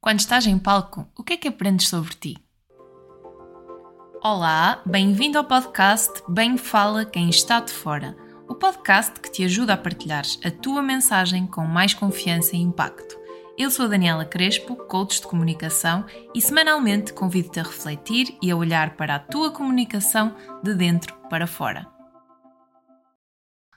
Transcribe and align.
Quando 0.00 0.20
estás 0.20 0.46
em 0.46 0.56
palco, 0.56 1.08
o 1.16 1.24
que 1.24 1.32
é 1.32 1.36
que 1.36 1.48
aprendes 1.48 1.88
sobre 1.88 2.14
ti? 2.14 2.38
Olá, 4.22 4.80
bem-vindo 4.86 5.36
ao 5.36 5.44
podcast 5.44 6.22
Bem 6.28 6.56
Fala 6.56 7.04
Quem 7.04 7.28
Está 7.28 7.58
de 7.58 7.72
Fora, 7.72 8.16
o 8.48 8.54
podcast 8.54 9.18
que 9.18 9.30
te 9.30 9.42
ajuda 9.42 9.74
a 9.74 9.76
partilhares 9.76 10.38
a 10.44 10.52
tua 10.52 10.80
mensagem 10.82 11.48
com 11.48 11.66
mais 11.66 11.94
confiança 11.94 12.54
e 12.54 12.60
impacto. 12.60 13.18
Eu 13.58 13.72
sou 13.72 13.86
a 13.86 13.88
Daniela 13.88 14.24
Crespo, 14.24 14.76
coach 14.76 15.20
de 15.20 15.26
comunicação, 15.26 16.06
e 16.32 16.40
semanalmente 16.40 17.12
convido-te 17.12 17.58
a 17.58 17.64
refletir 17.64 18.38
e 18.40 18.52
a 18.52 18.56
olhar 18.56 18.96
para 18.96 19.16
a 19.16 19.18
tua 19.18 19.50
comunicação 19.50 20.32
de 20.62 20.74
dentro 20.74 21.12
para 21.28 21.48
fora. 21.48 21.97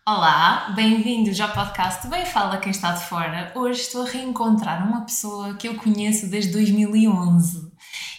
Olá, 0.04 0.74
bem-vindos 0.76 1.40
ao 1.40 1.50
podcast 1.54 2.08
Bem 2.08 2.26
Fala 2.26 2.58
Quem 2.58 2.72
Está 2.72 2.92
de 2.92 3.06
Fora. 3.06 3.52
Hoje 3.54 3.82
estou 3.82 4.02
a 4.02 4.10
reencontrar 4.10 4.88
uma 4.88 5.02
pessoa 5.02 5.54
que 5.54 5.68
eu 5.68 5.76
conheço 5.76 6.28
desde 6.28 6.52
2011 6.54 7.72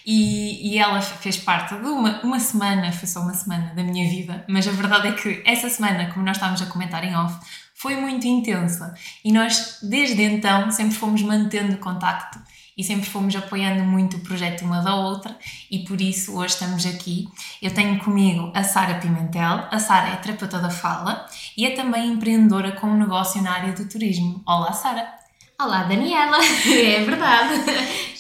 e, 0.07 0.75
e 0.75 0.79
ela 0.79 1.01
fez 1.01 1.39
parte 1.39 1.75
de 1.75 1.85
uma, 1.85 2.21
uma 2.23 2.39
semana, 2.39 2.93
foi 2.93 3.09
só 3.09 3.21
uma 3.21 3.35
semana 3.35 3.75
da 3.75 3.83
minha 3.83 4.09
vida, 4.09 4.45
mas 4.49 4.69
a 4.69 4.71
verdade 4.71 5.09
é 5.09 5.13
que 5.13 5.43
essa 5.45 5.69
semana, 5.69 6.09
como 6.13 6.25
nós 6.25 6.37
estávamos 6.37 6.63
a 6.63 6.67
comentar 6.67 7.03
em 7.03 7.17
off, 7.17 7.37
foi 7.75 7.97
muito 7.97 8.29
intensa. 8.29 8.95
E 9.25 9.33
nós 9.33 9.81
desde 9.83 10.23
então 10.23 10.71
sempre 10.71 10.95
fomos 10.95 11.21
mantendo 11.23 11.79
contacto 11.79 12.39
e 12.77 12.83
sempre 12.83 13.09
fomos 13.09 13.35
apoiando 13.37 13.85
muito 13.85 14.17
o 14.17 14.21
projeto 14.21 14.63
uma 14.63 14.81
da 14.81 14.95
outra 14.95 15.37
e 15.71 15.81
por 15.81 16.01
isso 16.01 16.37
hoje 16.37 16.55
estamos 16.55 16.87
aqui. 16.87 17.29
Eu 17.61 17.73
tenho 17.73 17.99
comigo 17.99 18.51
a 18.55 18.63
Sara 18.63 18.99
Pimentel, 19.01 19.67
a 19.71 19.79
Sara 19.79 20.09
é 20.09 20.17
terapeuta 20.17 20.59
da 20.59 20.71
fala 20.71 21.27
e 21.57 21.67
é 21.67 21.71
também 21.71 22.13
empreendedora 22.13 22.73
com 22.73 22.87
um 22.87 22.99
negócio 22.99 23.43
na 23.43 23.53
área 23.53 23.73
do 23.73 23.89
turismo. 23.89 24.43
Olá, 24.47 24.73
Sara! 24.73 25.23
Olá, 25.61 25.85
Daniela! 25.85 26.39
É 26.67 27.05
verdade, 27.05 27.63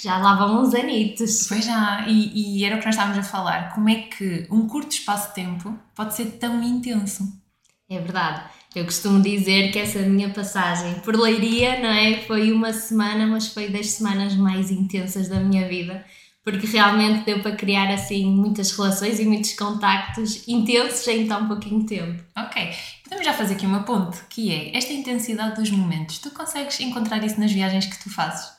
já 0.00 0.18
lá 0.18 0.34
vão 0.36 0.62
uns 0.62 0.74
anitos. 0.74 1.46
Pois 1.48 1.64
já, 1.64 2.04
e, 2.06 2.58
e 2.60 2.64
era 2.64 2.76
o 2.76 2.78
que 2.78 2.86
nós 2.86 2.94
estávamos 2.94 3.18
a 3.18 3.22
falar, 3.22 3.74
como 3.74 3.88
é 3.88 3.96
que 4.02 4.46
um 4.50 4.68
curto 4.68 4.92
espaço 4.92 5.28
de 5.28 5.34
tempo 5.34 5.76
pode 5.94 6.14
ser 6.14 6.26
tão 6.38 6.62
intenso? 6.62 7.26
É 7.88 7.98
verdade. 7.98 8.42
Eu 8.74 8.84
costumo 8.86 9.20
dizer 9.20 9.70
que 9.70 9.78
essa 9.78 9.98
minha 10.00 10.30
passagem 10.30 10.94
por 11.00 11.14
Leiria, 11.14 11.78
não 11.80 11.90
é? 11.90 12.22
Foi 12.22 12.50
uma 12.50 12.72
semana, 12.72 13.26
mas 13.26 13.48
foi 13.48 13.68
das 13.68 13.90
semanas 13.90 14.34
mais 14.34 14.70
intensas 14.70 15.28
da 15.28 15.38
minha 15.40 15.68
vida, 15.68 16.04
porque 16.42 16.66
realmente 16.66 17.26
deu 17.26 17.40
para 17.40 17.54
criar 17.54 17.92
assim 17.92 18.24
muitas 18.24 18.72
relações 18.72 19.20
e 19.20 19.26
muitos 19.26 19.52
contactos 19.52 20.48
intensos 20.48 21.06
em 21.06 21.26
tão 21.26 21.46
pouquinho 21.46 21.84
tempo. 21.84 22.24
Ok, 22.36 22.70
podemos 23.04 23.26
já 23.26 23.34
fazer 23.34 23.54
aqui 23.54 23.66
uma 23.66 23.82
ponte, 23.82 24.18
que 24.30 24.50
é 24.50 24.76
esta 24.76 24.92
intensidade 24.92 25.60
dos 25.60 25.70
momentos. 25.70 26.18
Tu 26.18 26.30
consegues 26.30 26.80
encontrar 26.80 27.22
isso 27.22 27.38
nas 27.38 27.52
viagens 27.52 27.86
que 27.86 28.02
tu 28.02 28.08
fazes? 28.08 28.50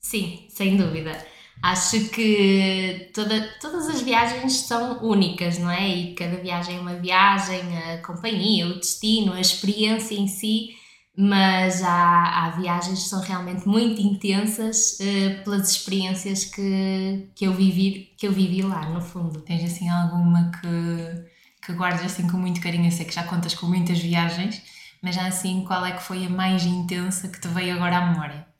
Sim, 0.00 0.46
sem 0.48 0.76
dúvida. 0.76 1.31
Acho 1.62 2.08
que 2.08 3.10
toda, 3.14 3.40
todas 3.60 3.88
as 3.88 4.02
viagens 4.02 4.52
são 4.62 4.98
únicas, 5.00 5.58
não 5.58 5.70
é? 5.70 5.88
E 5.88 6.14
cada 6.16 6.36
viagem 6.36 6.76
é 6.76 6.80
uma 6.80 6.96
viagem, 6.96 7.60
a 7.78 7.98
companhia, 7.98 8.66
o 8.66 8.80
destino, 8.80 9.32
a 9.32 9.40
experiência 9.40 10.16
em 10.16 10.26
si, 10.26 10.70
mas 11.16 11.82
há, 11.84 12.46
há 12.46 12.50
viagens 12.50 13.04
que 13.04 13.08
são 13.08 13.20
realmente 13.20 13.68
muito 13.68 14.00
intensas 14.00 14.98
uh, 14.98 15.44
pelas 15.44 15.70
experiências 15.70 16.44
que, 16.46 17.30
que, 17.34 17.44
eu 17.44 17.52
vivi, 17.52 18.12
que 18.18 18.26
eu 18.26 18.32
vivi 18.32 18.62
lá, 18.62 18.88
no 18.88 19.00
fundo. 19.00 19.40
Tens 19.42 19.62
assim 19.62 19.88
alguma 19.88 20.50
que, 20.50 21.66
que 21.66 21.72
guardas 21.74 22.04
assim 22.04 22.26
com 22.28 22.38
muito 22.38 22.60
carinho? 22.60 22.86
Eu 22.86 22.90
sei 22.90 23.06
que 23.06 23.14
já 23.14 23.22
contas 23.22 23.54
com 23.54 23.66
muitas 23.66 24.00
viagens, 24.00 24.62
mas 25.00 25.14
já 25.14 25.26
assim, 25.26 25.64
qual 25.64 25.84
é 25.86 25.92
que 25.92 26.02
foi 26.02 26.26
a 26.26 26.30
mais 26.30 26.64
intensa 26.64 27.28
que 27.28 27.40
te 27.40 27.46
veio 27.48 27.74
agora 27.76 27.98
à 27.98 28.10
memória? 28.10 28.51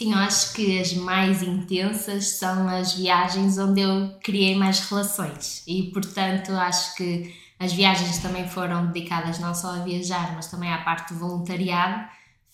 Sim, 0.00 0.12
eu 0.14 0.18
acho 0.18 0.54
que 0.54 0.80
as 0.80 0.94
mais 0.94 1.42
intensas 1.42 2.30
são 2.38 2.66
as 2.70 2.94
viagens 2.94 3.58
onde 3.58 3.82
eu 3.82 4.18
criei 4.22 4.56
mais 4.56 4.80
relações 4.88 5.62
e, 5.66 5.90
portanto, 5.92 6.52
acho 6.52 6.96
que 6.96 7.34
as 7.58 7.74
viagens 7.74 8.16
também 8.16 8.48
foram 8.48 8.86
dedicadas 8.86 9.38
não 9.38 9.54
só 9.54 9.74
a 9.74 9.84
viajar, 9.84 10.34
mas 10.34 10.46
também 10.46 10.72
à 10.72 10.78
parte 10.78 11.12
do 11.12 11.20
voluntariado. 11.20 12.08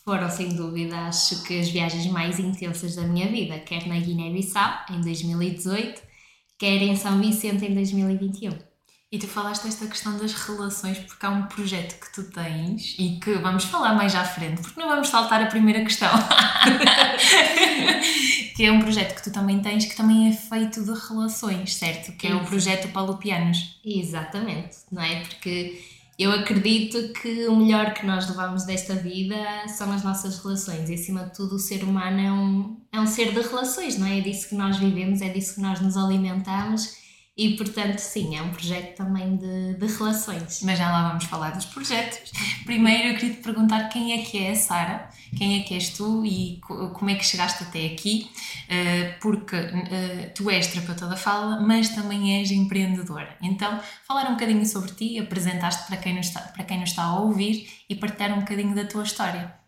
Foram, 0.04 0.28
sem 0.28 0.56
dúvida, 0.56 0.96
acho 1.06 1.44
que 1.44 1.60
as 1.60 1.68
viagens 1.68 2.08
mais 2.08 2.40
intensas 2.40 2.96
da 2.96 3.02
minha 3.02 3.28
vida, 3.28 3.60
quer 3.60 3.86
na 3.86 4.00
Guiné-Bissau, 4.00 4.86
em 4.90 5.00
2018, 5.02 6.02
quer 6.58 6.82
em 6.82 6.96
São 6.96 7.20
Vicente, 7.20 7.64
em 7.64 7.74
2021. 7.74 8.75
E 9.12 9.20
tu 9.20 9.28
falaste 9.28 9.68
esta 9.68 9.86
questão 9.86 10.18
das 10.18 10.32
relações 10.32 10.98
porque 10.98 11.24
há 11.24 11.30
um 11.30 11.44
projeto 11.44 11.94
que 12.00 12.12
tu 12.12 12.24
tens 12.24 12.96
e 12.98 13.20
que 13.20 13.34
vamos 13.34 13.62
falar 13.64 13.94
mais 13.94 14.16
à 14.16 14.24
frente, 14.24 14.60
porque 14.60 14.80
não 14.80 14.88
vamos 14.88 15.08
saltar 15.08 15.40
a 15.40 15.46
primeira 15.46 15.84
questão. 15.84 16.10
que 18.56 18.64
é 18.64 18.72
um 18.72 18.80
projeto 18.80 19.14
que 19.14 19.22
tu 19.22 19.32
também 19.32 19.60
tens 19.60 19.84
que 19.84 19.94
também 19.94 20.28
é 20.28 20.32
feito 20.32 20.82
de 20.82 20.92
relações, 21.08 21.76
certo? 21.76 22.10
Que 22.16 22.26
é 22.26 22.34
o 22.34 22.44
projeto 22.44 22.88
Palupianos. 22.88 23.78
Exatamente, 23.84 24.78
não 24.90 25.00
é? 25.00 25.20
Porque 25.20 25.80
eu 26.18 26.32
acredito 26.32 27.12
que 27.12 27.46
o 27.46 27.54
melhor 27.54 27.94
que 27.94 28.04
nós 28.04 28.28
levamos 28.28 28.64
desta 28.64 28.96
vida 28.96 29.36
são 29.68 29.92
as 29.92 30.02
nossas 30.02 30.42
relações 30.42 30.90
e 30.90 30.94
acima 30.94 31.26
de 31.26 31.34
tudo 31.34 31.54
o 31.54 31.60
ser 31.60 31.84
humano 31.84 32.20
é 32.20 32.32
um, 32.32 32.76
é 32.90 32.98
um 32.98 33.06
ser 33.06 33.32
de 33.32 33.40
relações, 33.40 33.96
não 33.98 34.06
é? 34.08 34.18
É 34.18 34.20
disso 34.20 34.48
que 34.48 34.56
nós 34.56 34.78
vivemos, 34.78 35.20
é 35.20 35.28
disso 35.28 35.54
que 35.54 35.60
nós 35.60 35.80
nos 35.80 35.96
alimentamos 35.96 37.05
e 37.36 37.54
portanto, 37.54 37.98
sim, 37.98 38.34
é 38.34 38.40
um 38.40 38.50
projeto 38.50 38.96
também 38.96 39.36
de, 39.36 39.74
de 39.74 39.86
relações. 39.86 40.62
Mas 40.62 40.78
já 40.78 40.90
lá 40.90 41.08
vamos 41.08 41.24
falar 41.24 41.50
dos 41.50 41.66
projetos. 41.66 42.32
Primeiro 42.64 43.08
eu 43.08 43.14
queria 43.16 43.34
te 43.34 43.42
perguntar 43.42 43.90
quem 43.90 44.14
é 44.14 44.24
que 44.24 44.38
é 44.38 44.52
a 44.52 44.54
Sara, 44.54 45.10
quem 45.36 45.60
é 45.60 45.62
que 45.62 45.74
és 45.74 45.90
tu 45.90 46.24
e 46.24 46.58
como 46.62 47.10
é 47.10 47.14
que 47.14 47.24
chegaste 47.24 47.62
até 47.62 47.86
aqui, 47.86 48.30
eh, 48.70 49.16
porque 49.20 49.54
eh, 49.54 50.32
tu 50.34 50.50
és 50.50 50.66
terapeuta 50.68 51.06
da 51.06 51.16
fala, 51.16 51.60
mas 51.60 51.90
também 51.90 52.38
és 52.40 52.50
empreendedora. 52.50 53.36
Então, 53.42 53.80
falar 54.06 54.28
um 54.30 54.32
bocadinho 54.32 54.64
sobre 54.64 54.92
ti, 54.92 55.18
apresentar-te 55.18 55.86
para 55.86 55.98
quem 55.98 56.14
nos 56.14 56.28
está, 56.28 56.40
para 56.40 56.64
quem 56.64 56.80
nos 56.80 56.90
está 56.90 57.02
a 57.02 57.20
ouvir 57.20 57.68
e 57.86 57.94
partilhar 57.94 58.32
um 58.32 58.40
bocadinho 58.40 58.74
da 58.74 58.86
tua 58.86 59.02
história. 59.02 59.65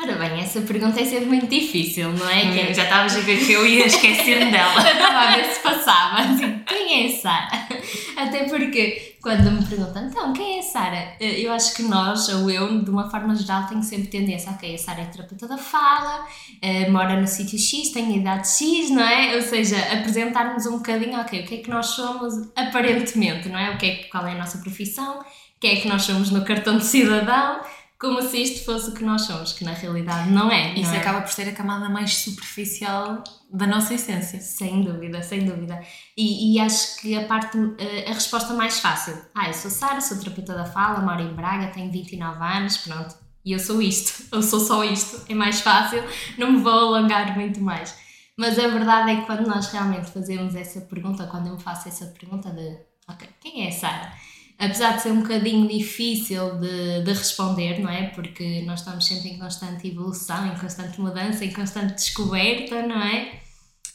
Ora 0.00 0.14
bem, 0.14 0.40
essa 0.40 0.60
pergunta 0.60 1.00
é 1.00 1.04
sempre 1.04 1.26
muito 1.26 1.48
difícil, 1.48 2.12
não 2.12 2.30
é? 2.30 2.44
Hum, 2.44 2.72
já 2.72 2.84
estavas 2.84 3.16
a 3.16 3.20
ver 3.20 3.44
que 3.44 3.52
eu 3.52 3.66
ia 3.66 3.84
esquecer-me 3.84 4.46
dela. 4.52 4.78
Estava 4.78 5.18
a 5.18 5.34
ver 5.34 5.44
se 5.46 5.60
passava. 5.60 6.20
Assim, 6.20 6.60
quem 6.60 7.02
é 7.02 7.06
a 7.08 7.20
Sara? 7.20 7.68
Até 8.16 8.44
porque 8.44 9.16
quando 9.20 9.50
me 9.50 9.66
perguntam, 9.66 10.06
então, 10.06 10.32
quem 10.32 10.58
é 10.58 10.58
a 10.60 10.62
Sara? 10.62 11.16
Eh, 11.18 11.40
eu 11.40 11.52
acho 11.52 11.74
que 11.74 11.82
nós, 11.82 12.28
ou 12.28 12.48
eu, 12.48 12.80
de 12.80 12.88
uma 12.88 13.10
forma 13.10 13.34
geral, 13.34 13.66
tenho 13.66 13.82
sempre 13.82 14.06
tendência, 14.06 14.52
ok, 14.52 14.72
a 14.72 14.78
Sara 14.78 15.00
é 15.00 15.06
terapeuta 15.06 15.48
da 15.48 15.58
fala, 15.58 16.24
uh, 16.62 16.92
mora 16.92 17.20
no 17.20 17.26
sítio 17.26 17.58
X, 17.58 17.90
tem 17.90 18.06
a 18.06 18.16
idade 18.16 18.48
X, 18.48 18.90
não 18.90 19.02
é? 19.02 19.34
Ou 19.34 19.42
seja, 19.42 19.76
apresentar-nos 19.94 20.64
um 20.66 20.76
bocadinho, 20.76 21.18
ok, 21.18 21.40
o 21.40 21.44
que 21.44 21.54
é 21.56 21.58
que 21.58 21.70
nós 21.70 21.86
somos 21.86 22.34
aparentemente, 22.54 23.48
não 23.48 23.58
é? 23.58 23.74
O 23.74 23.76
que 23.76 23.86
é, 23.86 23.96
qual 24.04 24.24
é 24.28 24.32
a 24.32 24.38
nossa 24.38 24.58
profissão, 24.58 25.18
o 25.18 25.60
que 25.60 25.66
é 25.66 25.76
que 25.76 25.88
nós 25.88 26.02
somos 26.02 26.30
no 26.30 26.44
cartão 26.44 26.78
de 26.78 26.84
cidadão 26.84 27.60
como 27.98 28.22
se 28.22 28.40
isto 28.40 28.64
fosse 28.64 28.90
o 28.90 28.94
que 28.94 29.02
nós 29.02 29.22
somos, 29.22 29.52
que 29.52 29.64
na 29.64 29.72
realidade 29.72 30.30
não 30.30 30.52
é. 30.52 30.72
Isso 30.74 30.90
não 30.90 30.94
é? 30.94 31.00
acaba 31.00 31.20
por 31.20 31.32
ser 31.32 31.48
a 31.48 31.52
camada 31.52 31.88
mais 31.88 32.14
superficial 32.16 33.24
da 33.52 33.66
nossa 33.66 33.94
essência. 33.94 34.40
Sem 34.40 34.82
dúvida, 34.84 35.20
sem 35.20 35.44
dúvida. 35.44 35.82
E, 36.16 36.54
e, 36.54 36.60
acho 36.60 37.00
que 37.00 37.16
a 37.16 37.26
parte, 37.26 37.58
eh, 37.78 38.08
a 38.08 38.14
resposta 38.14 38.54
mais 38.54 38.78
fácil. 38.78 39.20
Ah, 39.34 39.48
eu 39.48 39.54
sou 39.54 39.70
Sara, 39.70 40.00
sou 40.00 40.16
terapeuta 40.16 40.54
da 40.54 40.64
fala, 40.64 41.00
moro 41.00 41.20
em 41.20 41.34
Braga, 41.34 41.72
tenho 41.72 41.90
29 41.90 42.40
anos, 42.40 42.76
pronto. 42.76 43.16
E 43.44 43.50
eu 43.50 43.58
sou 43.58 43.82
isto, 43.82 44.26
eu 44.30 44.42
sou 44.42 44.60
só 44.60 44.84
isto. 44.84 45.24
É 45.28 45.34
mais 45.34 45.60
fácil, 45.60 46.04
não 46.38 46.52
me 46.52 46.58
vou 46.58 46.94
alongar 46.94 47.34
muito 47.36 47.60
mais. 47.60 47.96
Mas 48.36 48.56
a 48.60 48.68
verdade 48.68 49.10
é 49.10 49.16
que 49.16 49.26
quando 49.26 49.48
nós 49.48 49.72
realmente 49.72 50.12
fazemos 50.12 50.54
essa 50.54 50.80
pergunta, 50.82 51.26
quando 51.26 51.48
eu 51.48 51.54
me 51.54 51.60
faço 51.60 51.88
essa 51.88 52.06
pergunta 52.06 52.48
de, 52.50 52.78
ok, 53.08 53.28
quem 53.40 53.66
é 53.66 53.72
Sara? 53.72 54.12
Apesar 54.58 54.96
de 54.96 55.02
ser 55.02 55.12
um 55.12 55.22
bocadinho 55.22 55.68
difícil 55.68 56.56
de, 56.58 57.02
de 57.02 57.12
responder, 57.12 57.78
não 57.80 57.88
é? 57.88 58.08
Porque 58.08 58.62
nós 58.62 58.80
estamos 58.80 59.06
sempre 59.06 59.30
em 59.30 59.38
constante 59.38 59.86
evolução, 59.86 60.46
em 60.48 60.58
constante 60.58 61.00
mudança, 61.00 61.44
em 61.44 61.52
constante 61.52 61.94
descoberta, 61.94 62.82
não 62.82 63.00
é? 63.00 63.40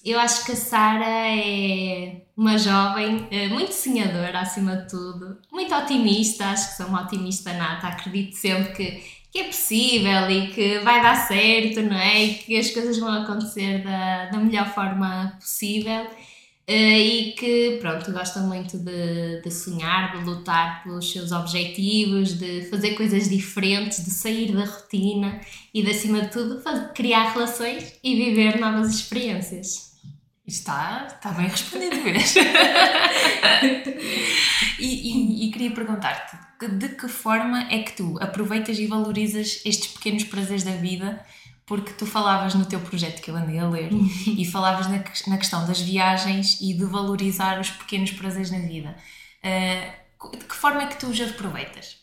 Eu 0.05 0.19
acho 0.19 0.45
que 0.45 0.53
a 0.53 0.55
Sara 0.55 1.05
é 1.05 2.23
uma 2.35 2.57
jovem 2.57 3.27
eh, 3.31 3.47
muito 3.47 3.73
sonhadora, 3.73 4.39
acima 4.39 4.75
de 4.77 4.89
tudo, 4.89 5.37
muito 5.51 5.73
otimista, 5.73 6.47
acho 6.47 6.71
que 6.71 6.77
sou 6.77 6.87
uma 6.87 7.03
otimista 7.03 7.53
nata, 7.53 7.87
acredito 7.87 8.35
sempre 8.35 8.73
que, 8.73 9.03
que 9.31 9.39
é 9.39 9.43
possível 9.45 10.29
e 10.29 10.47
que 10.47 10.79
vai 10.79 11.01
dar 11.01 11.15
certo, 11.15 11.81
não 11.81 11.97
é? 11.97 12.23
E 12.23 12.33
que 12.35 12.57
as 12.57 12.69
coisas 12.71 12.97
vão 12.97 13.23
acontecer 13.23 13.81
da, 13.83 14.25
da 14.25 14.37
melhor 14.39 14.73
forma 14.73 15.37
possível 15.39 16.05
e 16.67 17.35
que, 17.37 17.77
pronto, 17.81 18.11
gosta 18.11 18.39
muito 18.39 18.77
de, 18.77 19.41
de 19.41 19.51
sonhar, 19.51 20.17
de 20.17 20.23
lutar 20.23 20.81
pelos 20.83 21.11
seus 21.11 21.33
objetivos, 21.33 22.37
de 22.37 22.69
fazer 22.69 22.95
coisas 22.95 23.29
diferentes, 23.29 24.03
de 24.03 24.11
sair 24.11 24.53
da 24.53 24.63
rotina 24.63 25.41
e, 25.73 25.83
de, 25.83 25.91
acima 25.91 26.21
de 26.21 26.31
tudo, 26.31 26.61
fazer, 26.61 26.93
criar 26.93 27.33
relações 27.33 27.93
e 28.01 28.15
viver 28.15 28.59
novas 28.59 28.93
experiências. 28.93 29.91
Está, 30.47 31.07
está 31.07 31.31
bem 31.31 31.47
respondido 31.47 31.97
mesmo. 31.97 32.41
e, 34.79 34.85
e, 34.85 35.47
e 35.47 35.51
queria 35.51 35.71
perguntar-te, 35.71 36.37
de 36.67 36.89
que 36.89 37.07
forma 37.09 37.67
é 37.69 37.79
que 37.79 37.93
tu 37.93 38.17
aproveitas 38.21 38.79
e 38.79 38.87
valorizas 38.87 39.61
estes 39.65 39.87
pequenos 39.87 40.23
prazeres 40.23 40.63
da 40.63 40.71
vida 40.71 41.25
porque 41.65 41.93
tu 41.93 42.05
falavas 42.05 42.53
no 42.55 42.65
teu 42.65 42.79
projeto 42.79 43.21
que 43.21 43.31
eu 43.31 43.35
andei 43.35 43.59
a 43.59 43.67
ler 43.67 43.89
e 44.27 44.45
falavas 44.45 44.87
na, 44.87 45.03
na, 45.27 45.37
questão 45.37 45.65
das 45.65 45.79
viagens 45.79 46.59
e 46.61 46.73
de 46.73 46.85
valorizar 46.85 47.59
os 47.59 47.69
pequenos 47.69 48.11
prazeres 48.11 48.51
na 48.51 48.59
vida. 48.59 48.95
Uh, 49.43 50.37
de 50.37 50.45
que 50.45 50.55
forma 50.55 50.83
é 50.83 50.87
que 50.87 50.99
tu 50.99 51.07
os 51.07 51.19
aproveitas? 51.21 51.97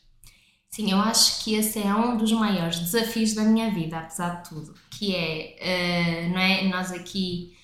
Sim, 0.71 0.93
eu 0.93 0.99
acho 0.99 1.43
que 1.43 1.55
esse 1.55 1.81
é 1.81 1.95
um 1.95 2.17
dos 2.17 2.33
maiores 2.33 2.79
desafios 2.79 3.35
da 3.35 3.43
minha 3.43 3.71
vida, 3.71 3.99
apesar 3.99 4.43
de 4.43 4.49
tudo, 4.49 4.75
que 4.91 5.15
é, 5.15 6.27
uh, 6.27 6.33
não 6.33 6.41
é, 6.41 6.63
nós 6.65 6.93
aqui 6.93 7.57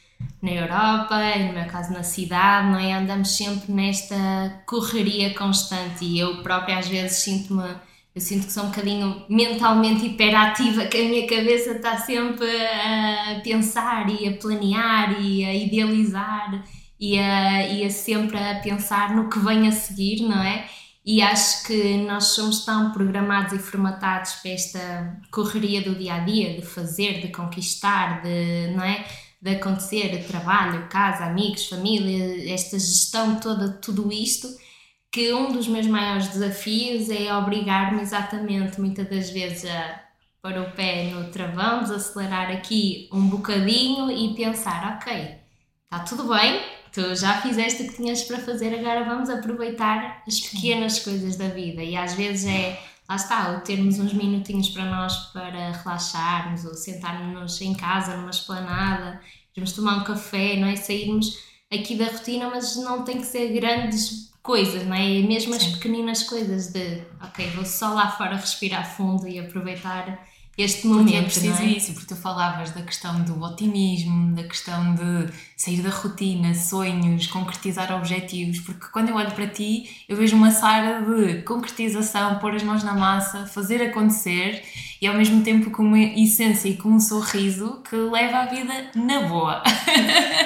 na 0.43 0.51
Europa, 0.51 1.15
e 1.37 1.47
no 1.47 1.53
meu 1.53 1.67
caso 1.67 1.93
na 1.93 2.03
cidade, 2.03 2.69
não 2.69 2.79
é, 2.79 2.95
andamos 2.95 3.37
sempre 3.37 3.73
nesta 3.73 4.63
correria 4.67 5.35
constante 5.35 6.05
e 6.05 6.19
eu 6.19 6.43
própria 6.43 6.79
às 6.79 6.89
vezes 6.89 7.19
sinto-me 7.19 7.77
eu 8.17 8.21
sinto 8.23 8.47
que 8.47 8.53
sou 8.53 8.63
um 8.63 8.69
bocadinho 8.69 9.27
mentalmente 9.29 10.07
hiperativa, 10.07 10.87
que 10.87 10.97
a 10.97 11.05
minha 11.05 11.27
cabeça 11.27 11.73
está 11.73 11.99
sempre 11.99 12.47
a 12.49 13.43
pensar 13.45 14.09
e 14.09 14.27
a 14.27 14.33
planear 14.39 15.21
e 15.21 15.45
a 15.45 15.55
idealizar 15.55 16.65
e 16.99 17.19
a, 17.19 17.69
e 17.69 17.85
a 17.85 17.91
sempre 17.91 18.39
a 18.39 18.59
pensar 18.61 19.15
no 19.15 19.29
que 19.29 19.39
vem 19.39 19.69
a 19.69 19.73
seguir, 19.73 20.23
não 20.23 20.43
é? 20.43 20.67
E 21.05 21.21
acho 21.21 21.67
que 21.67 21.99
nós 21.99 22.29
somos 22.29 22.65
tão 22.65 22.91
programados 22.91 23.53
e 23.53 23.59
formatados 23.59 24.33
para 24.37 24.51
esta 24.51 25.21
correria 25.31 25.83
do 25.83 25.95
dia 25.95 26.15
a 26.15 26.21
dia, 26.21 26.59
de 26.59 26.67
fazer, 26.67 27.21
de 27.21 27.29
conquistar, 27.29 28.23
de, 28.23 28.73
não 28.75 28.83
é? 28.83 29.05
de 29.43 29.51
acontecer, 29.51 30.25
trabalho, 30.27 30.89
casa, 30.89 31.27
amigos, 31.27 31.67
família, 31.67 32.51
esta 32.51 32.79
gestão 32.79 33.39
toda, 33.39 33.75
tudo 33.75 34.11
isto 34.11 34.49
que 35.11 35.33
um 35.33 35.53
dos 35.53 35.67
meus 35.69 35.87
maiores 35.87 36.29
desafios 36.29 37.09
é 37.09 37.35
obrigar-me 37.35 38.03
exatamente, 38.03 38.81
muitas 38.81 39.09
das 39.09 39.31
vezes, 39.31 39.71
a 39.71 40.03
pôr 40.43 40.59
o 40.59 40.71
pé 40.73 41.05
no 41.05 41.31
travão, 41.31 41.83
desacelerar 41.83 42.51
aqui 42.51 43.09
um 43.13 43.29
bocadinho 43.29 44.11
e 44.11 44.35
pensar: 44.35 44.97
ok, 44.97 45.37
está 45.85 46.01
tudo 46.01 46.29
bem, 46.29 46.61
tu 46.93 47.15
já 47.15 47.41
fizeste 47.41 47.83
o 47.83 47.89
que 47.89 47.97
tinhas 47.97 48.23
para 48.23 48.39
fazer, 48.39 48.75
agora 48.75 49.05
vamos 49.05 49.29
aproveitar 49.29 50.23
as 50.27 50.41
pequenas 50.41 50.99
coisas 51.01 51.37
da 51.37 51.49
vida. 51.49 51.83
E 51.83 51.97
às 51.97 52.15
vezes 52.15 52.47
é, 52.47 52.79
lá 53.09 53.17
está, 53.17 53.53
o 53.53 53.61
termos 53.61 53.99
uns 53.99 54.13
minutinhos 54.13 54.69
para 54.71 54.85
nós 54.85 55.15
para 55.33 55.73
relaxarmos, 55.73 56.65
ou 56.65 56.75
sentarmos 56.75 57.61
em 57.61 57.75
casa 57.75 58.17
numa 58.17 58.31
esplanada, 58.31 59.21
irmos 59.57 59.73
tomar 59.73 59.97
um 59.97 60.05
café, 60.05 60.57
não 60.57 60.69
é? 60.69 60.77
Sairmos 60.77 61.39
aqui 61.73 61.97
da 61.97 62.07
rotina, 62.07 62.49
mas 62.51 62.77
não 62.77 63.03
tem 63.03 63.19
que 63.19 63.27
ser 63.27 63.49
grandes 63.53 64.33
coisas, 64.47 64.87
não 64.87 64.95
é? 64.95 65.21
Mesmo 65.23 65.55
as 65.55 65.67
pequeninas 65.67 66.23
coisas 66.23 66.69
de, 66.69 67.03
ok, 67.21 67.51
vou 67.51 67.65
só 67.67 67.93
lá 67.93 68.09
fora 68.13 68.37
respirar 68.37 68.89
fundo 68.97 69.27
e 69.27 69.41
aproveitar 69.41 70.25
este 70.57 70.87
momento. 70.87 71.05
Porque 71.05 71.17
é 71.19 71.23
preciso 71.23 71.63
é? 71.63 71.67
isso, 71.67 71.93
porque 71.93 72.07
tu 72.07 72.17
falavas 72.17 72.71
da 72.71 72.81
questão 72.81 73.23
do 73.23 73.43
otimismo, 73.43 74.35
da 74.35 74.45
questão 74.45 74.95
de 74.95 75.31
sair 75.57 75.83
da 75.83 75.91
rotina, 75.91 76.55
sonhos, 76.55 77.27
concretizar 77.27 77.93
objetivos, 77.95 78.61
porque 78.61 78.87
quando 78.93 79.11
eu 79.11 79.17
olho 79.17 79.33
para 79.33 79.49
ti, 79.49 80.05
eu 80.09 80.17
vejo 80.17 80.37
uma 80.37 80.53
Sara 80.53 81.03
de 81.03 81.43
concretização, 81.43 82.39
pôr 82.39 82.55
as 82.55 82.63
mãos 82.63 82.83
na 82.83 82.95
massa, 82.95 83.47
fazer 83.47 83.83
acontecer 83.83 84.63
e 85.03 85.07
ao 85.07 85.15
mesmo 85.15 85.43
tempo 85.43 85.71
com 85.71 85.83
uma 85.83 85.99
essência 85.99 86.69
e 86.69 86.77
com 86.77 86.91
um 86.91 87.01
sorriso 87.01 87.83
que 87.89 87.97
leva 87.97 88.39
a 88.39 88.47
vida 88.47 88.91
na 88.95 89.23
boa. 89.23 89.63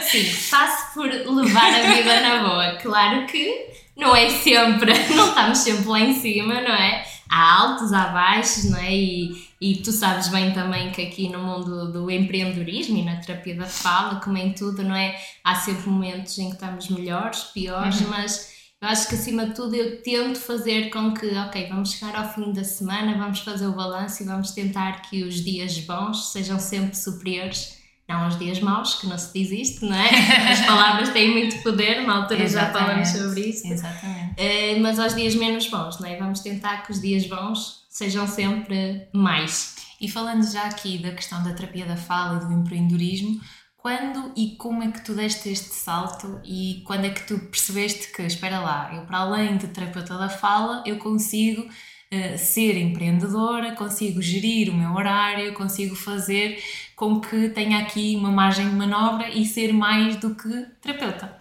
Sim, 0.03 0.25
faço 0.25 0.95
por 0.95 1.07
levar 1.07 1.73
a 1.73 1.95
vida 1.95 2.21
na 2.21 2.43
boa. 2.43 2.71
Claro 2.81 3.27
que 3.27 3.80
não 4.01 4.17
é 4.17 4.31
sempre, 4.31 4.93
não 5.15 5.29
estamos 5.29 5.59
sempre 5.59 5.87
lá 5.87 6.01
em 6.01 6.15
cima, 6.15 6.55
não 6.55 6.75
é? 6.75 7.05
Há 7.31 7.61
altos, 7.63 7.93
há 7.93 8.07
baixos, 8.09 8.65
não 8.71 8.79
é? 8.79 8.93
E, 8.93 9.49
e 9.61 9.77
tu 9.77 9.93
sabes 9.93 10.29
bem 10.29 10.53
também 10.53 10.91
que 10.91 11.03
aqui 11.03 11.29
no 11.29 11.39
mundo 11.39 11.93
do 11.93 12.11
empreendedorismo 12.11 12.97
e 12.97 13.05
na 13.05 13.17
terapia 13.17 13.55
da 13.55 13.67
fala, 13.67 14.19
como 14.21 14.37
em 14.37 14.53
tudo, 14.53 14.83
não 14.83 14.97
é? 14.97 15.15
Há 15.45 15.55
sempre 15.55 15.89
momentos 15.89 16.37
em 16.39 16.49
que 16.49 16.55
estamos 16.55 16.89
melhores, 16.89 17.45
piores, 17.45 18.01
uhum. 18.01 18.09
mas 18.09 18.51
eu 18.83 18.89
acho 18.89 19.09
que 19.09 19.15
acima 19.15 19.47
de 19.47 19.55
tudo 19.55 19.77
eu 19.77 20.03
tento 20.03 20.41
fazer 20.41 20.89
com 20.89 21.13
que, 21.13 21.27
ok, 21.27 21.69
vamos 21.69 21.93
chegar 21.93 22.17
ao 22.17 22.33
fim 22.33 22.51
da 22.53 22.65
semana, 22.65 23.19
vamos 23.19 23.41
fazer 23.41 23.67
o 23.67 23.77
balanço 23.77 24.23
e 24.23 24.27
vamos 24.27 24.53
tentar 24.53 25.03
que 25.03 25.23
os 25.23 25.45
dias 25.45 25.79
bons 25.81 26.33
sejam 26.33 26.59
sempre 26.59 26.97
superiores 26.97 27.80
não 28.11 28.25
aos 28.25 28.39
dias 28.39 28.61
maus, 28.61 28.97
que 28.97 29.07
não 29.07 29.17
se 29.17 29.33
diz 29.33 29.51
isto, 29.53 29.87
não 29.87 29.97
é? 29.97 30.09
As 30.51 30.61
palavras 30.67 31.11
têm 31.11 31.31
muito 31.31 31.63
poder, 31.63 32.05
na 32.05 32.17
altura 32.17 32.47
já 32.49 32.71
falamos 32.73 33.09
sobre 33.09 33.41
isto. 33.41 33.67
Exatamente. 33.67 34.33
Uh, 34.33 34.83
mas 34.83 34.99
aos 34.99 35.15
dias 35.15 35.35
menos 35.37 35.69
bons, 35.69 36.01
não 36.01 36.09
é? 36.09 36.17
Vamos 36.17 36.41
tentar 36.41 36.79
que 36.83 36.91
os 36.91 37.01
dias 37.01 37.27
bons 37.27 37.87
sejam 37.89 38.27
sempre 38.27 39.09
mais. 39.13 39.77
E 40.01 40.09
falando 40.09 40.51
já 40.51 40.65
aqui 40.65 40.99
da 40.99 41.13
questão 41.13 41.43
da 41.43 41.53
terapia 41.53 41.87
da 41.87 41.97
fala 41.97 42.43
e 42.43 42.47
do 42.47 42.53
empreendedorismo, 42.53 43.41
quando 43.77 44.33
e 44.37 44.57
como 44.57 44.83
é 44.83 44.91
que 44.91 45.03
tu 45.03 45.15
deste 45.15 45.49
este 45.49 45.75
salto 45.75 46.41
e 46.45 46.83
quando 46.87 47.07
é 47.07 47.11
que 47.11 47.27
tu 47.27 47.39
percebeste 47.39 48.13
que, 48.13 48.23
espera 48.23 48.61
lá, 48.61 48.91
eu 48.95 49.07
para 49.07 49.19
além 49.19 49.57
de 49.57 49.69
terapeuta 49.69 50.19
da 50.19 50.29
fala, 50.29 50.83
eu 50.87 50.99
consigo 50.99 51.63
uh, 51.63 52.39
ser 52.39 52.77
empreendedora, 52.77 53.75
consigo 53.75 54.21
gerir 54.21 54.71
o 54.71 54.77
meu 54.77 54.93
horário, 54.95 55.55
consigo 55.55 55.95
fazer 55.95 56.63
com 57.01 57.19
que 57.19 57.49
tenha 57.49 57.79
aqui 57.79 58.15
uma 58.15 58.31
margem 58.31 58.69
de 58.69 58.77
manobra 58.77 59.27
e 59.31 59.47
ser 59.47 59.73
mais 59.73 60.17
do 60.17 60.35
que 60.35 60.67
terapeuta. 60.83 61.35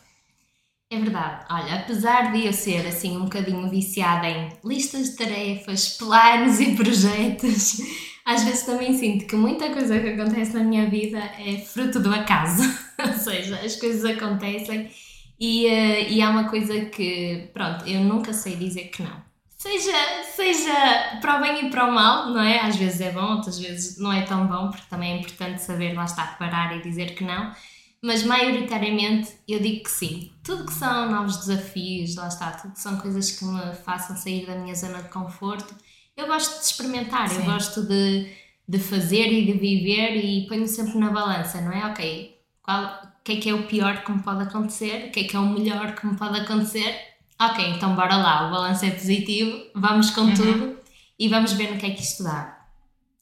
É 0.89 0.97
verdade. 0.97 1.45
Olha, 1.51 1.81
apesar 1.81 2.31
de 2.31 2.45
eu 2.45 2.53
ser 2.53 2.87
assim 2.87 3.17
um 3.17 3.25
bocadinho 3.25 3.69
viciada 3.69 4.29
em 4.29 4.53
listas 4.63 5.09
de 5.09 5.17
tarefas, 5.17 5.97
planos 5.97 6.61
e 6.61 6.77
projetos, 6.77 7.81
às 8.25 8.45
vezes 8.45 8.65
também 8.65 8.97
sinto 8.97 9.25
que 9.25 9.35
muita 9.35 9.69
coisa 9.69 9.99
que 9.99 10.07
acontece 10.07 10.53
na 10.53 10.63
minha 10.63 10.89
vida 10.89 11.19
é 11.19 11.57
fruto 11.57 11.99
do 11.99 12.09
acaso. 12.09 12.63
Ou 13.05 13.13
seja, 13.13 13.59
as 13.59 13.75
coisas 13.75 14.05
acontecem 14.05 14.89
e, 15.37 15.65
uh, 15.65 16.09
e 16.09 16.21
há 16.21 16.29
uma 16.29 16.49
coisa 16.49 16.85
que, 16.85 17.49
pronto, 17.53 17.85
eu 17.85 17.99
nunca 17.99 18.31
sei 18.31 18.55
dizer 18.55 18.85
que 18.85 19.03
não 19.03 19.28
seja, 19.59 20.23
seja 20.23 21.19
para 21.21 21.37
o 21.37 21.41
bem 21.41 21.67
e 21.67 21.69
para 21.69 21.85
o 21.85 21.91
mal, 21.91 22.29
não 22.29 22.41
é? 22.41 22.59
Às 22.61 22.77
vezes 22.77 23.01
é 23.01 23.11
bom, 23.11 23.35
outras 23.35 23.59
vezes 23.59 23.99
não 23.99 24.11
é 24.11 24.23
tão 24.23 24.47
bom, 24.47 24.69
porque 24.69 24.85
também 24.89 25.13
é 25.13 25.19
importante 25.19 25.61
saber 25.61 25.93
lá 25.93 26.05
estar, 26.05 26.37
parar 26.37 26.75
e 26.75 26.81
dizer 26.81 27.13
que 27.13 27.23
não. 27.23 27.53
Mas 28.01 28.23
maioritariamente 28.23 29.33
eu 29.45 29.59
digo 29.59 29.83
que 29.83 29.91
sim. 29.91 30.31
Tudo 30.43 30.65
que 30.65 30.73
são 30.73 31.11
novos 31.11 31.37
desafios, 31.37 32.15
lá 32.15 32.29
está, 32.29 32.51
tudo 32.51 32.73
que 32.73 32.79
são 32.79 32.97
coisas 32.97 33.31
que 33.31 33.43
me 33.43 33.75
façam 33.75 34.15
sair 34.15 34.45
da 34.47 34.55
minha 34.55 34.73
zona 34.73 35.03
de 35.03 35.09
conforto, 35.09 35.75
eu 36.15 36.27
gosto 36.27 36.59
de 36.59 36.65
experimentar, 36.65 37.27
sim. 37.27 37.39
eu 37.39 37.45
gosto 37.45 37.83
de, 37.83 38.31
de 38.67 38.79
fazer 38.79 39.27
e 39.27 39.45
de 39.45 39.53
viver 39.53 40.15
e 40.15 40.47
ponho 40.47 40.67
sempre 40.67 40.97
na 40.97 41.11
balança, 41.11 41.59
não 41.61 41.73
é? 41.73 41.85
Ok, 41.87 42.37
qual, 42.61 42.85
o 42.85 43.23
que 43.23 43.33
é 43.33 43.35
que 43.35 43.49
é 43.49 43.53
o 43.53 43.67
pior 43.67 44.03
que 44.03 44.11
me 44.11 44.23
pode 44.23 44.43
acontecer, 44.43 45.07
o 45.07 45.11
que 45.11 45.19
é 45.19 45.23
que 45.25 45.35
é 45.35 45.39
o 45.39 45.45
melhor 45.45 45.95
que 45.95 46.07
me 46.07 46.17
pode 46.17 46.39
acontecer 46.39 47.08
ok, 47.39 47.69
então 47.69 47.95
bora 47.95 48.17
lá, 48.17 48.47
o 48.47 48.51
balanço 48.51 48.85
é 48.85 48.91
positivo, 48.91 49.57
vamos 49.73 50.09
com 50.11 50.21
uhum. 50.21 50.33
tudo 50.33 50.77
e 51.17 51.27
vamos 51.29 51.53
ver 51.53 51.71
no 51.71 51.77
que 51.77 51.85
é 51.85 51.91
que 51.91 52.01
isto 52.01 52.23
dá. 52.23 52.57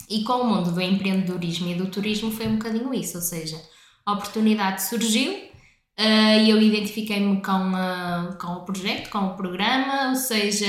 E 0.09 0.24
com 0.24 0.33
o 0.33 0.47
mundo 0.47 0.71
do 0.71 0.81
empreendedorismo 0.81 1.69
e 1.69 1.75
do 1.75 1.88
turismo 1.88 2.31
foi 2.31 2.47
um 2.47 2.57
bocadinho 2.57 2.93
isso, 2.93 3.17
ou 3.17 3.24
seja, 3.24 3.62
a 4.05 4.13
oportunidade 4.13 4.81
surgiu 4.83 5.33
uh, 5.33 6.39
e 6.41 6.50
eu 6.50 6.62
identifiquei-me 6.62 7.41
com, 7.41 7.71
uh, 7.74 8.38
com 8.39 8.53
o 8.53 8.65
projeto, 8.65 9.09
com 9.09 9.19
o 9.19 9.36
programa, 9.36 10.09
ou 10.09 10.15
seja, 10.15 10.65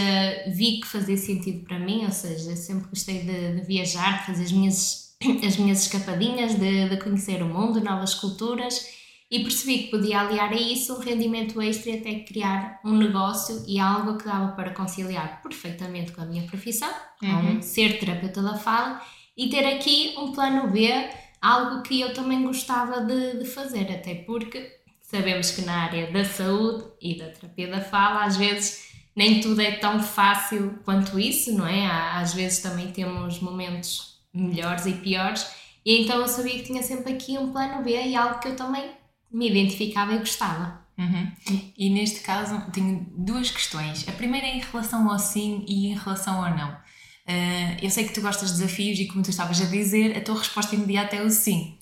vi 0.48 0.80
que 0.80 0.86
fazia 0.86 1.16
sentido 1.16 1.64
para 1.64 1.78
mim, 1.78 2.04
ou 2.04 2.10
seja, 2.10 2.54
sempre 2.56 2.88
gostei 2.88 3.20
de, 3.20 3.60
de 3.60 3.66
viajar, 3.66 4.20
de 4.20 4.26
fazer 4.26 4.44
as 4.44 4.52
minhas, 4.52 5.16
as 5.46 5.56
minhas 5.56 5.82
escapadinhas, 5.82 6.54
de, 6.56 6.88
de 6.88 6.96
conhecer 6.98 7.42
o 7.42 7.46
mundo, 7.46 7.80
novas 7.80 8.14
culturas 8.14 8.97
e 9.30 9.40
percebi 9.40 9.78
que 9.78 9.90
podia 9.90 10.20
aliar 10.20 10.52
a 10.52 10.56
isso 10.56 10.94
um 10.94 11.00
rendimento 11.00 11.60
extra 11.60 11.90
e 11.90 11.98
até 11.98 12.14
criar 12.20 12.80
um 12.84 12.96
negócio 12.96 13.62
e 13.66 13.78
algo 13.78 14.16
que 14.16 14.24
dava 14.24 14.52
para 14.52 14.70
conciliar 14.70 15.42
perfeitamente 15.42 16.12
com 16.12 16.22
a 16.22 16.26
minha 16.26 16.46
profissão, 16.46 16.90
uhum. 17.22 17.60
ser 17.60 17.98
terapeuta 17.98 18.42
da 18.42 18.56
fala 18.56 19.00
e 19.36 19.50
ter 19.50 19.66
aqui 19.66 20.14
um 20.16 20.32
plano 20.32 20.70
B, 20.70 20.88
algo 21.42 21.82
que 21.82 22.00
eu 22.00 22.14
também 22.14 22.42
gostava 22.42 23.02
de, 23.02 23.38
de 23.38 23.44
fazer, 23.44 23.92
até 23.92 24.14
porque 24.14 24.78
sabemos 25.02 25.50
que 25.50 25.62
na 25.62 25.84
área 25.84 26.10
da 26.10 26.24
saúde 26.24 26.84
e 27.00 27.18
da 27.18 27.28
terapia 27.28 27.68
da 27.68 27.80
fala, 27.82 28.24
às 28.24 28.36
vezes 28.36 28.88
nem 29.14 29.40
tudo 29.40 29.60
é 29.60 29.72
tão 29.72 30.00
fácil 30.00 30.78
quanto 30.84 31.18
isso, 31.18 31.52
não 31.52 31.66
é? 31.66 31.86
Às 31.86 32.34
vezes 32.34 32.60
também 32.60 32.92
temos 32.92 33.40
momentos 33.40 34.18
melhores 34.32 34.86
e 34.86 34.92
piores, 34.92 35.46
e 35.84 36.02
então 36.02 36.20
eu 36.20 36.28
sabia 36.28 36.54
que 36.54 36.64
tinha 36.64 36.82
sempre 36.82 37.12
aqui 37.12 37.36
um 37.36 37.50
plano 37.50 37.82
B 37.82 37.90
e 37.90 38.14
algo 38.14 38.40
que 38.40 38.48
eu 38.48 38.56
também 38.56 38.97
me 39.30 39.48
identificava 39.48 40.14
e 40.14 40.18
gostava. 40.18 40.86
Uhum. 40.98 41.30
E 41.76 41.90
neste 41.90 42.20
caso 42.20 42.60
tenho 42.72 43.06
duas 43.16 43.50
questões. 43.50 44.08
A 44.08 44.12
primeira 44.12 44.46
é 44.46 44.56
em 44.56 44.60
relação 44.60 45.08
ao 45.08 45.18
sim 45.18 45.64
e 45.68 45.88
em 45.88 45.94
relação 45.94 46.44
ao 46.44 46.56
não. 46.56 46.70
Uh, 46.72 47.76
eu 47.82 47.90
sei 47.90 48.04
que 48.04 48.12
tu 48.12 48.20
gostas 48.20 48.50
de 48.50 48.58
desafios 48.58 48.98
e 48.98 49.06
como 49.06 49.22
tu 49.22 49.30
estavas 49.30 49.60
a 49.60 49.66
dizer, 49.66 50.16
a 50.16 50.20
tua 50.20 50.38
resposta 50.38 50.74
imediata 50.74 51.14
é 51.14 51.22
o 51.22 51.30
sim. 51.30 51.78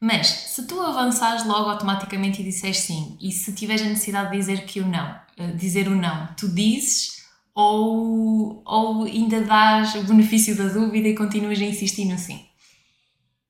Mas 0.00 0.26
se 0.26 0.66
tu 0.66 0.80
avançares 0.80 1.46
logo 1.46 1.70
automaticamente 1.70 2.40
e 2.40 2.44
disseres 2.44 2.78
sim, 2.78 3.16
e 3.20 3.30
se 3.30 3.52
tiveres 3.52 3.82
a 3.82 3.86
necessidade 3.86 4.30
de 4.30 4.36
dizer 4.36 4.64
que 4.64 4.80
o 4.80 4.86
não, 4.86 5.14
uh, 5.38 5.56
dizer 5.56 5.86
o 5.86 5.94
não, 5.94 6.26
tu 6.34 6.48
dizes 6.48 7.16
ou, 7.54 8.62
ou 8.66 9.04
ainda 9.04 9.42
dás 9.42 9.94
o 9.94 10.02
benefício 10.04 10.56
da 10.56 10.68
dúvida 10.68 11.08
e 11.08 11.14
continuas 11.14 11.60
a 11.60 11.64
insistir 11.64 12.04
no 12.04 12.18
sim? 12.18 12.44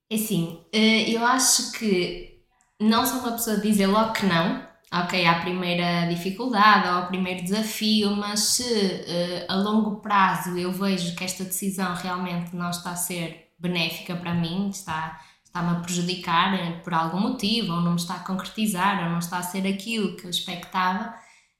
É 0.09 0.15
assim, 0.15 0.61
eh, 0.73 1.11
eu 1.11 1.26
acho 1.26 1.73
que 1.73 2.36
não 2.80 3.06
sou 3.06 3.21
uma 3.21 3.33
pessoa 3.33 3.56
de 3.56 3.62
dizer 3.62 3.87
logo 3.87 4.12
que 4.12 4.26
não, 4.26 4.66
ok, 4.92 5.26
à 5.26 5.40
primeira 5.40 6.06
dificuldade 6.09 6.88
ou 6.88 6.95
ao 6.95 7.06
primeiro 7.09 7.42
desafio, 7.42 8.14
mas 8.16 8.40
se 8.40 8.62
uh, 8.62 9.52
a 9.52 9.56
longo 9.56 9.97
prazo 10.00 10.56
eu 10.56 10.73
vejo 10.73 11.14
que 11.16 11.25
esta 11.25 11.45
decisão 11.45 11.95
realmente 11.95 12.54
não 12.54 12.71
está 12.71 12.90
a 12.90 12.97
ser 12.97 13.52
benéfica 13.59 14.14
para 14.14 14.35
mim, 14.35 14.68
está, 14.68 15.21
está-me 15.45 15.71
a 15.71 15.80
prejudicar 15.80 16.54
eh, 16.54 16.73
por 16.85 16.92
algum 16.92 17.18
motivo, 17.18 17.73
ou 17.73 17.80
não 17.80 17.92
me 17.92 17.97
está 17.97 18.16
a 18.16 18.21
concretizar, 18.21 19.02
ou 19.04 19.11
não 19.11 19.18
está 19.18 19.38
a 19.38 19.42
ser 19.42 19.66
aquilo 19.66 20.14
que 20.14 20.26
eu 20.26 20.30
expectava, 20.30 21.14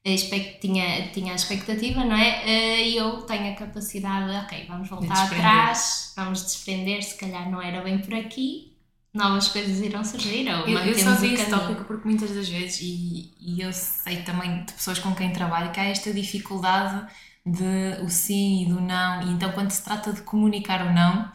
expect, 0.05 0.59
tinha, 0.61 1.07
tinha 1.09 1.33
a 1.33 1.35
expectativa, 1.35 2.05
não 2.05 2.15
é? 2.15 2.83
E 2.83 2.95
eu 2.95 3.23
tenho 3.23 3.51
a 3.51 3.55
capacidade, 3.55 4.29
ok, 4.45 4.65
vamos 4.67 4.87
voltar 4.87 5.25
atrás, 5.25 6.13
vamos 6.15 6.43
desprender, 6.43 7.01
se 7.03 7.17
calhar 7.17 7.49
não 7.49 7.59
era 7.59 7.81
bem 7.81 7.97
por 7.97 8.13
aqui, 8.13 8.76
novas 9.17 9.47
coisas 9.49 9.79
irão 9.81 10.03
surgir. 10.03 10.47
Ou 10.49 10.67
eu, 10.67 10.77
eu 10.79 10.97
só 10.97 11.15
vi 11.15 11.33
esse 11.33 11.49
tópico 11.49 11.83
porque 11.83 12.07
muitas 12.07 12.31
das 12.31 12.47
vezes, 12.47 12.79
e, 12.81 13.33
e 13.39 13.61
eu 13.61 13.73
sei 13.73 14.21
também 14.23 14.63
de 14.63 14.73
pessoas 14.73 14.99
com 14.99 15.13
quem 15.13 15.33
trabalho, 15.33 15.71
que 15.71 15.79
há 15.79 15.85
esta 15.85 16.13
dificuldade 16.13 17.05
de 17.45 18.03
o 18.03 18.09
sim 18.09 18.63
e 18.63 18.65
do 18.67 18.79
não, 18.81 19.21
e 19.23 19.31
então 19.31 19.51
quando 19.53 19.71
se 19.71 19.83
trata 19.83 20.11
de 20.13 20.21
comunicar 20.21 20.85
o 20.85 20.93
não, 20.93 21.31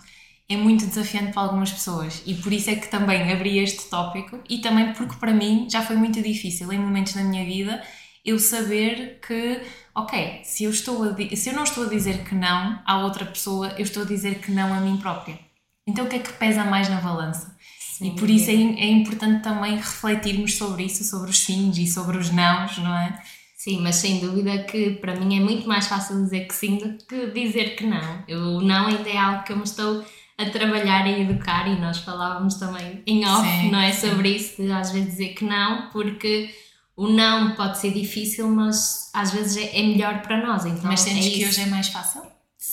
é 0.49 0.57
muito 0.57 0.87
desafiante 0.87 1.33
para 1.33 1.43
algumas 1.43 1.73
pessoas 1.73 2.23
e 2.27 2.35
por 2.35 2.53
isso 2.53 2.69
é 2.69 2.75
que 2.77 2.89
também 2.89 3.33
abri 3.33 3.59
este 3.59 3.89
tópico 3.89 4.39
e 4.49 4.59
também 4.59 4.93
porque 4.93 5.17
para 5.17 5.33
mim 5.33 5.67
já 5.71 5.81
foi 5.81 5.97
muito 5.97 6.21
difícil 6.21 6.71
em 6.73 6.79
momentos 6.79 7.15
da 7.15 7.23
minha 7.23 7.45
vida 7.45 7.83
eu 8.25 8.39
saber 8.39 9.19
que, 9.27 9.61
ok, 9.95 10.43
se 10.45 10.65
eu, 10.65 10.71
estou 10.71 11.15
se 11.35 11.49
eu 11.49 11.55
não 11.55 11.65
estou 11.65 11.87
a 11.87 11.89
dizer 11.89 12.25
que 12.25 12.35
não 12.35 12.81
à 12.87 12.99
outra 12.99 13.25
pessoa, 13.27 13.69
eu 13.71 13.83
estou 13.83 14.03
a 14.05 14.07
dizer 14.07 14.39
que 14.39 14.53
não 14.53 14.73
a 14.73 14.81
mim 14.81 14.97
própria. 14.97 15.39
Então 15.87 16.05
o 16.05 16.09
que 16.09 16.17
é 16.17 16.19
que 16.21 16.33
pesa 16.35 16.65
mais 16.65 16.89
na 16.89 17.01
balança? 17.01 17.57
Sim, 17.79 18.09
e 18.09 18.17
por 18.17 18.31
isso 18.31 18.51
é, 18.51 18.55
é 18.55 18.89
importante 18.89 19.43
também 19.43 19.77
refletirmos 19.77 20.57
sobre 20.57 20.85
isso, 20.85 21.05
sobre 21.05 21.31
os 21.31 21.39
sims 21.39 21.79
e 21.79 21.87
sobre 21.87 22.17
os 22.17 22.31
nãos, 22.31 22.79
não 22.79 22.95
é? 22.97 23.21
Sim, 23.57 23.81
mas 23.81 23.97
sem 23.97 24.19
dúvida 24.19 24.65
que 24.65 24.91
para 24.91 25.15
mim 25.15 25.37
é 25.37 25.41
muito 25.41 25.69
mais 25.69 25.87
fácil 25.87 26.21
dizer 26.23 26.47
que 26.47 26.55
sim 26.55 26.79
do 26.79 26.99
que 27.05 27.31
dizer 27.31 27.77
que 27.77 27.87
não. 27.87 28.25
Eu, 28.27 28.41
o 28.41 28.61
não 28.61 28.89
ainda 28.89 29.09
é 29.09 29.17
algo 29.17 29.45
que 29.45 29.53
eu 29.53 29.57
me 29.57 29.63
estou 29.63 30.05
a 30.37 30.51
trabalhar 30.51 31.07
e 31.07 31.23
educar 31.23 31.69
e 31.69 31.79
nós 31.79 31.99
falávamos 31.99 32.55
também 32.55 33.03
em 33.07 33.25
off, 33.25 33.47
sim, 33.47 33.71
não 33.71 33.79
é? 33.79 33.93
Sim. 33.93 34.11
Sobre 34.11 34.31
isso, 34.31 34.61
de 34.61 34.73
às 34.73 34.91
vezes 34.91 35.11
dizer 35.11 35.35
que 35.35 35.45
não, 35.45 35.91
porque 35.91 36.51
o 36.97 37.09
não 37.09 37.55
pode 37.55 37.79
ser 37.79 37.93
difícil, 37.93 38.49
mas 38.49 39.11
às 39.15 39.31
vezes 39.31 39.57
é, 39.57 39.79
é 39.79 39.83
melhor 39.83 40.23
para 40.23 40.45
nós. 40.45 40.67
Então, 40.67 40.85
mas 40.85 41.01
sentes 41.01 41.27
é 41.27 41.31
que 41.31 41.47
hoje 41.47 41.61
é 41.61 41.67
mais 41.67 41.89
fácil? 41.89 42.32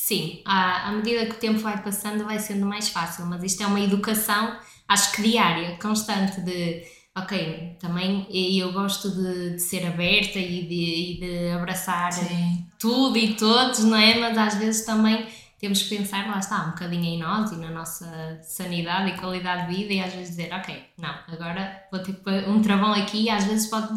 Sim, 0.10 0.42
à, 0.44 0.89
à 0.89 0.92
medida 0.92 1.28
que 1.28 1.34
o 1.34 1.39
tempo 1.39 1.60
vai 1.60 1.84
passando 1.84 2.25
vai 2.25 2.39
sendo 2.39 2.66
mais 2.66 2.89
fácil, 2.89 3.28
mas 3.28 3.44
isto 3.44 3.62
é 3.62 3.68
uma 3.68 3.80
educação, 3.80 4.58
acho 4.88 5.12
que 5.12 5.22
diária, 5.22 5.78
constante 5.80 6.42
de 6.42 6.82
ok, 7.16 7.78
também 7.80 8.25
eu 8.32 8.74
gosto 8.74 9.12
de, 9.12 9.51
de 9.51 9.60
ser 9.60 9.86
aberta 9.86 10.39
e 10.39 10.66
de, 10.66 10.74
e 10.74 11.20
de 11.20 11.51
abraçar 11.51 12.12
Sim. 12.12 12.66
tudo 12.80 13.20
e 13.20 13.36
todos, 13.36 13.84
não 13.84 13.96
é? 13.96 14.18
Mas 14.18 14.36
às 14.36 14.56
vezes 14.56 14.84
também 14.84 15.28
temos 15.60 15.84
que 15.84 15.96
pensar, 15.96 16.28
lá 16.28 16.39
está, 16.39 16.63
um 16.63 16.70
bocadinho 16.72 17.06
em 17.06 17.20
nós 17.20 17.51
e 17.51 17.58
na 17.58 17.70
nossa 17.70 18.39
sanidade 18.42 19.12
e 19.12 19.18
qualidade 19.20 19.68
de 19.68 19.75
vida 19.75 19.94
e 19.94 20.00
às 20.00 20.12
vezes 20.12 20.30
dizer, 20.30 20.51
ok, 20.51 20.86
não, 20.98 21.13
agora 21.28 21.84
vou 21.92 22.01
ter 22.01 22.50
um 22.50 22.63
travão 22.63 22.94
aqui 22.94 23.25
e 23.25 23.30
às 23.30 23.44
vezes 23.44 23.70
pode 23.70 23.89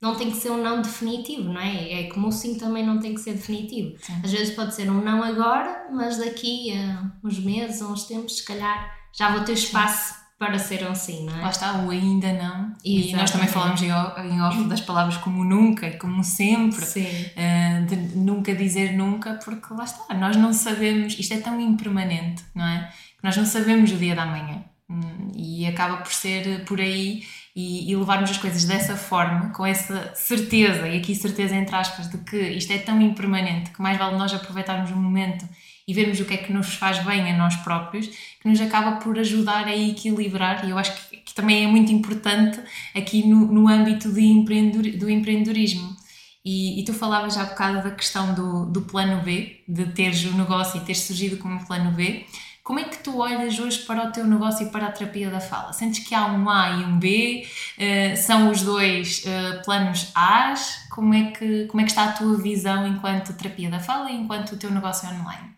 não 0.00 0.14
tem 0.14 0.30
que 0.30 0.36
ser 0.36 0.50
um 0.50 0.62
não 0.62 0.80
definitivo, 0.80 1.52
não 1.52 1.60
é? 1.60 2.02
É 2.02 2.02
como 2.04 2.28
o 2.28 2.32
sim 2.32 2.56
também 2.56 2.86
não 2.86 2.98
tem 3.00 3.14
que 3.14 3.20
ser 3.20 3.32
definitivo. 3.32 3.96
Sim. 4.00 4.20
Às 4.22 4.30
vezes 4.30 4.54
pode 4.54 4.74
ser 4.74 4.88
um 4.90 5.02
não 5.02 5.22
agora, 5.22 5.88
mas 5.92 6.18
daqui 6.18 6.72
a 6.72 7.10
uns 7.22 7.38
meses, 7.40 7.82
a 7.82 7.88
uns 7.88 8.04
tempos, 8.04 8.36
se 8.36 8.44
calhar 8.44 8.96
já 9.12 9.32
vou 9.32 9.42
ter 9.42 9.54
espaço 9.54 10.14
sim. 10.14 10.20
para 10.38 10.56
ser 10.58 10.88
um 10.88 10.94
sim, 10.94 11.26
não 11.26 11.36
é? 11.36 11.42
Lá 11.42 11.50
está, 11.50 11.72
o 11.84 11.90
ainda 11.90 12.32
não. 12.32 12.76
Exatamente. 12.84 13.10
E 13.10 13.16
nós 13.16 13.30
também 13.32 13.48
falamos 13.48 13.82
em 13.82 14.40
off 14.40 14.64
das 14.68 14.80
palavras 14.80 15.16
como 15.16 15.42
nunca 15.42 15.88
e 15.88 15.98
como 15.98 16.22
sempre. 16.22 16.84
Sim. 16.86 17.02
Uh, 17.04 17.86
de 17.86 17.96
nunca 18.16 18.54
dizer 18.54 18.96
nunca, 18.96 19.34
porque 19.44 19.74
lá 19.74 19.82
está, 19.82 20.14
nós 20.14 20.36
não 20.36 20.52
sabemos, 20.52 21.18
isto 21.18 21.34
é 21.34 21.40
tão 21.40 21.60
impermanente, 21.60 22.44
não 22.54 22.64
é? 22.64 22.88
Que 23.18 23.24
nós 23.24 23.36
não 23.36 23.44
sabemos 23.44 23.90
o 23.90 23.96
dia 23.96 24.14
da 24.14 24.24
manhã. 24.24 24.62
Hum, 24.88 25.32
e 25.34 25.66
acaba 25.66 25.98
por 25.98 26.12
ser 26.12 26.64
por 26.64 26.80
aí 26.80 27.22
e, 27.58 27.90
e, 27.90 27.96
levarmos 27.96 28.30
as 28.30 28.38
coisas 28.38 28.62
dessa 28.62 28.94
forma, 28.96 29.48
com 29.50 29.66
essa 29.66 30.12
certeza, 30.14 30.86
e 30.86 30.96
aqui 30.96 31.12
certeza 31.12 31.56
entre 31.56 31.74
aspas, 31.74 32.08
de 32.08 32.16
que 32.18 32.36
isto 32.36 32.72
é 32.72 32.78
tão 32.78 33.02
impermanente 33.02 33.70
que 33.70 33.82
mais 33.82 33.98
vale 33.98 34.16
nós 34.16 34.32
aproveitarmos 34.32 34.92
o 34.92 34.96
momento 34.96 35.44
e 35.88 35.92
vermos 35.92 36.20
o 36.20 36.24
que 36.24 36.34
é 36.34 36.36
que 36.36 36.52
nos 36.52 36.74
faz 36.74 37.04
bem 37.04 37.32
a 37.32 37.36
nós 37.36 37.56
próprios, 37.56 38.06
que 38.40 38.48
nos 38.48 38.60
acaba 38.60 38.98
por 38.98 39.18
ajudar 39.18 39.66
a 39.66 39.76
equilibrar, 39.76 40.64
e 40.64 40.70
eu 40.70 40.78
acho 40.78 40.94
que, 41.10 41.16
que 41.16 41.34
também 41.34 41.64
é 41.64 41.66
muito 41.66 41.90
importante 41.90 42.60
aqui 42.94 43.26
no, 43.26 43.46
no 43.46 43.66
âmbito 43.66 44.12
de 44.12 44.24
empreendedor, 44.24 44.96
do 44.96 45.10
empreendedorismo. 45.10 45.96
E, 46.44 46.80
e, 46.80 46.84
tu 46.84 46.94
falavas 46.94 47.34
já 47.34 47.42
há 47.42 47.46
bocado 47.46 47.82
da 47.82 47.90
questão 47.90 48.34
do, 48.34 48.66
do 48.66 48.82
plano 48.82 49.20
B, 49.24 49.64
de 49.66 49.86
teres 49.86 50.24
o 50.24 50.32
negócio 50.34 50.80
e 50.80 50.84
teres 50.84 51.00
surgido 51.00 51.38
como 51.38 51.66
plano 51.66 51.90
B. 51.90 52.24
Como 52.68 52.80
é 52.80 52.84
que 52.84 52.98
tu 52.98 53.16
olhas 53.16 53.58
hoje 53.58 53.78
para 53.86 54.06
o 54.06 54.12
teu 54.12 54.26
negócio 54.26 54.66
e 54.66 54.70
para 54.70 54.88
a 54.88 54.92
terapia 54.92 55.30
da 55.30 55.40
fala? 55.40 55.72
Sentes 55.72 56.06
que 56.06 56.14
há 56.14 56.26
um 56.26 56.50
A 56.50 56.68
e 56.68 56.84
um 56.84 56.98
B? 56.98 57.48
Uh, 57.78 58.14
são 58.14 58.50
os 58.50 58.60
dois 58.60 59.24
uh, 59.24 59.64
planos 59.64 60.12
A's? 60.14 60.86
Como 60.90 61.14
é, 61.14 61.30
que, 61.30 61.64
como 61.64 61.80
é 61.80 61.84
que 61.84 61.90
está 61.90 62.04
a 62.04 62.12
tua 62.12 62.36
visão 62.36 62.86
enquanto 62.86 63.32
terapia 63.32 63.70
da 63.70 63.80
fala 63.80 64.10
e 64.10 64.16
enquanto 64.16 64.52
o 64.52 64.58
teu 64.58 64.70
negócio 64.70 65.08
online? 65.08 65.48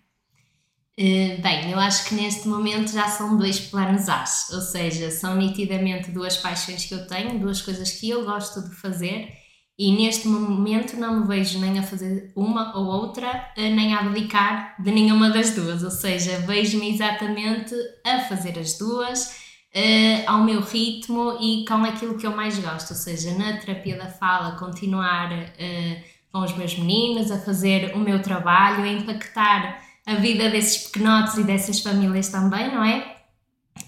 Uh, 0.96 1.42
bem, 1.42 1.72
eu 1.72 1.80
acho 1.80 2.08
que 2.08 2.14
neste 2.14 2.46
momento 2.46 2.92
já 2.92 3.08
são 3.08 3.36
dois 3.36 3.58
planos 3.58 4.08
A's, 4.08 4.48
ou 4.52 4.60
seja, 4.60 5.10
são 5.10 5.34
nitidamente 5.34 6.12
duas 6.12 6.36
paixões 6.36 6.84
que 6.84 6.94
eu 6.94 7.08
tenho, 7.08 7.40
duas 7.40 7.60
coisas 7.60 7.90
que 7.90 8.08
eu 8.08 8.24
gosto 8.24 8.62
de 8.62 8.76
fazer 8.76 9.39
e 9.80 9.92
neste 9.92 10.28
momento 10.28 10.94
não 10.98 11.20
me 11.20 11.26
vejo 11.26 11.58
nem 11.58 11.78
a 11.78 11.82
fazer 11.82 12.30
uma 12.36 12.76
ou 12.76 12.84
outra, 12.84 13.50
eh, 13.56 13.70
nem 13.70 13.94
a 13.94 14.00
abdicar 14.00 14.74
de 14.78 14.90
nenhuma 14.90 15.30
das 15.30 15.54
duas. 15.54 15.82
Ou 15.82 15.90
seja, 15.90 16.38
vejo-me 16.40 16.92
exatamente 16.92 17.74
a 18.06 18.18
fazer 18.18 18.58
as 18.58 18.76
duas, 18.76 19.40
uh, 19.74 20.22
ao 20.26 20.44
meu 20.44 20.60
ritmo 20.60 21.38
e 21.40 21.64
com 21.66 21.82
aquilo 21.82 22.18
que 22.18 22.26
eu 22.26 22.36
mais 22.36 22.58
gosto. 22.58 22.90
Ou 22.90 22.96
seja, 22.96 23.32
na 23.38 23.56
terapia 23.56 23.96
da 23.96 24.08
fala, 24.08 24.58
continuar 24.58 25.32
uh, 25.32 26.04
com 26.30 26.40
os 26.40 26.54
meus 26.58 26.78
meninos, 26.78 27.30
a 27.30 27.38
fazer 27.38 27.94
o 27.94 28.00
meu 28.00 28.20
trabalho, 28.20 28.84
a 28.84 28.88
impactar 28.88 29.80
a 30.06 30.16
vida 30.16 30.50
desses 30.50 30.88
pequenotes 30.88 31.38
e 31.38 31.42
dessas 31.42 31.80
famílias 31.80 32.28
também, 32.28 32.70
não 32.70 32.84
é? 32.84 33.19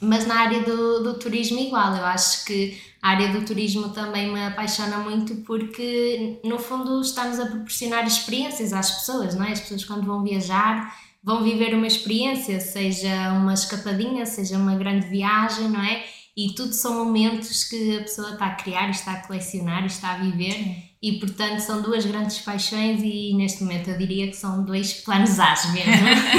Mas 0.01 0.27
na 0.27 0.41
área 0.41 0.63
do, 0.63 1.03
do 1.03 1.19
turismo, 1.19 1.59
igual. 1.59 1.95
Eu 1.95 2.05
acho 2.05 2.45
que 2.45 2.81
a 3.01 3.11
área 3.11 3.29
do 3.29 3.45
turismo 3.45 3.91
também 3.91 4.33
me 4.33 4.45
apaixona 4.45 4.99
muito 4.99 5.37
porque, 5.45 6.41
no 6.45 6.59
fundo, 6.59 7.01
estamos 7.01 7.39
a 7.39 7.47
proporcionar 7.47 8.07
experiências 8.07 8.73
às 8.73 8.91
pessoas, 8.91 9.35
não 9.35 9.45
é? 9.45 9.53
As 9.53 9.61
pessoas, 9.61 9.85
quando 9.85 10.07
vão 10.07 10.23
viajar, 10.23 10.97
vão 11.23 11.43
viver 11.43 11.75
uma 11.75 11.87
experiência, 11.87 12.61
seja 12.61 13.33
uma 13.33 13.55
escapadinha, 13.55 14.27
seja 14.27 14.57
uma 14.57 14.75
grande 14.75 15.07
viagem, 15.09 15.69
não 15.69 15.83
é? 15.83 16.05
E 16.37 16.55
tudo 16.55 16.73
são 16.73 17.05
momentos 17.05 17.65
que 17.65 17.99
a 17.99 18.03
pessoa 18.03 18.31
está 18.33 18.47
a 18.47 18.55
criar, 18.55 18.89
está 18.91 19.13
a 19.13 19.27
colecionar, 19.27 19.85
está 19.85 20.13
a 20.13 20.19
viver 20.19 20.92
e 21.03 21.19
portanto 21.19 21.59
são 21.59 21.83
duas 21.83 22.07
grandes 22.07 22.39
paixões 22.39 23.03
e 23.03 23.35
neste 23.35 23.65
momento 23.65 23.91
eu 23.91 23.99
diria 23.99 24.29
que 24.29 24.37
são 24.37 24.65
dois 24.65 24.93
planos 24.93 25.41
A 25.41 25.55
mesmo. 25.73 25.93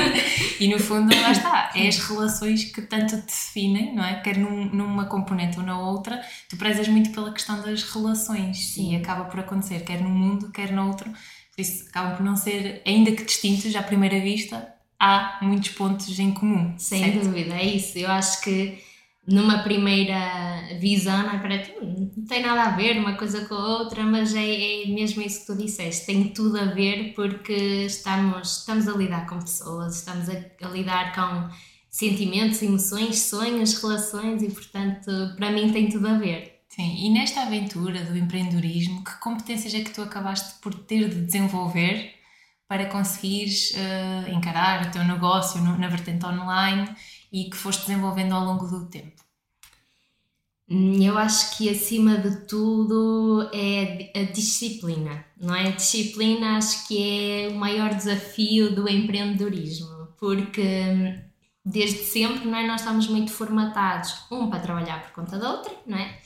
e 0.57 0.67
no 0.69 0.79
fundo 0.79 1.13
lá 1.13 1.31
está, 1.33 1.71
é 1.75 1.87
as 1.89 1.97
relações 1.97 2.63
que 2.63 2.81
tanto 2.81 3.17
te 3.17 3.25
definem, 3.25 3.93
não 3.93 4.05
é? 4.05 4.21
Quer 4.21 4.37
num, 4.37 4.65
numa 4.73 5.05
componente 5.05 5.59
ou 5.59 5.65
na 5.65 5.77
outra, 5.77 6.23
tu 6.47 6.55
prezas 6.55 6.87
muito 6.87 7.11
pela 7.11 7.33
questão 7.33 7.61
das 7.61 7.83
relações 7.83 8.57
Sim. 8.67 8.93
e 8.93 8.95
acaba 8.95 9.25
por 9.25 9.41
acontecer, 9.41 9.81
quer 9.81 10.01
num 10.01 10.09
mundo, 10.09 10.49
quer 10.49 10.71
no 10.71 10.87
outro, 10.87 11.09
por 11.09 11.61
isso 11.61 11.89
acabam 11.89 12.15
por 12.15 12.23
não 12.23 12.37
ser, 12.37 12.81
ainda 12.87 13.11
que 13.11 13.25
distintos 13.25 13.75
à 13.75 13.83
primeira 13.83 14.21
vista, 14.21 14.73
há 14.97 15.39
muitos 15.41 15.69
pontos 15.71 16.17
em 16.17 16.31
comum. 16.31 16.73
Sem 16.77 17.03
certo? 17.03 17.25
dúvida, 17.25 17.53
é 17.55 17.65
isso. 17.65 17.97
Eu 17.97 18.09
acho 18.09 18.39
que 18.41 18.81
numa 19.25 19.59
primeira 19.59 20.77
visão, 20.79 21.23
não, 21.23 21.31
é? 21.31 21.39
Parece, 21.39 21.71
hum, 21.81 22.11
não 22.15 22.25
tem 22.25 22.41
nada 22.41 22.63
a 22.63 22.75
ver 22.75 22.97
uma 22.97 23.15
coisa 23.15 23.45
com 23.45 23.55
a 23.55 23.79
outra, 23.79 24.03
mas 24.03 24.35
é, 24.35 24.83
é, 24.83 24.87
mesmo 24.87 25.21
isso 25.21 25.41
que 25.41 25.45
tu 25.47 25.55
disseste, 25.55 26.05
tem 26.05 26.29
tudo 26.29 26.59
a 26.59 26.65
ver 26.65 27.13
porque 27.13 27.53
estamos, 27.85 28.59
estamos 28.59 28.87
a 28.87 28.91
lidar 28.91 29.25
com 29.27 29.39
pessoas, 29.39 29.97
estamos 29.97 30.29
a, 30.29 30.33
a 30.61 30.69
lidar 30.69 31.15
com 31.15 31.49
sentimentos, 31.89 32.61
emoções, 32.61 33.19
sonhos, 33.19 33.81
relações 33.81 34.41
e, 34.41 34.49
portanto, 34.49 35.11
para 35.37 35.51
mim 35.51 35.71
tem 35.71 35.89
tudo 35.89 36.07
a 36.07 36.17
ver. 36.17 36.61
Sim, 36.67 37.05
e 37.05 37.09
nesta 37.11 37.43
aventura 37.43 38.03
do 38.03 38.17
empreendedorismo, 38.17 39.03
que 39.03 39.13
competências 39.19 39.75
é 39.75 39.81
que 39.81 39.91
tu 39.91 40.01
acabaste 40.01 40.59
por 40.59 40.73
ter 40.73 41.07
de 41.07 41.21
desenvolver 41.21 42.15
para 42.67 42.87
conseguires 42.87 43.71
uh, 43.75 44.31
encarar 44.31 44.87
o 44.87 44.91
teu 44.91 45.03
negócio 45.03 45.61
no, 45.61 45.77
na 45.77 45.87
vertente 45.87 46.25
online 46.25 46.89
e 47.33 47.49
que 47.49 47.57
foste 47.57 47.87
desenvolvendo 47.87 48.33
ao 48.33 48.45
longo 48.45 48.67
do 48.67 48.85
tempo? 48.85 49.23
Hum, 50.69 51.01
eu 51.01 51.17
acho 51.17 51.57
que 51.57 51.67
acima 51.69 52.17
de 52.17 52.45
tudo 52.45 53.49
é 53.51 54.11
a 54.15 54.31
disciplina, 54.31 55.25
não 55.35 55.53
é? 55.53 55.69
A 55.69 55.71
disciplina 55.71 56.57
acho 56.57 56.87
que 56.87 56.97
é 56.97 57.49
o 57.49 57.55
maior 57.55 57.93
desafio 57.93 58.73
do 58.73 58.87
empreendedorismo, 58.87 60.07
porque 60.17 60.61
hum, 60.61 61.19
desde 61.65 62.03
sempre, 62.03 62.45
não 62.45 62.57
é? 62.57 62.67
Nós 62.67 62.81
estamos 62.81 63.07
muito 63.07 63.31
formatados, 63.31 64.15
um, 64.31 64.49
para 64.49 64.59
trabalhar 64.59 65.01
por 65.01 65.11
conta 65.11 65.37
da 65.37 65.51
outra, 65.51 65.73
não 65.87 65.97
é? 65.97 66.19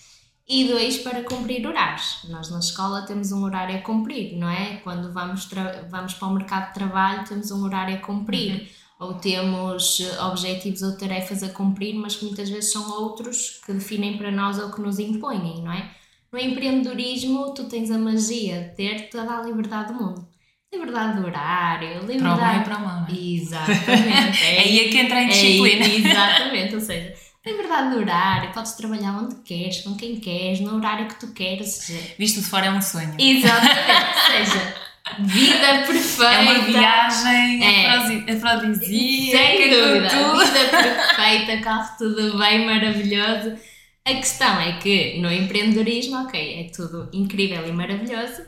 E 0.48 0.68
dois, 0.68 0.98
para 1.00 1.24
cumprir 1.24 1.66
horários. 1.68 2.20
Nós 2.30 2.50
na 2.50 2.60
escola 2.60 3.02
temos 3.02 3.32
um 3.32 3.44
horário 3.44 3.78
a 3.78 3.82
cumprir, 3.82 4.38
não 4.38 4.50
é? 4.50 4.78
Quando 4.78 5.12
vamos, 5.12 5.50
vamos 5.90 6.14
para 6.14 6.28
o 6.28 6.34
mercado 6.34 6.68
de 6.68 6.74
trabalho, 6.74 7.28
temos 7.28 7.52
um 7.52 7.64
horário 7.64 7.96
a 7.96 8.00
cumprir. 8.00 8.62
Uhum 8.62 8.87
ou 9.00 9.14
temos 9.16 10.00
eh, 10.00 10.22
objetivos 10.24 10.82
ou 10.82 10.98
tarefas 10.98 11.44
a 11.44 11.50
cumprir, 11.50 11.94
mas 11.96 12.16
que 12.16 12.26
muitas 12.26 12.50
vezes 12.50 12.72
são 12.72 12.90
outros 12.92 13.62
que 13.66 13.74
definem 13.74 14.18
para 14.18 14.32
nós 14.32 14.58
ou 14.60 14.72
que 14.72 14.82
nos 14.82 14.98
impõem, 15.00 15.62
não 15.64 15.72
é? 15.72 15.92
No 16.32 16.40
empreendedorismo, 16.40 17.54
tu 17.54 17.66
tens 17.66 17.90
a 17.92 17.98
magia 17.98 18.62
de 18.62 18.76
ter 18.76 19.10
toda 19.10 19.38
a 19.38 19.42
liberdade 19.44 19.94
do 19.94 20.00
mundo. 20.00 20.28
Liberdade 20.74 21.22
do 21.22 21.26
horário, 21.26 22.06
liberdade. 22.06 22.40
Para 22.40 22.58
o 22.58 22.62
e 22.62 22.64
para 22.64 22.78
o 22.78 22.86
mal, 22.86 23.02
não 23.02 23.08
é? 23.08 23.20
Exatamente. 23.20 24.44
É, 24.44 24.60
aí 24.60 24.80
é 24.80 24.90
que 24.90 24.98
entra 24.98 25.24
em 25.24 25.28
disciplina. 25.30 25.86
É, 25.86 25.96
exatamente, 25.96 26.76
ou 26.76 26.82
seja, 26.82 27.14
liberdade 27.46 27.92
do 27.92 28.02
horário, 28.02 28.52
podes 28.52 28.74
trabalhar 28.74 29.18
onde 29.18 29.36
queres, 29.44 29.82
com 29.82 29.96
quem 29.96 30.20
queres, 30.20 30.60
no 30.60 30.76
horário 30.76 31.08
que 31.08 31.20
tu 31.20 31.32
queres. 31.34 31.90
Visto 32.18 32.42
de 32.42 32.48
fora 32.48 32.66
é 32.66 32.72
um 32.72 32.82
sonho. 32.82 33.16
Exatamente, 33.18 33.92
ou 33.92 34.46
seja, 34.46 34.87
vida 35.20 35.86
perfeita. 35.86 36.34
É 36.34 36.42
uma 36.42 36.60
viagem 36.60 37.64
é. 37.64 38.32
afrodisíaca. 38.32 39.38
Sem 39.38 39.70
dúvida, 39.70 40.10
vida 40.10 40.70
perfeita, 40.70 41.64
corre 41.64 41.98
tudo 41.98 42.38
bem, 42.38 42.66
maravilhoso. 42.66 43.58
A 44.06 44.14
questão 44.14 44.60
é 44.62 44.80
que 44.80 45.20
no 45.20 45.32
empreendedorismo, 45.32 46.24
ok, 46.24 46.62
é 46.62 46.72
tudo 46.72 47.10
incrível 47.12 47.68
e 47.68 47.72
maravilhoso, 47.72 48.42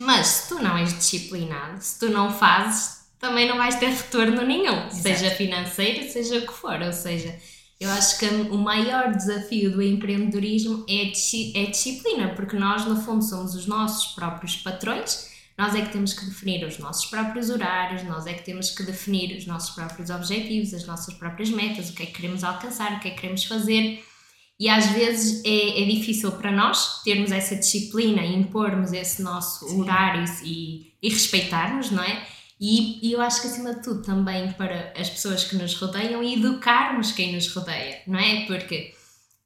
mas 0.00 0.26
se 0.26 0.48
tu 0.48 0.62
não 0.62 0.78
és 0.78 0.96
disciplinado, 0.96 1.82
se 1.82 1.98
tu 1.98 2.08
não 2.08 2.32
fazes, 2.32 3.00
também 3.18 3.48
não 3.48 3.56
vais 3.56 3.74
ter 3.76 3.90
retorno 3.90 4.42
nenhum, 4.42 4.86
Exato. 4.86 5.02
seja 5.02 5.30
financeiro, 5.30 6.08
seja 6.10 6.38
o 6.38 6.46
que 6.46 6.52
for. 6.52 6.80
Ou 6.80 6.92
seja, 6.92 7.36
eu 7.80 7.90
acho 7.90 8.18
que 8.18 8.26
o 8.26 8.56
maior 8.56 9.10
desafio 9.10 9.72
do 9.72 9.82
empreendedorismo 9.82 10.86
é 10.88 11.08
a 11.62 11.70
disciplina, 11.70 12.34
porque 12.34 12.56
nós, 12.56 12.84
no 12.84 12.96
fundo, 13.02 13.24
somos 13.24 13.54
os 13.54 13.66
nossos 13.66 14.14
próprios 14.14 14.56
patrões 14.56 15.29
nós 15.60 15.74
é 15.74 15.82
que 15.82 15.92
temos 15.92 16.14
que 16.14 16.24
definir 16.24 16.66
os 16.66 16.78
nossos 16.78 17.04
próprios 17.04 17.50
horários, 17.50 18.02
nós 18.04 18.26
é 18.26 18.32
que 18.32 18.42
temos 18.42 18.70
que 18.70 18.82
definir 18.82 19.36
os 19.36 19.44
nossos 19.44 19.74
próprios 19.74 20.08
objetivos, 20.08 20.72
as 20.72 20.86
nossas 20.86 21.12
próprias 21.12 21.50
metas, 21.50 21.90
o 21.90 21.92
que 21.92 22.02
é 22.02 22.06
que 22.06 22.12
queremos 22.12 22.42
alcançar, 22.42 22.94
o 22.94 23.00
que 23.00 23.08
é 23.08 23.10
que 23.10 23.20
queremos 23.20 23.44
fazer. 23.44 24.02
E 24.58 24.70
às 24.70 24.86
vezes 24.86 25.44
é, 25.44 25.82
é 25.82 25.84
difícil 25.84 26.32
para 26.32 26.50
nós 26.50 27.02
termos 27.02 27.30
essa 27.30 27.54
disciplina 27.56 28.22
e 28.22 28.34
impormos 28.34 28.94
esse 28.94 29.20
nosso 29.20 29.68
Sim. 29.68 29.82
horário 29.82 30.24
e, 30.42 30.94
e 31.02 31.10
respeitarmos, 31.10 31.90
não 31.90 32.02
é? 32.02 32.26
E, 32.58 33.06
e, 33.06 33.12
eu 33.12 33.20
acho 33.20 33.42
que 33.42 33.48
acima 33.48 33.74
de 33.74 33.82
tudo 33.82 34.00
também 34.00 34.52
para 34.52 34.94
as 34.98 35.10
pessoas 35.10 35.44
que 35.44 35.56
nos 35.56 35.74
rodeiam 35.74 36.22
e 36.22 36.36
educarmos 36.38 37.12
quem 37.12 37.34
nos 37.34 37.54
rodeia, 37.54 38.00
não 38.06 38.18
é? 38.18 38.46
Porque, 38.46 38.94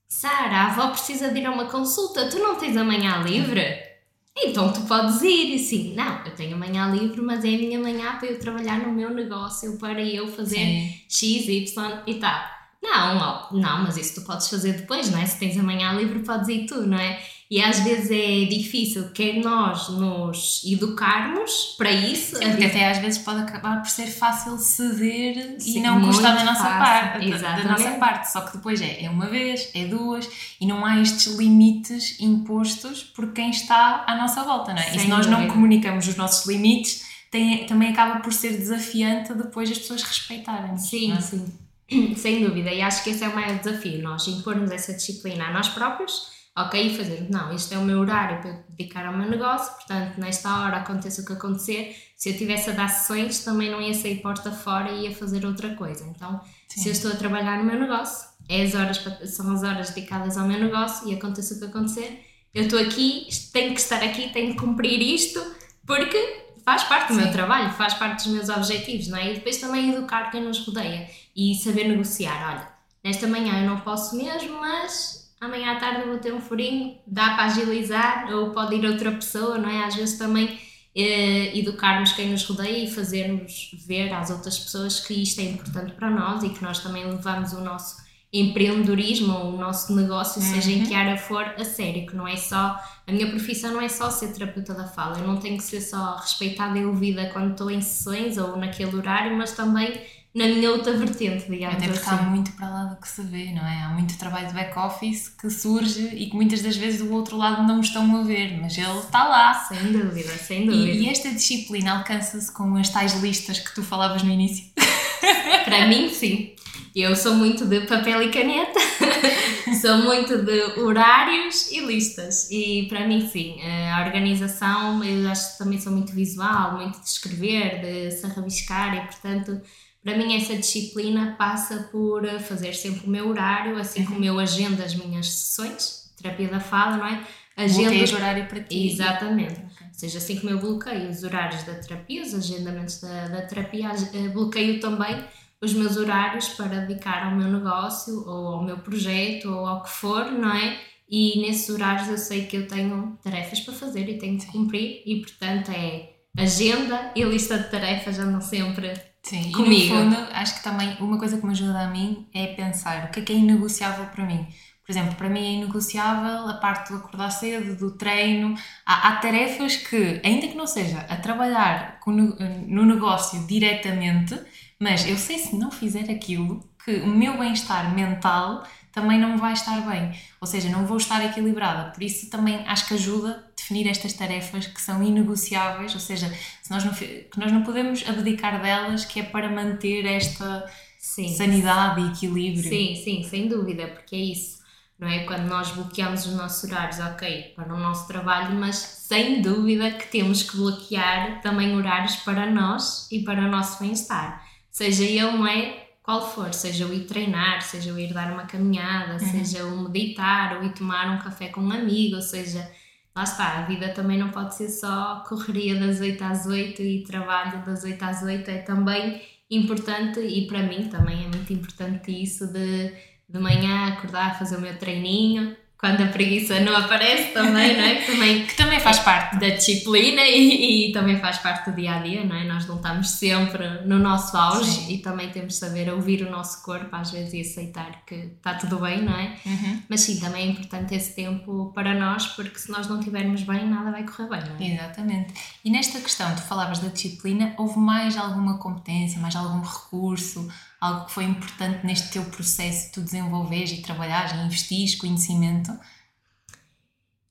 Sara, 0.09 0.59
a 0.59 0.67
avó 0.67 0.91
precisa 0.91 1.33
de 1.33 1.41
ir 1.41 1.47
a 1.47 1.51
uma 1.51 1.67
consulta, 1.67 2.29
tu 2.29 2.39
não 2.39 2.55
tens 2.57 2.77
amanhã 2.77 3.21
livre? 3.23 3.94
Então 4.37 4.73
tu 4.73 4.83
podes 4.83 5.23
ir 5.23 5.55
e 5.55 5.59
sim, 5.59 5.95
não, 5.95 6.25
eu 6.25 6.35
tenho 6.35 6.57
amanhã 6.57 6.91
livre, 6.91 7.21
mas 7.23 7.45
é 7.45 7.49
a 7.49 7.59
minha 7.59 7.79
manhã 7.79 8.17
para 8.19 8.29
eu 8.29 8.39
trabalhar 8.39 8.81
no 8.81 8.93
meu 8.93 9.11
negócio, 9.11 9.79
para 9.79 10.03
eu 10.03 10.27
fazer 10.27 10.57
sim. 10.57 11.01
X, 11.09 11.49
Y 11.49 12.03
e 12.07 12.15
tal. 12.15 12.55
Não, 12.83 13.51
não, 13.53 13.83
mas 13.83 13.97
isso 13.97 14.21
tu 14.21 14.27
podes 14.27 14.49
fazer 14.49 14.75
depois, 14.75 15.11
não 15.11 15.19
é? 15.19 15.25
Se 15.25 15.39
tens 15.39 15.57
amanhã 15.57 15.93
livre, 15.93 16.19
podes 16.19 16.49
ir 16.49 16.67
tu, 16.67 16.83
não 16.87 16.99
é? 16.99 17.19
E 17.51 17.61
às 17.61 17.81
vezes 17.81 18.11
é 18.11 18.47
difícil 18.47 19.11
que 19.11 19.41
nós 19.41 19.89
nos 19.91 20.63
educarmos 20.65 21.75
para 21.77 21.91
isso. 21.91 22.39
Porque 22.39 22.65
até 22.65 22.91
às 22.91 22.99
vezes 22.99 23.19
pode 23.19 23.41
acabar 23.41 23.83
por 23.83 23.89
ser 23.89 24.07
fácil 24.07 24.57
ceder 24.59 25.57
Sim, 25.61 25.79
e 25.79 25.81
não 25.83 26.01
custar 26.01 26.37
da 26.37 26.45
nossa, 26.45 26.65
parte, 26.65 27.31
da 27.31 27.65
nossa 27.65 27.91
parte. 27.93 28.33
Só 28.33 28.41
que 28.41 28.57
depois 28.57 28.81
é, 28.81 29.05
é 29.05 29.11
uma 29.11 29.27
vez, 29.27 29.71
é 29.75 29.85
duas 29.85 30.29
e 30.61 30.67
não 30.67 30.85
há 30.85 31.01
estes 31.01 31.37
limites 31.37 32.19
impostos 32.19 33.03
por 33.03 33.33
quem 33.33 33.51
está 33.51 34.05
à 34.07 34.17
nossa 34.17 34.43
volta, 34.43 34.73
não 34.73 34.81
é? 34.81 34.85
Sem 34.85 34.97
e 34.97 35.01
se 35.01 35.09
nós 35.09 35.27
não 35.27 35.47
comunicamos 35.47 36.09
os 36.09 36.17
nossos 36.17 36.47
limites, 36.47 37.05
tem, 37.31 37.67
também 37.67 37.91
acaba 37.91 38.21
por 38.21 38.33
ser 38.33 38.57
desafiante 38.57 39.35
depois 39.35 39.71
as 39.71 39.79
pessoas 39.79 40.03
respeitarem. 40.03 40.79
Sim, 40.79 41.13
é? 41.13 41.21
sim. 41.21 41.45
Sem 42.17 42.43
dúvida, 42.43 42.73
e 42.73 42.81
acho 42.81 43.05
que 43.05 43.11
esse 43.11 43.23
é 43.23 43.29
o 43.29 43.35
maior 43.35 43.59
desafio, 43.59 44.03
nós 44.03 44.27
impormos 44.27 44.71
essa 44.71 44.95
disciplina 44.95 45.49
a 45.49 45.53
nós 45.53 45.69
próprios 45.69 46.34
ok, 46.57 46.87
e 46.87 46.97
fazer, 46.97 47.27
não, 47.31 47.53
este 47.53 47.75
é 47.75 47.79
o 47.79 47.83
meu 47.83 47.99
horário 47.99 48.41
para 48.41 48.65
dedicar 48.69 49.07
ao 49.07 49.17
meu 49.17 49.29
negócio, 49.29 49.73
portanto, 49.75 50.19
nesta 50.19 50.61
hora 50.61 50.77
aconteça 50.77 51.23
o 51.23 51.27
que 51.27 51.33
acontecer, 51.33 51.97
se 52.17 52.31
eu 52.31 52.39
tivesse 52.39 52.71
a 52.71 52.73
dar 52.73 52.89
sessões, 52.89 53.45
também 53.45 53.71
não 53.71 53.83
ia 53.83 53.93
sair 53.93 54.21
porta 54.21 54.53
fora 54.53 54.93
e 54.93 55.05
ia 55.05 55.15
fazer 55.15 55.45
outra 55.45 55.75
coisa. 55.75 56.07
Então, 56.07 56.41
Sim. 56.69 56.83
se 56.83 56.89
eu 56.89 56.93
estou 56.93 57.11
a 57.11 57.17
trabalhar 57.17 57.59
no 57.59 57.65
meu 57.65 57.79
negócio, 57.79 58.29
é 58.49 58.63
as 58.63 58.75
horas, 58.75 59.03
são 59.35 59.53
as 59.53 59.63
horas 59.63 59.91
dedicadas 59.91 60.37
ao 60.37 60.47
meu 60.47 60.61
negócio 60.61 61.09
e 61.09 61.15
aconteça 61.15 61.55
o 61.55 61.59
que 61.59 61.65
acontecer, 61.65 62.25
eu 62.55 62.65
estou 62.65 62.79
aqui, 62.79 63.27
tenho 63.53 63.75
que 63.75 63.81
estar 63.81 64.03
aqui, 64.03 64.31
tenho 64.33 64.53
que 64.53 64.61
cumprir 64.61 65.03
isto, 65.03 65.45
porque 65.85 66.45
faz 66.65 66.85
parte 66.85 67.09
do 67.09 67.17
Sim. 67.17 67.23
meu 67.23 67.33
trabalho, 67.33 67.73
faz 67.73 67.95
parte 67.95 68.25
dos 68.25 68.33
meus 68.33 68.49
objetivos, 68.49 69.09
não 69.09 69.19
é? 69.19 69.33
E 69.33 69.35
depois 69.35 69.57
também 69.57 69.93
educar 69.93 70.31
quem 70.31 70.43
nos 70.43 70.65
rodeia 70.65 71.11
e 71.35 71.55
saber 71.57 71.89
negociar. 71.89 72.49
Olha, 72.49 72.69
nesta 73.03 73.27
manhã 73.27 73.61
eu 73.61 73.69
não 73.69 73.81
posso 73.81 74.17
mesmo, 74.17 74.61
mas 74.61 75.24
amanhã 75.45 75.73
à 75.73 75.77
tarde 75.77 76.09
vou 76.09 76.19
ter 76.19 76.33
um 76.33 76.41
furinho, 76.41 76.97
dá 77.07 77.35
para 77.35 77.45
agilizar, 77.45 78.29
ou 78.33 78.51
pode 78.51 78.77
ir 78.77 78.87
outra 78.87 79.13
pessoa, 79.13 79.59
não 79.59 79.69
é? 79.69 79.85
Às 79.85 79.95
vezes 79.95 80.19
também 80.19 80.59
eh, 80.95 81.59
educarmos 81.59 82.13
quem 82.13 82.31
nos 82.31 82.45
rodeia 82.45 82.85
e 82.85 82.91
fazermos 82.91 83.71
ver 83.87 84.13
às 84.13 84.31
outras 84.31 84.59
pessoas 84.59 85.01
que 85.01 85.15
isto 85.15 85.41
é 85.41 85.45
importante 85.45 85.93
para 85.93 86.11
nós 86.11 86.43
e 86.43 86.51
que 86.51 86.63
nós 86.63 86.79
também 86.79 87.05
levamos 87.05 87.53
o 87.53 87.61
nosso 87.61 88.05
empreendedorismo 88.33 89.33
ou 89.33 89.55
o 89.55 89.57
nosso 89.57 89.95
negócio, 89.95 90.43
uhum. 90.43 90.49
seja 90.49 90.71
em 90.73 90.85
que 90.85 90.93
área 90.93 91.17
for, 91.17 91.45
a 91.57 91.65
sério, 91.65 92.05
que 92.05 92.17
não 92.17 92.27
é 92.27 92.37
só, 92.37 92.77
a 93.07 93.13
minha 93.13 93.31
profissão 93.31 93.73
não 93.73 93.81
é 93.81 93.89
só 93.89 94.11
ser 94.11 94.33
terapeuta 94.33 94.75
da 94.75 94.89
fala, 94.89 95.19
eu 95.19 95.27
não 95.27 95.37
tenho 95.37 95.57
que 95.57 95.63
ser 95.63 95.81
só 95.81 96.17
respeitada 96.17 96.77
e 96.77 96.85
ouvida 96.85 97.31
quando 97.33 97.53
estou 97.53 97.71
em 97.71 97.81
sessões 97.81 98.37
ou 98.37 98.57
naquele 98.57 98.97
horário, 98.97 99.37
mas 99.37 99.53
também 99.53 100.01
na 100.35 100.47
minha 100.49 100.73
outra 100.73 100.93
vertente, 100.97 101.49
digamos 101.49 101.77
Até 101.77 101.87
porque 101.87 102.09
assim. 102.09 102.11
há 102.11 102.23
muito 102.23 102.51
para 102.53 102.69
lá 102.69 102.85
do 102.87 103.01
que 103.01 103.07
se 103.07 103.23
vê, 103.23 103.53
não 103.53 103.65
é? 103.65 103.85
Há 103.85 103.89
muito 103.91 104.19
trabalho 104.19 104.49
de 104.49 104.55
back-office 104.55 105.29
que 105.29 105.49
surge 105.49 106.09
e 106.13 106.29
que 106.29 106.35
muitas 106.35 106.61
das 106.61 106.77
vezes 106.77 107.01
do 107.01 107.13
outro 107.13 107.37
lado 107.37 107.63
não 107.63 107.81
estão 107.81 108.17
a 108.17 108.23
ver, 108.25 108.61
mas 108.61 108.77
ele 108.77 108.99
está 108.99 109.29
lá. 109.29 109.55
Sem 109.55 109.93
dúvida, 109.93 110.33
sem 110.37 110.67
dúvida. 110.67 110.91
E, 110.91 111.05
e 111.05 111.09
esta 111.09 111.31
disciplina 111.31 111.99
alcança-se 111.99 112.53
com 112.53 112.75
as 112.75 112.89
tais 112.89 113.15
listas 113.23 113.61
que 113.61 113.73
tu 113.77 113.83
falavas 113.85 114.25
no 114.25 114.33
início? 114.33 114.65
para 115.65 115.87
mim, 115.87 116.11
sim. 116.11 116.51
Eu 116.97 117.15
sou 117.15 117.35
muito 117.35 117.65
de 117.67 117.81
papel 117.83 118.23
e 118.23 118.31
caneta, 118.31 118.79
sou 119.81 119.99
muito 119.99 120.39
de 120.43 120.81
horários 120.81 121.71
e 121.71 121.81
listas. 121.81 122.49
E 122.51 122.87
para 122.89 123.07
mim, 123.07 123.29
sim, 123.29 123.61
a 123.63 124.05
organização, 124.05 125.03
eu 125.03 125.29
acho 125.29 125.53
que 125.53 125.59
também 125.59 125.81
sou 125.81 125.93
muito 125.93 126.13
visual, 126.13 126.77
muito 126.77 127.01
de 127.01 127.09
escrever, 127.09 127.81
de 127.81 128.11
se 128.13 128.27
rabiscar 128.29 128.97
e, 128.97 129.01
portanto, 129.07 129.61
para 130.05 130.19
mim, 130.19 130.37
essa 130.37 130.55
disciplina 130.55 131.35
passa 131.39 131.89
por 131.91 132.27
eh, 132.27 132.39
fazer 132.39 132.75
sempre 132.75 133.07
o 133.07 133.11
meu 133.11 133.27
horário, 133.27 133.79
assim 133.79 134.01
uhum. 134.01 134.07
como 134.07 134.25
eu 134.25 134.39
agendo 134.39 134.83
as 134.83 134.95
minhas 134.95 135.31
sessões, 135.31 136.13
terapia 136.21 136.49
da 136.49 136.61
fala, 136.61 136.99
não 136.99 137.07
é? 137.07 137.25
Agenda 137.57 138.13
o 138.13 138.15
horário 138.15 138.47
para 138.47 138.61
ti. 138.61 138.93
Exatamente. 138.93 139.53
Okay. 139.53 139.87
Ou 139.87 139.95
seja, 139.95 140.19
assim 140.19 140.39
como 140.39 140.51
eu 140.51 140.61
bloqueio 140.61 141.09
os 141.09 141.23
horários 141.25 141.63
da 141.63 141.75
terapia, 141.75 142.23
os 142.23 142.35
agendamentos 142.35 143.01
da, 143.01 143.29
da 143.29 143.43
terapia, 143.43 143.93
eh, 144.13 144.29
bloqueio 144.29 144.79
também 144.79 145.25
os 145.59 145.73
meus 145.73 145.97
horários 145.97 146.49
para 146.51 146.81
dedicar 146.81 147.25
ao 147.25 147.35
meu 147.35 147.49
negócio 147.49 148.29
ou 148.29 148.49
ao 148.49 148.63
meu 148.63 148.77
projeto 148.79 149.49
ou 149.49 149.67
ao 149.67 149.83
que 149.83 149.89
for, 149.89 150.31
não 150.31 150.55
é? 150.55 150.79
E 151.09 151.41
nesses 151.41 151.71
horários 151.71 152.09
eu 152.09 152.19
sei 152.19 152.45
que 152.45 152.57
eu 152.57 152.69
tenho 152.69 153.19
tarefas 153.23 153.61
para 153.61 153.73
fazer 153.73 154.07
e 154.07 154.19
tenho 154.19 154.37
de 154.37 154.47
cumprir 154.47 155.03
e 155.07 155.21
portanto 155.21 155.71
é 155.71 156.11
agenda 156.37 157.13
e 157.15 157.23
lista 157.23 157.59
de 157.59 157.71
tarefas 157.71 158.19
andam 158.19 158.41
sempre 158.41 158.93
Sim, 159.25 159.51
comigo. 159.53 159.73
E 159.73 159.89
no 159.89 160.11
fundo, 160.11 160.29
acho 160.33 160.57
que 160.57 160.63
também 160.63 160.97
uma 161.01 161.19
coisa 161.19 161.39
que 161.39 161.47
me 161.47 161.53
ajuda 161.53 161.81
a 161.81 161.89
mim 161.89 162.29
é 162.33 162.49
pensar 162.49 163.07
o 163.07 163.11
que 163.11 163.21
é 163.21 163.23
que 163.23 163.33
é 163.33 163.37
inegociável 163.37 164.07
para 164.07 164.25
mim. 164.25 164.47
Por 164.85 164.93
exemplo, 164.93 165.15
para 165.15 165.31
mim 165.31 165.41
é 165.41 165.53
inegociável 165.53 166.47
a 166.47 166.55
parte 166.55 166.93
do 166.93 166.99
acordar 166.99 167.31
cedo, 167.31 167.75
do 167.75 167.97
treino. 167.97 168.55
Há, 168.85 169.09
há 169.09 169.17
tarefas 169.17 169.77
que, 169.77 170.21
ainda 170.23 170.47
que 170.47 170.55
não 170.55 170.67
seja 170.67 170.99
a 171.09 171.17
trabalhar 171.17 172.01
com, 172.01 172.13
no 172.13 172.85
negócio 172.85 173.47
diretamente, 173.47 174.39
mas 174.79 175.09
eu 175.09 175.17
sei 175.17 175.39
se 175.39 175.57
não 175.57 175.71
fizer 175.71 176.11
aquilo, 176.11 176.61
que 176.85 176.97
o 176.97 177.07
meu 177.07 177.39
bem-estar 177.39 177.95
mental 177.95 178.63
também 178.95 179.19
não 179.19 179.37
vai 179.37 179.53
estar 179.53 179.81
bem. 179.81 180.13
Ou 180.41 180.47
seja, 180.47 180.69
não 180.69 180.87
vou 180.87 180.97
estar 180.97 181.23
equilibrada. 181.25 181.91
Por 181.91 182.03
isso 182.03 182.31
também 182.31 182.65
acho 182.67 182.87
que 182.87 182.95
ajuda 182.95 183.45
definir 183.57 183.89
estas 183.89 184.13
tarefas 184.13 184.67
que 184.67 184.81
são 184.81 185.03
inegociáveis, 185.03 185.93
ou 185.95 186.01
seja, 186.01 186.33
se 186.63 186.71
nós 186.71 186.85
não, 186.85 186.95
que 186.95 187.29
nós 187.37 187.51
não 187.51 187.63
podemos 187.63 188.09
abdicar 188.09 188.63
delas, 188.63 189.05
que 189.05 189.19
é 189.19 189.23
para 189.25 189.51
manter 189.51 190.07
esta 190.07 190.71
sim. 190.99 191.35
sanidade 191.35 192.01
e 192.01 192.07
equilíbrio. 192.09 192.69
Sim, 192.69 192.95
sim, 193.03 193.23
sem 193.25 193.49
dúvida, 193.49 193.89
porque 193.89 194.15
é 194.15 194.21
isso. 194.21 194.63
Não 194.97 195.09
é? 195.09 195.25
Quando 195.25 195.49
nós 195.49 195.73
bloqueamos 195.73 196.25
os 196.27 196.35
nossos 196.35 196.71
horários, 196.71 197.01
ok, 197.01 197.53
para 197.57 197.75
o 197.75 197.79
nosso 197.79 198.07
trabalho, 198.07 198.55
mas 198.55 198.77
sem 198.77 199.43
dúvida 199.43 199.91
que 199.91 200.07
temos 200.07 200.45
que 200.45 200.57
bloquear 200.57 201.41
também 201.43 201.75
horários 201.75 202.15
para 202.17 202.49
nós 202.49 203.11
e 203.11 203.25
para 203.25 203.41
o 203.41 203.51
nosso 203.51 203.83
bem-estar. 203.83 204.47
Seja 204.71 205.03
ele, 205.03 205.33
não 205.33 205.47
é? 205.47 205.84
Qual 206.05 206.31
for, 206.31 206.55
seja 206.55 206.87
o 206.87 206.95
ir 206.95 207.07
treinar, 207.07 207.63
seja 207.63 207.93
o 207.93 207.99
ir 207.99 208.13
dar 208.13 208.33
uma 208.33 208.45
caminhada, 208.45 209.15
uhum. 209.15 209.19
seja 209.19 209.65
o 209.65 209.83
meditar, 209.83 210.57
ou 210.57 210.63
ir 210.63 210.73
tomar 210.73 211.11
um 211.11 211.19
café 211.19 211.49
com 211.49 211.61
um 211.61 211.73
amigo, 211.73 212.15
ou 212.15 212.23
seja, 212.23 212.71
lá 213.17 213.25
está, 213.25 213.59
a 213.59 213.63
vida 213.63 213.89
também 213.89 214.19
não 214.19 214.29
pode 214.29 214.55
ser 214.55 214.69
só 214.69 215.25
correria 215.27 215.81
das 215.81 216.01
8 216.01 216.23
às 216.23 216.47
8 216.47 216.81
e 216.83 217.03
trabalho 217.03 217.65
das 217.65 217.83
8 217.83 218.03
às 218.05 218.23
8, 218.23 218.49
é 218.49 218.59
também 218.59 219.21
importante 219.51 220.21
e 220.21 220.47
para 220.47 220.63
mim 220.63 220.89
também 220.89 221.25
é 221.25 221.29
muito 221.29 221.53
importante 221.53 222.11
isso 222.11 222.47
de 222.53 222.93
de 223.29 223.39
manhã 223.39 223.89
acordar, 223.89 224.39
fazer 224.39 224.57
o 224.57 224.61
meu 224.61 224.79
treininho, 224.79 225.57
quando 225.85 226.01
a 226.01 226.07
preguiça 226.07 226.61
não 226.61 226.75
aparece 226.75 227.35
também, 227.35 227.77
não 227.77 227.85
é? 227.85 227.97
Que 227.97 228.07
também, 228.11 228.47
que 228.49 228.57
também 228.57 228.81
faz 228.81 229.01
parte 229.01 229.39
da 229.39 229.51
disciplina 229.51 230.23
e, 230.23 230.89
e, 230.89 230.93
também 230.93 231.19
faz 231.21 231.37
parte 231.37 231.71
do 231.71 231.77
dia 231.77 231.97
a 231.97 231.99
dia, 231.99 232.25
não 232.25 232.35
é? 232.35 232.45
Nós 232.45 232.67
não 232.67 232.77
estamos 232.77 233.11
sempre 233.11 233.83
no 233.85 233.99
nosso 233.99 234.35
auge 234.35 234.71
Sim. 234.71 234.95
e 234.95 234.99
também 234.99 235.29
temos 235.29 235.53
de 235.53 235.59
saber 235.59 235.93
ouvir 235.93 236.27
o 236.27 236.31
nosso 236.31 236.63
corpo 236.63 236.89
às 236.97 237.11
vezes 237.11 237.35
e 237.35 237.41
aceitar 237.43 238.03
que 238.07 238.15
está 238.15 238.55
tudo 238.55 238.79
bem, 238.79 239.03
não 239.03 239.13
é? 239.13 239.37
Uhum. 239.45 239.83
Mas 239.87 240.01
sim, 240.01 240.19
também 240.19 240.49
é 240.49 240.51
importante 240.53 240.95
esse 240.95 241.15
tempo 241.15 241.71
para 241.75 241.93
nós 241.93 242.29
porque 242.29 242.59
se 242.59 242.71
nós 242.71 242.89
não 242.89 242.99
estivermos 242.99 243.43
bem, 243.43 243.69
nada 243.69 243.91
vai 243.91 244.05
correr 244.05 244.31
bem, 244.31 244.41
não 244.41 244.57
é? 244.57 244.75
Exatamente. 244.75 245.35
E 245.63 245.71
nesta 245.71 246.01
questão, 246.01 246.35
tu 246.35 246.41
falavas 246.41 246.79
da 246.79 246.89
disciplina, 246.89 247.53
houve 247.59 247.79
mais 247.79 248.17
alguma 248.17 248.57
competência, 248.57 249.21
mais 249.21 249.37
algum 249.37 249.61
recurso? 249.61 250.49
Algo 250.85 251.07
que 251.07 251.13
foi 251.13 251.25
importante 251.25 251.87
neste 251.87 252.11
teu 252.11 252.25
processo 252.27 252.87
de 252.87 252.93
tu 252.93 253.01
desenvolveres 253.01 253.73
e 253.73 253.83
trabalhares 253.83 254.33
e 254.33 254.45
investires 254.45 254.95
conhecimento? 254.95 255.73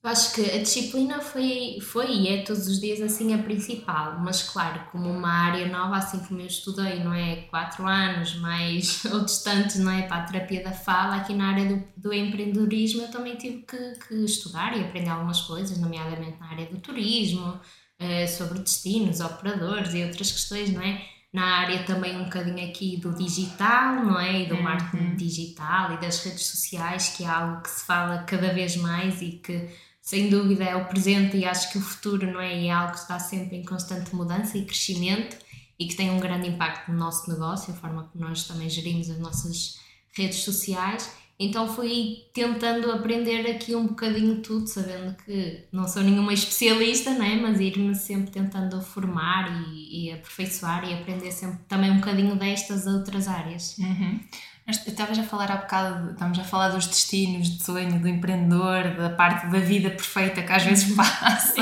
Eu 0.04 0.10
acho 0.10 0.34
que 0.34 0.42
a 0.42 0.58
disciplina 0.58 1.22
foi, 1.22 1.78
foi 1.80 2.12
e 2.12 2.28
é 2.28 2.44
todos 2.44 2.68
os 2.68 2.82
dias 2.82 3.00
assim 3.00 3.34
a 3.34 3.38
principal, 3.38 4.20
mas 4.20 4.44
claro, 4.44 4.82
como 4.92 5.10
uma 5.10 5.32
área 5.32 5.66
nova, 5.70 5.96
assim 5.96 6.20
como 6.20 6.42
eu 6.42 6.48
estudei, 6.48 7.02
não 7.02 7.14
é? 7.14 7.44
Quatro 7.44 7.88
anos, 7.88 8.36
mais 8.36 9.06
outros 9.14 9.42
tantos, 9.44 9.78
não 9.78 9.90
é? 9.90 10.02
Para 10.02 10.24
a 10.24 10.26
terapia 10.26 10.62
da 10.62 10.74
fala, 10.74 11.16
aqui 11.16 11.34
na 11.34 11.52
área 11.52 11.66
do, 11.66 11.84
do 11.96 12.14
empreendedorismo 12.14 13.04
eu 13.04 13.12
também 13.12 13.38
tive 13.38 13.62
que, 13.62 13.78
que 14.06 14.16
estudar 14.26 14.76
e 14.76 14.82
aprender 14.82 15.10
algumas 15.10 15.42
coisas, 15.42 15.78
nomeadamente 15.78 16.38
na 16.38 16.50
área 16.50 16.66
do 16.66 16.80
turismo, 16.80 17.58
eh, 17.98 18.28
sobre 18.28 18.60
destinos, 18.60 19.22
operadores 19.22 19.94
e 19.94 20.04
outras 20.04 20.30
questões, 20.34 20.74
não 20.74 20.82
é? 20.82 21.02
Na 21.34 21.62
área 21.62 21.84
também 21.84 22.16
um 22.16 22.26
bocadinho 22.26 22.64
aqui 22.70 22.96
do 22.98 23.12
digital, 23.12 23.96
não 24.06 24.20
é? 24.20 24.44
E 24.44 24.48
do 24.48 24.54
uhum. 24.54 24.62
marketing 24.62 25.16
digital 25.16 25.94
e 25.94 25.98
das 26.00 26.24
redes 26.24 26.46
sociais, 26.46 27.10
que 27.18 27.24
é 27.24 27.28
algo 27.28 27.64
que 27.64 27.72
se 27.72 27.86
fala 27.86 28.20
cada 28.20 28.54
vez 28.54 28.78
mais 28.78 29.20
e 29.20 29.32
que 29.44 29.68
sem 30.00 30.30
dúvida 30.30 30.64
é 30.64 30.76
o 30.76 30.86
presente 30.86 31.38
e 31.38 31.46
acho 31.46 31.72
que 31.72 31.80
o 31.80 31.82
futuro, 31.82 32.32
não 32.32 32.40
é? 32.40 32.62
E 32.62 32.68
é 32.68 32.72
algo 32.72 32.92
que 32.92 33.00
está 33.00 33.18
sempre 33.18 33.58
em 33.58 33.66
constante 33.66 34.16
mudança 34.16 34.58
e 34.58 34.66
crescimento 34.66 35.36
e 35.80 35.88
que 35.88 35.96
tem 35.96 36.12
um 36.12 36.20
grande 36.20 36.48
impacto 36.48 36.92
no 36.92 36.98
nosso 37.00 37.28
negócio, 37.32 37.74
a 37.74 37.78
forma 37.78 38.04
como 38.04 38.26
nós 38.26 38.44
também 38.44 38.70
gerimos 38.70 39.10
as 39.10 39.18
nossas 39.18 39.80
redes 40.12 40.40
sociais. 40.40 41.10
Então 41.46 41.68
fui 41.68 42.26
tentando 42.34 42.92
aprender 42.92 43.50
aqui 43.50 43.76
um 43.76 43.88
bocadinho 43.88 44.42
tudo, 44.42 44.68
sabendo 44.68 45.16
que 45.24 45.66
não 45.72 45.88
sou 45.88 46.04
nenhuma 46.04 46.34
especialista, 46.34 47.12
né? 47.12 47.40
mas 47.42 47.60
ir-me 47.60 47.94
sempre 47.96 48.32
tentando 48.32 48.82
formar 48.82 49.52
e, 49.68 50.08
e, 50.08 50.12
aperfeiçoar 50.12 50.90
e 50.90 50.94
aprender 50.94 51.32
sempre 51.32 51.60
também 51.68 51.92
um 51.92 51.98
bocadinho 51.98 52.36
destas 52.36 52.88
outras 52.88 53.28
áreas. 53.28 53.78
Uhum. 53.78 54.20
Estavas 54.66 55.20
a 55.20 55.24
falar 55.24 55.52
há 55.52 55.58
bocado, 55.58 56.12
estamos 56.12 56.40
a 56.40 56.44
falar 56.44 56.70
dos 56.70 56.88
destinos, 56.88 57.50
de 57.50 57.64
sonho, 57.64 58.00
do 58.00 58.08
empreendedor, 58.08 58.96
da 58.96 59.10
parte 59.10 59.48
da 59.48 59.60
vida 59.60 59.90
perfeita 59.90 60.42
que 60.42 60.52
às 60.54 60.64
vezes 60.64 60.90
passa, 60.96 61.62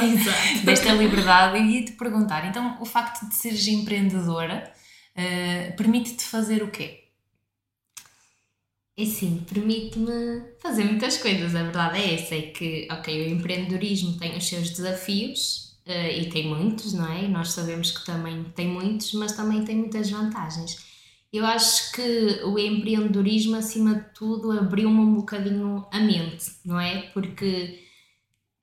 desta 0.63 0.93
liberdade. 0.93 1.57
E 1.57 1.79
ia-te 1.79 1.93
perguntar, 1.93 2.47
então 2.47 2.77
o 2.79 2.85
facto 2.85 3.27
de 3.27 3.33
seres 3.33 3.67
empreendedora 3.67 4.71
uh, 5.17 5.75
permite-te 5.75 6.23
fazer 6.23 6.61
o 6.61 6.69
quê? 6.69 7.00
É 8.97 9.05
sim, 9.05 9.43
permite-me 9.49 10.43
fazer 10.59 10.83
muitas 10.83 11.17
coisas. 11.17 11.55
A 11.55 11.63
verdade 11.63 11.99
é 11.99 12.13
essa: 12.15 12.35
é 12.35 12.41
que, 12.41 12.87
ok, 12.91 13.27
o 13.27 13.29
empreendedorismo 13.29 14.17
tem 14.17 14.37
os 14.37 14.47
seus 14.47 14.69
desafios 14.69 15.77
uh, 15.87 16.19
e 16.19 16.29
tem 16.29 16.47
muitos, 16.47 16.93
não 16.93 17.11
é? 17.11 17.27
Nós 17.27 17.51
sabemos 17.51 17.91
que 17.91 18.05
também 18.05 18.43
tem 18.55 18.67
muitos, 18.67 19.13
mas 19.13 19.31
também 19.33 19.63
tem 19.63 19.77
muitas 19.77 20.09
vantagens. 20.09 20.77
Eu 21.31 21.45
acho 21.45 21.93
que 21.93 22.41
o 22.43 22.59
empreendedorismo, 22.59 23.55
acima 23.55 23.95
de 23.95 24.13
tudo, 24.13 24.51
abriu-me 24.51 24.99
um 24.99 25.15
bocadinho 25.15 25.87
a 25.91 25.99
mente, 25.99 26.51
não 26.65 26.79
é? 26.79 27.03
Porque 27.13 27.79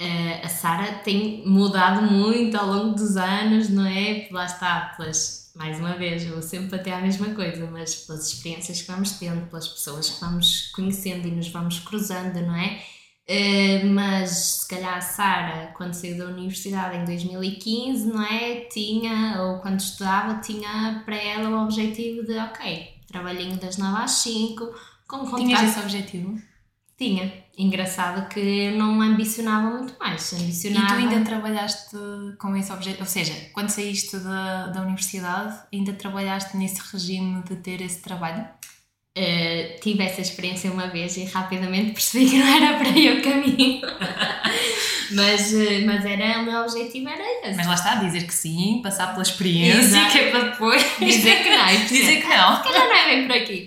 uh, 0.00 0.44
a 0.46 0.48
Sara 0.48 0.94
tem 0.98 1.42
mudado 1.46 2.02
muito 2.02 2.56
ao 2.56 2.66
longo 2.66 2.94
dos 2.94 3.16
anos, 3.16 3.68
não 3.68 3.87
é? 3.87 4.28
Lá 4.30 4.44
está, 4.44 4.94
pelas 4.96 5.48
mais 5.58 5.80
uma 5.80 5.96
vez, 5.96 6.24
eu 6.24 6.34
vou 6.34 6.42
sempre 6.42 6.76
até 6.76 6.92
à 6.92 7.00
mesma 7.00 7.34
coisa, 7.34 7.68
mas 7.68 7.96
pelas 7.96 8.28
experiências 8.28 8.80
que 8.80 8.90
vamos 8.90 9.11
tendo, 9.12 9.48
pelas 9.48 9.66
pessoas 9.66 10.08
que 10.08 10.20
vamos 10.20 10.70
conhecendo 10.70 11.26
e 11.26 11.32
nos 11.32 11.48
vamos 11.48 11.80
cruzando, 11.80 12.40
não 12.40 12.54
é? 12.54 12.80
Uh, 13.28 13.87
mas 13.88 14.30
se 14.30 14.68
calhar 14.68 14.96
a 14.96 15.00
Sara, 15.00 15.72
quando 15.76 15.94
saiu 15.94 16.16
da 16.16 16.26
universidade 16.26 16.96
em 16.96 17.04
2015, 17.04 18.06
não 18.06 18.22
é? 18.22 18.61
Tinha, 18.72 19.42
ou 19.42 19.58
quando 19.58 19.80
estudava, 19.80 20.40
tinha 20.40 21.02
para 21.04 21.16
ela 21.16 21.50
o 21.50 21.64
objetivo 21.64 22.24
de, 22.24 22.38
ok, 22.38 22.94
trabalhinho 23.08 23.58
das 23.58 23.76
9 23.76 24.02
às 24.02 24.12
5, 24.12 24.64
com 25.08 25.18
contrato. 25.18 25.38
Tinhas 25.38 25.62
esse 25.62 25.80
objetivo? 25.80 26.40
Tinha. 26.96 27.44
Engraçado 27.58 28.28
que 28.28 28.70
não 28.70 29.02
ambicionava 29.02 29.68
muito 29.76 29.98
mais. 29.98 30.32
Ambicionava... 30.32 30.86
E 30.86 30.88
tu 30.88 30.94
ainda 30.94 31.24
trabalhaste 31.24 31.96
com 32.38 32.56
esse 32.56 32.72
objetivo? 32.72 33.02
Ou 33.02 33.08
seja, 33.08 33.34
quando 33.52 33.68
saíste 33.68 34.16
da, 34.18 34.68
da 34.68 34.82
universidade, 34.82 35.58
ainda 35.74 35.92
trabalhaste 35.92 36.56
nesse 36.56 36.80
regime 36.92 37.42
de 37.42 37.56
ter 37.56 37.80
esse 37.80 38.00
trabalho? 38.00 38.46
Uh, 39.18 39.80
tive 39.80 40.04
essa 40.04 40.20
experiência 40.20 40.70
uma 40.70 40.86
vez 40.86 41.16
e 41.16 41.24
rapidamente 41.24 41.90
percebi 41.90 42.30
que 42.30 42.38
não 42.38 42.46
era 42.46 42.78
para 42.78 42.90
aí 42.90 43.18
o 43.18 43.22
caminho. 43.24 43.80
mas, 45.12 45.52
uh, 45.52 45.86
mas 45.86 46.04
era, 46.04 46.40
o 46.40 46.44
meu 46.44 46.62
objetivo 46.62 47.08
era 47.08 47.22
esse. 47.46 47.56
Mas 47.56 47.66
lá 47.66 47.74
está, 47.74 47.94
dizer 47.96 48.26
que 48.26 48.34
sim, 48.34 48.80
passar 48.82 49.08
pela 49.08 49.22
experiência, 49.22 49.80
Exato. 49.80 50.12
que 50.12 50.18
é 50.18 50.30
para 50.30 50.40
depois 50.50 50.82
dizer 50.98 51.42
que 51.42 51.50
não. 51.50 51.66
dizer 51.86 52.20
que 52.20 52.28
não. 52.28 52.56
Se 52.56 52.62
calhar 52.62 52.88
não 52.88 52.96
é 52.96 53.06
bem 53.06 53.26
por 53.26 53.36
aqui. 53.36 53.66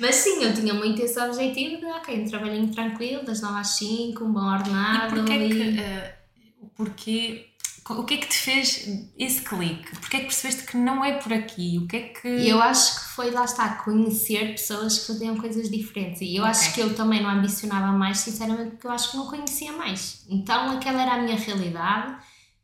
Mas 0.00 0.14
sim, 0.16 0.42
eu 0.42 0.54
tinha 0.54 0.74
muito 0.74 1.02
esse 1.02 1.18
objetivo 1.20 1.78
de, 1.78 1.86
ok, 1.86 2.20
um 2.20 2.28
trabalhinho 2.28 2.68
tranquilo, 2.68 3.24
das 3.24 3.40
9 3.40 3.60
às 3.60 3.68
5, 3.78 4.24
um 4.24 4.32
bom 4.32 4.52
ordenado. 4.52 5.14
E 5.14 5.18
porquê 5.18 5.32
ali. 5.32 5.48
que. 5.48 5.80
Uh, 5.80 6.68
porquê 6.76 7.51
o 7.90 8.04
que 8.04 8.14
é 8.14 8.16
que 8.18 8.28
te 8.28 8.36
fez 8.36 8.88
esse 9.18 9.42
clique? 9.42 9.90
Porquê 9.98 10.16
é 10.16 10.20
que 10.20 10.26
percebeste 10.26 10.64
que 10.64 10.76
não 10.76 11.04
é 11.04 11.14
por 11.14 11.32
aqui? 11.32 11.78
O 11.78 11.88
que 11.88 11.96
é 11.96 12.00
que. 12.00 12.28
Eu 12.28 12.62
acho 12.62 12.94
que 13.00 13.14
foi, 13.14 13.30
lá 13.30 13.44
está, 13.44 13.76
conhecer 13.76 14.52
pessoas 14.52 15.00
que 15.00 15.06
faziam 15.08 15.36
coisas 15.36 15.68
diferentes. 15.70 16.20
E 16.22 16.36
eu 16.36 16.42
okay. 16.42 16.50
acho 16.50 16.74
que 16.74 16.80
eu 16.80 16.94
também 16.94 17.22
não 17.22 17.30
ambicionava 17.30 17.92
mais, 17.92 18.18
sinceramente, 18.18 18.70
porque 18.70 18.86
eu 18.86 18.90
acho 18.92 19.10
que 19.10 19.16
não 19.16 19.26
conhecia 19.26 19.72
mais. 19.72 20.24
Então 20.28 20.70
aquela 20.70 21.02
era 21.02 21.14
a 21.14 21.22
minha 21.22 21.36
realidade, 21.36 22.16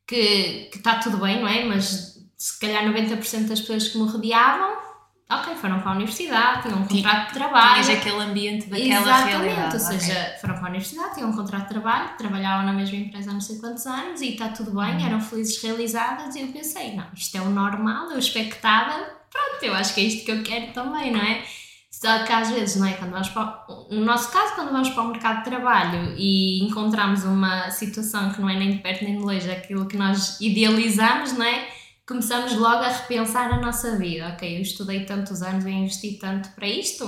que 0.06 0.70
está 0.74 0.98
tudo 0.98 1.18
bem, 1.18 1.40
não 1.40 1.48
é? 1.48 1.64
Mas 1.64 2.18
se 2.36 2.58
calhar 2.60 2.84
90% 2.84 3.48
das 3.48 3.60
pessoas 3.60 3.88
que 3.88 3.98
me 3.98 4.08
rodeavam 4.08 4.87
ok, 5.30 5.54
foram 5.56 5.80
para 5.80 5.90
a 5.90 5.94
universidade, 5.94 6.62
tinham 6.62 6.78
um 6.78 6.86
contrato 6.86 7.28
de 7.28 7.34
trabalho. 7.34 7.82
Tinhas 7.82 8.00
aquele 8.00 8.22
ambiente 8.22 8.66
daquela 8.68 9.00
Exatamente, 9.00 9.36
realidade. 9.36 9.74
ou 9.74 9.80
seja, 9.80 10.12
okay. 10.12 10.38
foram 10.40 10.54
para 10.54 10.64
a 10.64 10.68
universidade, 10.68 11.14
tinham 11.14 11.30
um 11.30 11.36
contrato 11.36 11.62
de 11.62 11.68
trabalho, 11.68 12.10
trabalhavam 12.16 12.66
na 12.66 12.72
mesma 12.72 12.96
empresa 12.96 13.30
há 13.30 13.34
não 13.34 13.40
sei 13.40 13.58
quantos 13.58 13.86
anos 13.86 14.20
e 14.20 14.30
está 14.30 14.48
tudo 14.48 14.70
bem, 14.70 14.96
uhum. 14.96 15.06
eram 15.06 15.20
felizes 15.20 15.62
realizadas 15.62 16.34
e 16.34 16.40
eu 16.40 16.48
pensei, 16.48 16.96
não, 16.96 17.06
isto 17.14 17.36
é 17.36 17.40
o 17.42 17.50
normal, 17.50 18.10
eu 18.10 18.18
expectável, 18.18 19.06
pronto, 19.30 19.62
eu 19.62 19.74
acho 19.74 19.94
que 19.94 20.00
é 20.00 20.04
isto 20.04 20.24
que 20.24 20.32
eu 20.32 20.42
quero 20.42 20.72
também, 20.72 21.12
não 21.12 21.20
é? 21.20 21.44
Só 21.90 22.22
que 22.24 22.32
às 22.32 22.48
vezes, 22.50 22.76
não 22.76 22.86
é? 22.86 22.92
Quando 22.92 23.10
vamos 23.10 23.28
para, 23.30 23.66
no 23.90 24.04
nosso 24.04 24.30
caso, 24.30 24.54
quando 24.54 24.70
vamos 24.70 24.88
para 24.90 25.02
o 25.02 25.08
mercado 25.08 25.38
de 25.38 25.44
trabalho 25.44 26.14
e 26.16 26.62
encontramos 26.64 27.24
uma 27.24 27.70
situação 27.70 28.32
que 28.32 28.40
não 28.40 28.48
é 28.48 28.56
nem 28.56 28.70
de 28.70 28.78
perto 28.78 29.02
nem 29.02 29.16
de 29.16 29.22
longe 29.22 29.50
aquilo 29.50 29.84
que 29.86 29.96
nós 29.96 30.40
idealizamos, 30.40 31.32
não 31.32 31.44
é? 31.44 31.77
Começamos 32.08 32.54
logo 32.56 32.82
a 32.82 32.88
repensar 32.88 33.52
a 33.52 33.60
nossa 33.60 33.96
vida. 33.96 34.28
Ok, 34.28 34.56
eu 34.56 34.62
estudei 34.62 35.04
tantos 35.04 35.42
anos 35.42 35.66
e 35.66 35.70
investi 35.70 36.12
tanto 36.14 36.48
para 36.50 36.66
isto, 36.66 37.06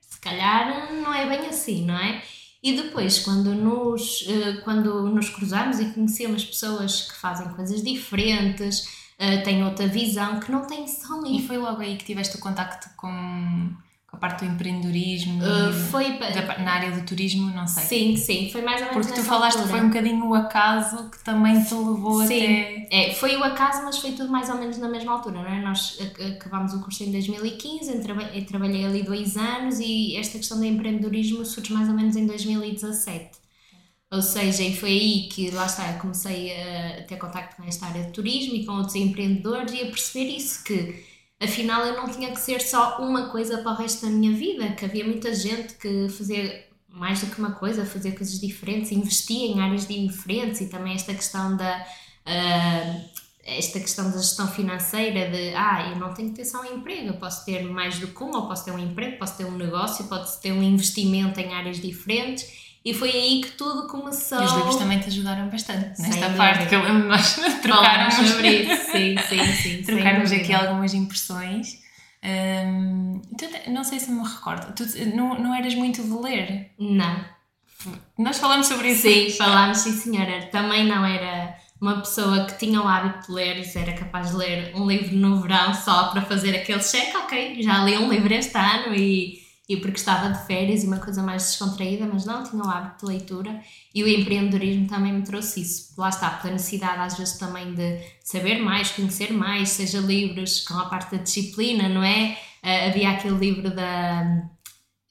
se 0.00 0.20
calhar 0.20 0.92
não 0.94 1.12
é 1.12 1.26
bem 1.28 1.48
assim, 1.48 1.84
não 1.84 1.98
é? 1.98 2.22
E 2.62 2.74
depois, 2.80 3.18
quando 3.18 3.54
nos, 3.54 4.24
eh, 4.28 4.60
quando 4.64 5.08
nos 5.08 5.28
cruzamos 5.28 5.78
e 5.78 5.92
conhecemos 5.92 6.44
pessoas 6.44 7.02
que 7.02 7.16
fazem 7.16 7.48
coisas 7.54 7.82
diferentes, 7.82 8.88
eh, 9.18 9.38
têm 9.38 9.64
outra 9.64 9.86
visão, 9.86 10.40
que 10.40 10.50
não 10.50 10.66
têm 10.66 10.86
só 10.86 11.20
E 11.26 11.46
foi 11.46 11.58
logo 11.58 11.80
aí 11.80 11.96
que 11.96 12.04
tiveste 12.04 12.36
o 12.36 12.40
contacto 12.40 12.88
com 12.96 13.76
a 14.16 14.18
parte 14.18 14.46
do 14.46 14.50
empreendedorismo 14.50 15.42
uh, 15.42 15.72
foi 15.90 16.18
da, 16.18 16.58
na 16.58 16.72
área 16.72 16.90
do 16.90 17.04
turismo, 17.04 17.50
não 17.50 17.66
sei. 17.66 17.84
Sim, 17.84 18.16
sim, 18.16 18.50
foi 18.50 18.62
mais 18.62 18.80
ou 18.80 18.88
menos 18.88 19.06
Porque 19.06 19.20
tu 19.20 19.26
falaste 19.26 19.60
que 19.60 19.68
foi 19.68 19.80
um 19.80 19.88
bocadinho 19.88 20.26
o 20.26 20.34
acaso 20.34 21.10
que 21.10 21.18
também 21.22 21.62
te 21.62 21.74
levou 21.74 22.26
sim. 22.26 22.42
até... 22.42 22.88
É, 22.90 23.14
foi 23.14 23.36
o 23.36 23.44
acaso, 23.44 23.84
mas 23.84 23.98
foi 23.98 24.12
tudo 24.12 24.30
mais 24.30 24.48
ou 24.48 24.56
menos 24.56 24.78
na 24.78 24.88
mesma 24.88 25.12
altura, 25.12 25.42
não 25.42 25.46
é? 25.46 25.60
Nós 25.60 25.98
acabámos 26.36 26.72
o 26.72 26.80
curso 26.80 27.04
em 27.04 27.12
2015, 27.12 27.92
eu 28.34 28.46
trabalhei 28.46 28.86
ali 28.86 29.02
dois 29.02 29.36
anos 29.36 29.78
e 29.80 30.16
esta 30.16 30.38
questão 30.38 30.58
do 30.58 30.64
empreendedorismo 30.64 31.44
surge 31.44 31.72
mais 31.74 31.88
ou 31.88 31.94
menos 31.94 32.16
em 32.16 32.26
2017. 32.26 33.46
Ou 34.10 34.22
seja, 34.22 34.62
e 34.62 34.74
foi 34.74 34.90
aí 34.90 35.28
que, 35.28 35.50
lá 35.50 35.66
está, 35.66 35.92
comecei 35.94 36.52
a 36.52 37.02
ter 37.02 37.16
contacto 37.16 37.56
com 37.56 37.64
esta 37.64 37.86
área 37.86 38.04
de 38.04 38.12
turismo 38.12 38.54
e 38.54 38.64
com 38.64 38.72
outros 38.72 38.94
empreendedores 38.94 39.72
e 39.74 39.82
a 39.82 39.86
perceber 39.86 40.36
isso, 40.36 40.64
que 40.64 41.04
afinal 41.40 41.84
eu 41.84 41.96
não 41.96 42.08
tinha 42.08 42.30
que 42.30 42.40
ser 42.40 42.60
só 42.60 42.98
uma 42.98 43.28
coisa 43.28 43.58
para 43.58 43.72
o 43.72 43.74
resto 43.74 44.06
da 44.06 44.12
minha 44.12 44.32
vida, 44.32 44.72
que 44.72 44.84
havia 44.84 45.04
muita 45.04 45.34
gente 45.34 45.74
que 45.74 46.08
fazia 46.08 46.66
mais 46.88 47.20
do 47.20 47.26
que 47.26 47.38
uma 47.38 47.52
coisa, 47.52 47.84
fazia 47.84 48.12
coisas 48.12 48.40
diferentes, 48.40 48.90
investia 48.90 49.46
em 49.46 49.60
áreas 49.60 49.86
diferentes 49.86 50.60
e 50.60 50.68
também 50.68 50.94
esta 50.94 51.14
questão 51.14 51.56
da. 51.56 51.86
Uh, 52.26 53.26
esta 53.46 53.78
questão 53.78 54.10
da 54.10 54.18
gestão 54.18 54.48
financeira 54.48 55.30
de 55.30 55.54
ah, 55.54 55.90
eu 55.92 56.00
não 56.00 56.12
tenho 56.12 56.30
que 56.30 56.34
ter 56.34 56.44
só 56.44 56.62
um 56.62 56.64
emprego, 56.64 57.10
eu 57.10 57.14
posso 57.14 57.44
ter 57.44 57.62
mais 57.62 57.96
do 58.00 58.08
que 58.08 58.24
um, 58.24 58.34
ou 58.34 58.48
posso 58.48 58.64
ter 58.64 58.72
um 58.72 58.78
emprego, 58.78 59.18
posso 59.18 59.36
ter 59.36 59.44
um 59.44 59.56
negócio, 59.56 60.04
posso 60.06 60.40
ter 60.40 60.50
um 60.50 60.60
investimento 60.60 61.38
em 61.38 61.54
áreas 61.54 61.80
diferentes 61.80 62.65
e 62.86 62.94
foi 62.94 63.10
aí 63.10 63.40
que 63.40 63.50
tudo 63.50 63.88
começou. 63.88 64.40
E 64.40 64.44
os 64.44 64.52
livros 64.52 64.76
também 64.76 65.00
te 65.00 65.08
ajudaram 65.08 65.48
bastante 65.48 66.00
nesta 66.00 66.30
parte, 66.30 66.68
que 66.68 66.74
eu 66.76 66.84
lembro 66.84 67.08
nós 67.08 67.34
trocarmos 67.60 68.14
sobre 68.14 68.48
isso. 68.48 68.92
Sim, 68.92 69.16
sim, 69.28 69.46
sim. 69.54 69.82
trocarmos 69.82 70.30
aqui 70.30 70.52
algumas 70.52 70.94
impressões. 70.94 71.80
Hum, 72.22 73.20
então, 73.32 73.48
não 73.72 73.82
sei 73.82 73.98
se 73.98 74.08
me 74.12 74.22
recordo, 74.22 74.72
tu 74.72 74.84
não, 75.16 75.36
não 75.36 75.52
eras 75.52 75.74
muito 75.74 76.00
de 76.00 76.12
ler? 76.12 76.70
Não. 76.78 77.24
Nós 78.16 78.38
falamos 78.38 78.68
sobre 78.68 78.92
isso. 78.92 79.02
Sim, 79.02 79.30
falámos, 79.30 79.78
sim, 79.78 79.90
senhora. 79.90 80.46
Também 80.52 80.86
não 80.86 81.04
era 81.04 81.56
uma 81.80 81.98
pessoa 81.98 82.44
que 82.44 82.56
tinha 82.56 82.80
o 82.80 82.86
hábito 82.86 83.26
de 83.26 83.32
ler 83.32 83.66
e 83.66 83.78
era 83.78 83.94
capaz 83.94 84.30
de 84.30 84.36
ler 84.36 84.72
um 84.76 84.86
livro 84.86 85.16
no 85.16 85.40
verão 85.40 85.74
só 85.74 86.10
para 86.10 86.22
fazer 86.22 86.54
aquele 86.54 86.82
cheque, 86.84 87.16
ok, 87.16 87.60
já 87.62 87.82
li 87.82 87.98
um 87.98 88.08
livro 88.08 88.32
este 88.32 88.56
ano 88.56 88.94
e 88.94 89.44
e 89.68 89.76
porque 89.78 89.98
estava 89.98 90.30
de 90.30 90.46
férias 90.46 90.84
e 90.84 90.86
uma 90.86 90.98
coisa 90.98 91.22
mais 91.22 91.42
descontraída, 91.42 92.06
mas 92.06 92.24
não 92.24 92.44
tinha 92.44 92.62
o 92.62 92.68
hábito 92.68 93.04
de 93.04 93.12
leitura 93.12 93.60
e 93.92 94.02
o 94.04 94.08
empreendedorismo 94.08 94.86
também 94.86 95.12
me 95.12 95.22
trouxe 95.22 95.60
isso. 95.60 95.92
Lá 95.98 96.08
está, 96.08 96.30
pela 96.30 96.52
necessidade 96.52 97.00
às 97.00 97.18
vezes 97.18 97.36
também 97.36 97.74
de 97.74 97.98
saber 98.22 98.60
mais, 98.60 98.90
conhecer 98.92 99.32
mais, 99.32 99.70
seja 99.70 99.98
livros 99.98 100.60
com 100.60 100.74
a 100.74 100.86
parte 100.86 101.16
da 101.16 101.22
disciplina, 101.22 101.88
não 101.88 102.02
é? 102.02 102.38
Uh, 102.62 102.88
havia 102.90 103.10
aquele 103.10 103.38
livro 103.38 103.74
da. 103.74 104.48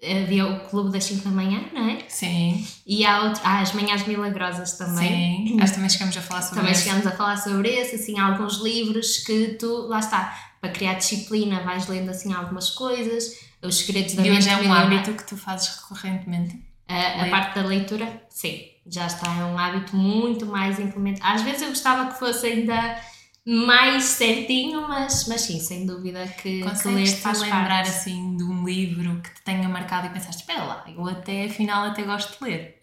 Havia 0.03 0.45
o 0.45 0.59
Clube 0.69 0.91
das 0.91 1.03
5 1.05 1.23
da 1.23 1.31
Manhã, 1.31 1.65
não 1.73 1.89
é? 1.89 2.03
Sim. 2.07 2.65
E 2.85 3.05
há 3.05 3.23
outro, 3.23 3.41
ah, 3.43 3.61
As 3.61 3.73
Manhãs 3.73 4.05
Milagrosas 4.05 4.73
também. 4.73 5.47
Sim, 5.47 5.57
que 5.57 5.71
também 5.71 5.89
chegamos 5.89 6.15
a 6.15 6.21
falar 6.21 6.41
sobre 6.43 6.59
Também 6.59 6.71
esse. 6.73 6.83
chegamos 6.83 7.07
a 7.07 7.11
falar 7.11 7.37
sobre 7.37 7.69
esse, 7.69 7.95
assim, 7.95 8.19
alguns 8.19 8.57
livros 8.57 9.19
que 9.19 9.55
tu, 9.57 9.87
lá 9.87 9.99
está, 9.99 10.37
para 10.61 10.69
criar 10.69 10.95
disciplina 10.95 11.61
vais 11.61 11.87
lendo 11.87 12.09
assim 12.09 12.33
algumas 12.33 12.69
coisas 12.69 13.44
os 13.61 13.79
segredos 13.79 14.13
da 14.13 14.25
e 14.25 14.29
mente. 14.29 14.47
E 14.47 14.49
hoje 14.49 14.49
é 14.49 14.67
um 14.67 14.73
hábito 14.73 15.13
que 15.13 15.23
tu 15.23 15.37
fazes 15.37 15.79
recorrentemente? 15.79 16.61
A, 16.87 17.23
a 17.23 17.29
parte 17.29 17.55
da 17.55 17.67
leitura, 17.67 18.23
sim, 18.29 18.61
já 18.85 19.07
está, 19.07 19.27
é 19.39 19.45
um 19.45 19.57
hábito 19.57 19.95
muito 19.95 20.45
mais 20.45 20.79
implementado. 20.79 21.35
Às 21.35 21.41
vezes 21.41 21.63
eu 21.63 21.69
gostava 21.69 22.11
que 22.11 22.19
fosse 22.19 22.45
ainda 22.45 22.99
mais 23.45 24.03
certinho, 24.03 24.87
mas, 24.87 25.27
mas 25.27 25.41
sim, 25.41 25.59
sem 25.59 25.85
dúvida 25.85 26.27
que, 26.41 26.61
que 26.61 26.87
ler 26.87 27.07
faz 27.07 27.41
lembrar 27.41 27.67
parte. 27.67 27.89
assim 27.89 28.37
de 28.37 28.43
um 28.43 28.65
livro 28.65 29.21
que 29.21 29.33
te 29.35 29.41
tenha 29.43 29.69
marcado 29.69 30.07
e 30.07 30.09
pensaste, 30.09 30.41
espera 30.41 30.63
lá, 30.63 30.83
eu 30.87 31.07
até 31.07 31.45
afinal 31.45 31.85
até 31.85 32.03
gosto 32.03 32.37
de 32.39 32.51
ler. 32.51 32.79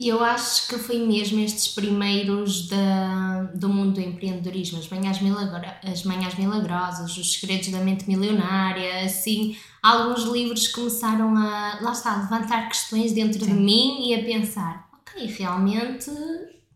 Eu 0.00 0.24
acho 0.24 0.66
que 0.66 0.78
foi 0.78 0.98
mesmo 1.06 1.38
estes 1.40 1.68
primeiros 1.68 2.66
da, 2.68 3.42
do 3.54 3.68
mundo 3.68 3.96
do 3.96 4.00
empreendedorismo, 4.00 4.78
as 4.78 4.88
manhãs, 4.88 5.20
milagra, 5.20 5.78
as 5.84 6.04
manhãs 6.04 6.34
milagrosas, 6.36 7.18
os 7.18 7.34
segredos 7.34 7.68
da 7.68 7.80
mente 7.80 8.08
milionária, 8.08 9.04
assim, 9.04 9.58
alguns 9.82 10.22
livros 10.22 10.68
começaram 10.68 11.36
a, 11.36 11.80
lá 11.82 11.92
está, 11.92 12.14
a 12.14 12.22
levantar 12.22 12.66
questões 12.68 13.12
dentro 13.12 13.44
Sim. 13.44 13.52
de 13.54 13.60
mim 13.60 14.08
e 14.08 14.14
a 14.14 14.24
pensar, 14.24 14.88
ok, 15.02 15.26
realmente 15.26 16.10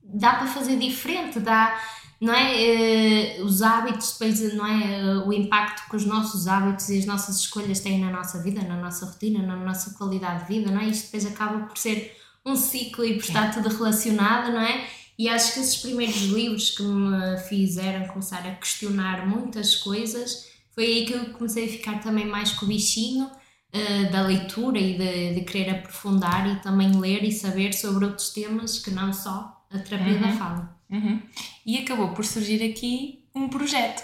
dá 0.02 0.34
para 0.34 0.46
fazer 0.46 0.76
diferente, 0.78 1.40
dá, 1.40 1.80
não 2.20 2.34
é, 2.34 3.38
uh, 3.38 3.44
os 3.46 3.62
hábitos, 3.62 4.18
depois, 4.18 4.54
não 4.54 4.66
é, 4.66 5.16
o 5.26 5.32
impacto 5.32 5.88
que 5.88 5.96
os 5.96 6.04
nossos 6.04 6.46
hábitos 6.46 6.90
e 6.90 6.98
as 6.98 7.06
nossas 7.06 7.38
escolhas 7.38 7.80
têm 7.80 8.00
na 8.00 8.10
nossa 8.10 8.42
vida, 8.42 8.60
na 8.62 8.76
nossa 8.76 9.06
rotina, 9.06 9.40
na 9.40 9.56
nossa 9.56 9.94
qualidade 9.94 10.42
de 10.42 10.48
vida, 10.48 10.70
não 10.70 10.82
é, 10.82 10.88
isto 10.88 11.06
depois 11.06 11.24
acaba 11.24 11.60
por 11.60 11.78
ser 11.78 12.22
um 12.44 12.56
ciclo 12.56 13.04
e 13.04 13.14
por 13.14 13.24
estar 13.24 13.52
tudo 13.52 13.68
relacionado, 13.68 14.52
não 14.52 14.60
é? 14.60 14.86
E 15.18 15.28
acho 15.28 15.54
que 15.54 15.60
esses 15.60 15.76
primeiros 15.76 16.22
livros 16.22 16.70
que 16.70 16.82
me 16.82 17.38
fizeram 17.48 18.06
começar 18.08 18.46
a 18.46 18.54
questionar 18.56 19.26
muitas 19.26 19.76
coisas, 19.76 20.50
foi 20.74 20.84
aí 20.84 21.06
que 21.06 21.12
eu 21.12 21.26
comecei 21.26 21.66
a 21.66 21.68
ficar 21.68 22.00
também 22.00 22.26
mais 22.26 22.52
com 22.52 22.66
o 22.66 22.68
bichinho 22.68 23.26
uh, 23.26 24.12
da 24.12 24.22
leitura 24.22 24.78
e 24.78 24.98
de, 24.98 25.34
de, 25.34 25.40
querer 25.42 25.70
aprofundar 25.70 26.50
e 26.52 26.60
também 26.60 26.98
ler 26.98 27.22
e 27.22 27.30
saber 27.30 27.72
sobre 27.72 28.04
outros 28.04 28.30
temas 28.30 28.80
que 28.80 28.90
não 28.90 29.12
só 29.12 29.64
a 29.70 29.78
terapia 29.78 30.14
uhum. 30.14 30.20
da 30.20 30.32
fala. 30.32 30.76
Uhum. 30.90 31.22
E 31.64 31.78
acabou 31.78 32.08
por 32.08 32.24
surgir 32.24 32.62
aqui 32.62 33.23
um 33.34 33.48
projeto. 33.48 34.02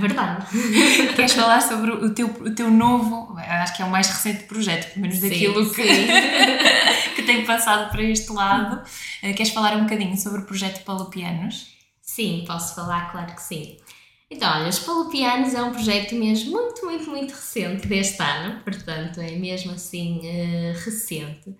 Verdade. 0.00 0.46
Queres 1.14 1.32
falar 1.32 1.60
sobre 1.60 1.90
o 1.90 2.14
teu, 2.14 2.26
o 2.26 2.54
teu 2.54 2.70
novo, 2.70 3.36
acho 3.38 3.76
que 3.76 3.82
é 3.82 3.84
o 3.84 3.90
mais 3.90 4.08
recente 4.08 4.44
projeto, 4.44 4.88
pelo 4.90 5.02
menos 5.02 5.20
daquilo 5.20 5.64
sim, 5.64 5.74
que, 5.74 5.94
sim. 5.94 6.06
que 7.14 7.22
tem 7.22 7.44
passado 7.44 7.90
para 7.90 8.02
este 8.02 8.32
lado. 8.32 8.82
Uh, 9.22 9.34
queres 9.34 9.50
falar 9.50 9.76
um 9.76 9.82
bocadinho 9.82 10.16
sobre 10.16 10.40
o 10.40 10.44
projeto 10.44 10.84
Palopianos? 10.84 11.74
Sim, 12.00 12.44
posso 12.46 12.74
falar, 12.74 13.10
claro 13.12 13.34
que 13.34 13.42
sim. 13.42 13.76
Então, 14.30 14.50
olha, 14.50 14.68
os 14.68 14.78
Palopianos 14.78 15.54
é 15.54 15.62
um 15.62 15.72
projeto 15.72 16.14
mesmo 16.14 16.50
muito, 16.50 16.84
muito, 16.84 17.10
muito 17.10 17.32
recente 17.32 17.86
deste 17.86 18.20
ano, 18.20 18.60
portanto, 18.64 19.20
é 19.20 19.32
mesmo 19.32 19.72
assim 19.72 20.18
uh, 20.18 20.72
recente. 20.84 21.54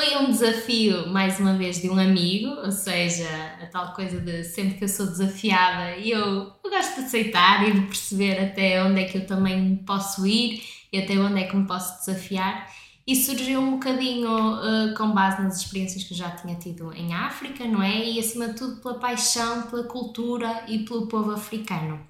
Foi 0.00 0.16
um 0.16 0.30
desafio, 0.30 1.08
mais 1.08 1.38
uma 1.38 1.58
vez, 1.58 1.82
de 1.82 1.90
um 1.90 1.98
amigo, 1.98 2.48
ou 2.64 2.72
seja, 2.72 3.28
a 3.60 3.66
tal 3.66 3.92
coisa 3.92 4.18
de 4.18 4.42
sempre 4.44 4.78
que 4.78 4.84
eu 4.84 4.88
sou 4.88 5.04
desafiada, 5.04 5.98
eu, 5.98 6.50
eu 6.64 6.70
gosto 6.70 6.94
de 6.94 7.00
aceitar 7.02 7.68
e 7.68 7.72
de 7.72 7.82
perceber 7.82 8.38
até 8.42 8.82
onde 8.82 9.02
é 9.02 9.04
que 9.04 9.18
eu 9.18 9.26
também 9.26 9.76
posso 9.86 10.26
ir 10.26 10.62
e 10.90 10.98
até 10.98 11.18
onde 11.18 11.40
é 11.40 11.44
que 11.46 11.54
me 11.54 11.66
posso 11.66 11.98
desafiar. 11.98 12.66
E 13.06 13.14
surgiu 13.14 13.60
um 13.60 13.72
bocadinho 13.72 14.30
uh, 14.30 14.94
com 14.96 15.12
base 15.12 15.42
nas 15.42 15.58
experiências 15.58 16.02
que 16.02 16.14
eu 16.14 16.16
já 16.16 16.30
tinha 16.30 16.54
tido 16.54 16.94
em 16.94 17.12
África, 17.12 17.66
não 17.66 17.82
é? 17.82 18.02
E 18.02 18.18
acima 18.18 18.48
de 18.48 18.54
tudo 18.54 18.80
pela 18.80 18.98
paixão, 18.98 19.64
pela 19.64 19.84
cultura 19.84 20.64
e 20.66 20.78
pelo 20.78 21.08
povo 21.08 21.30
africano. 21.30 22.00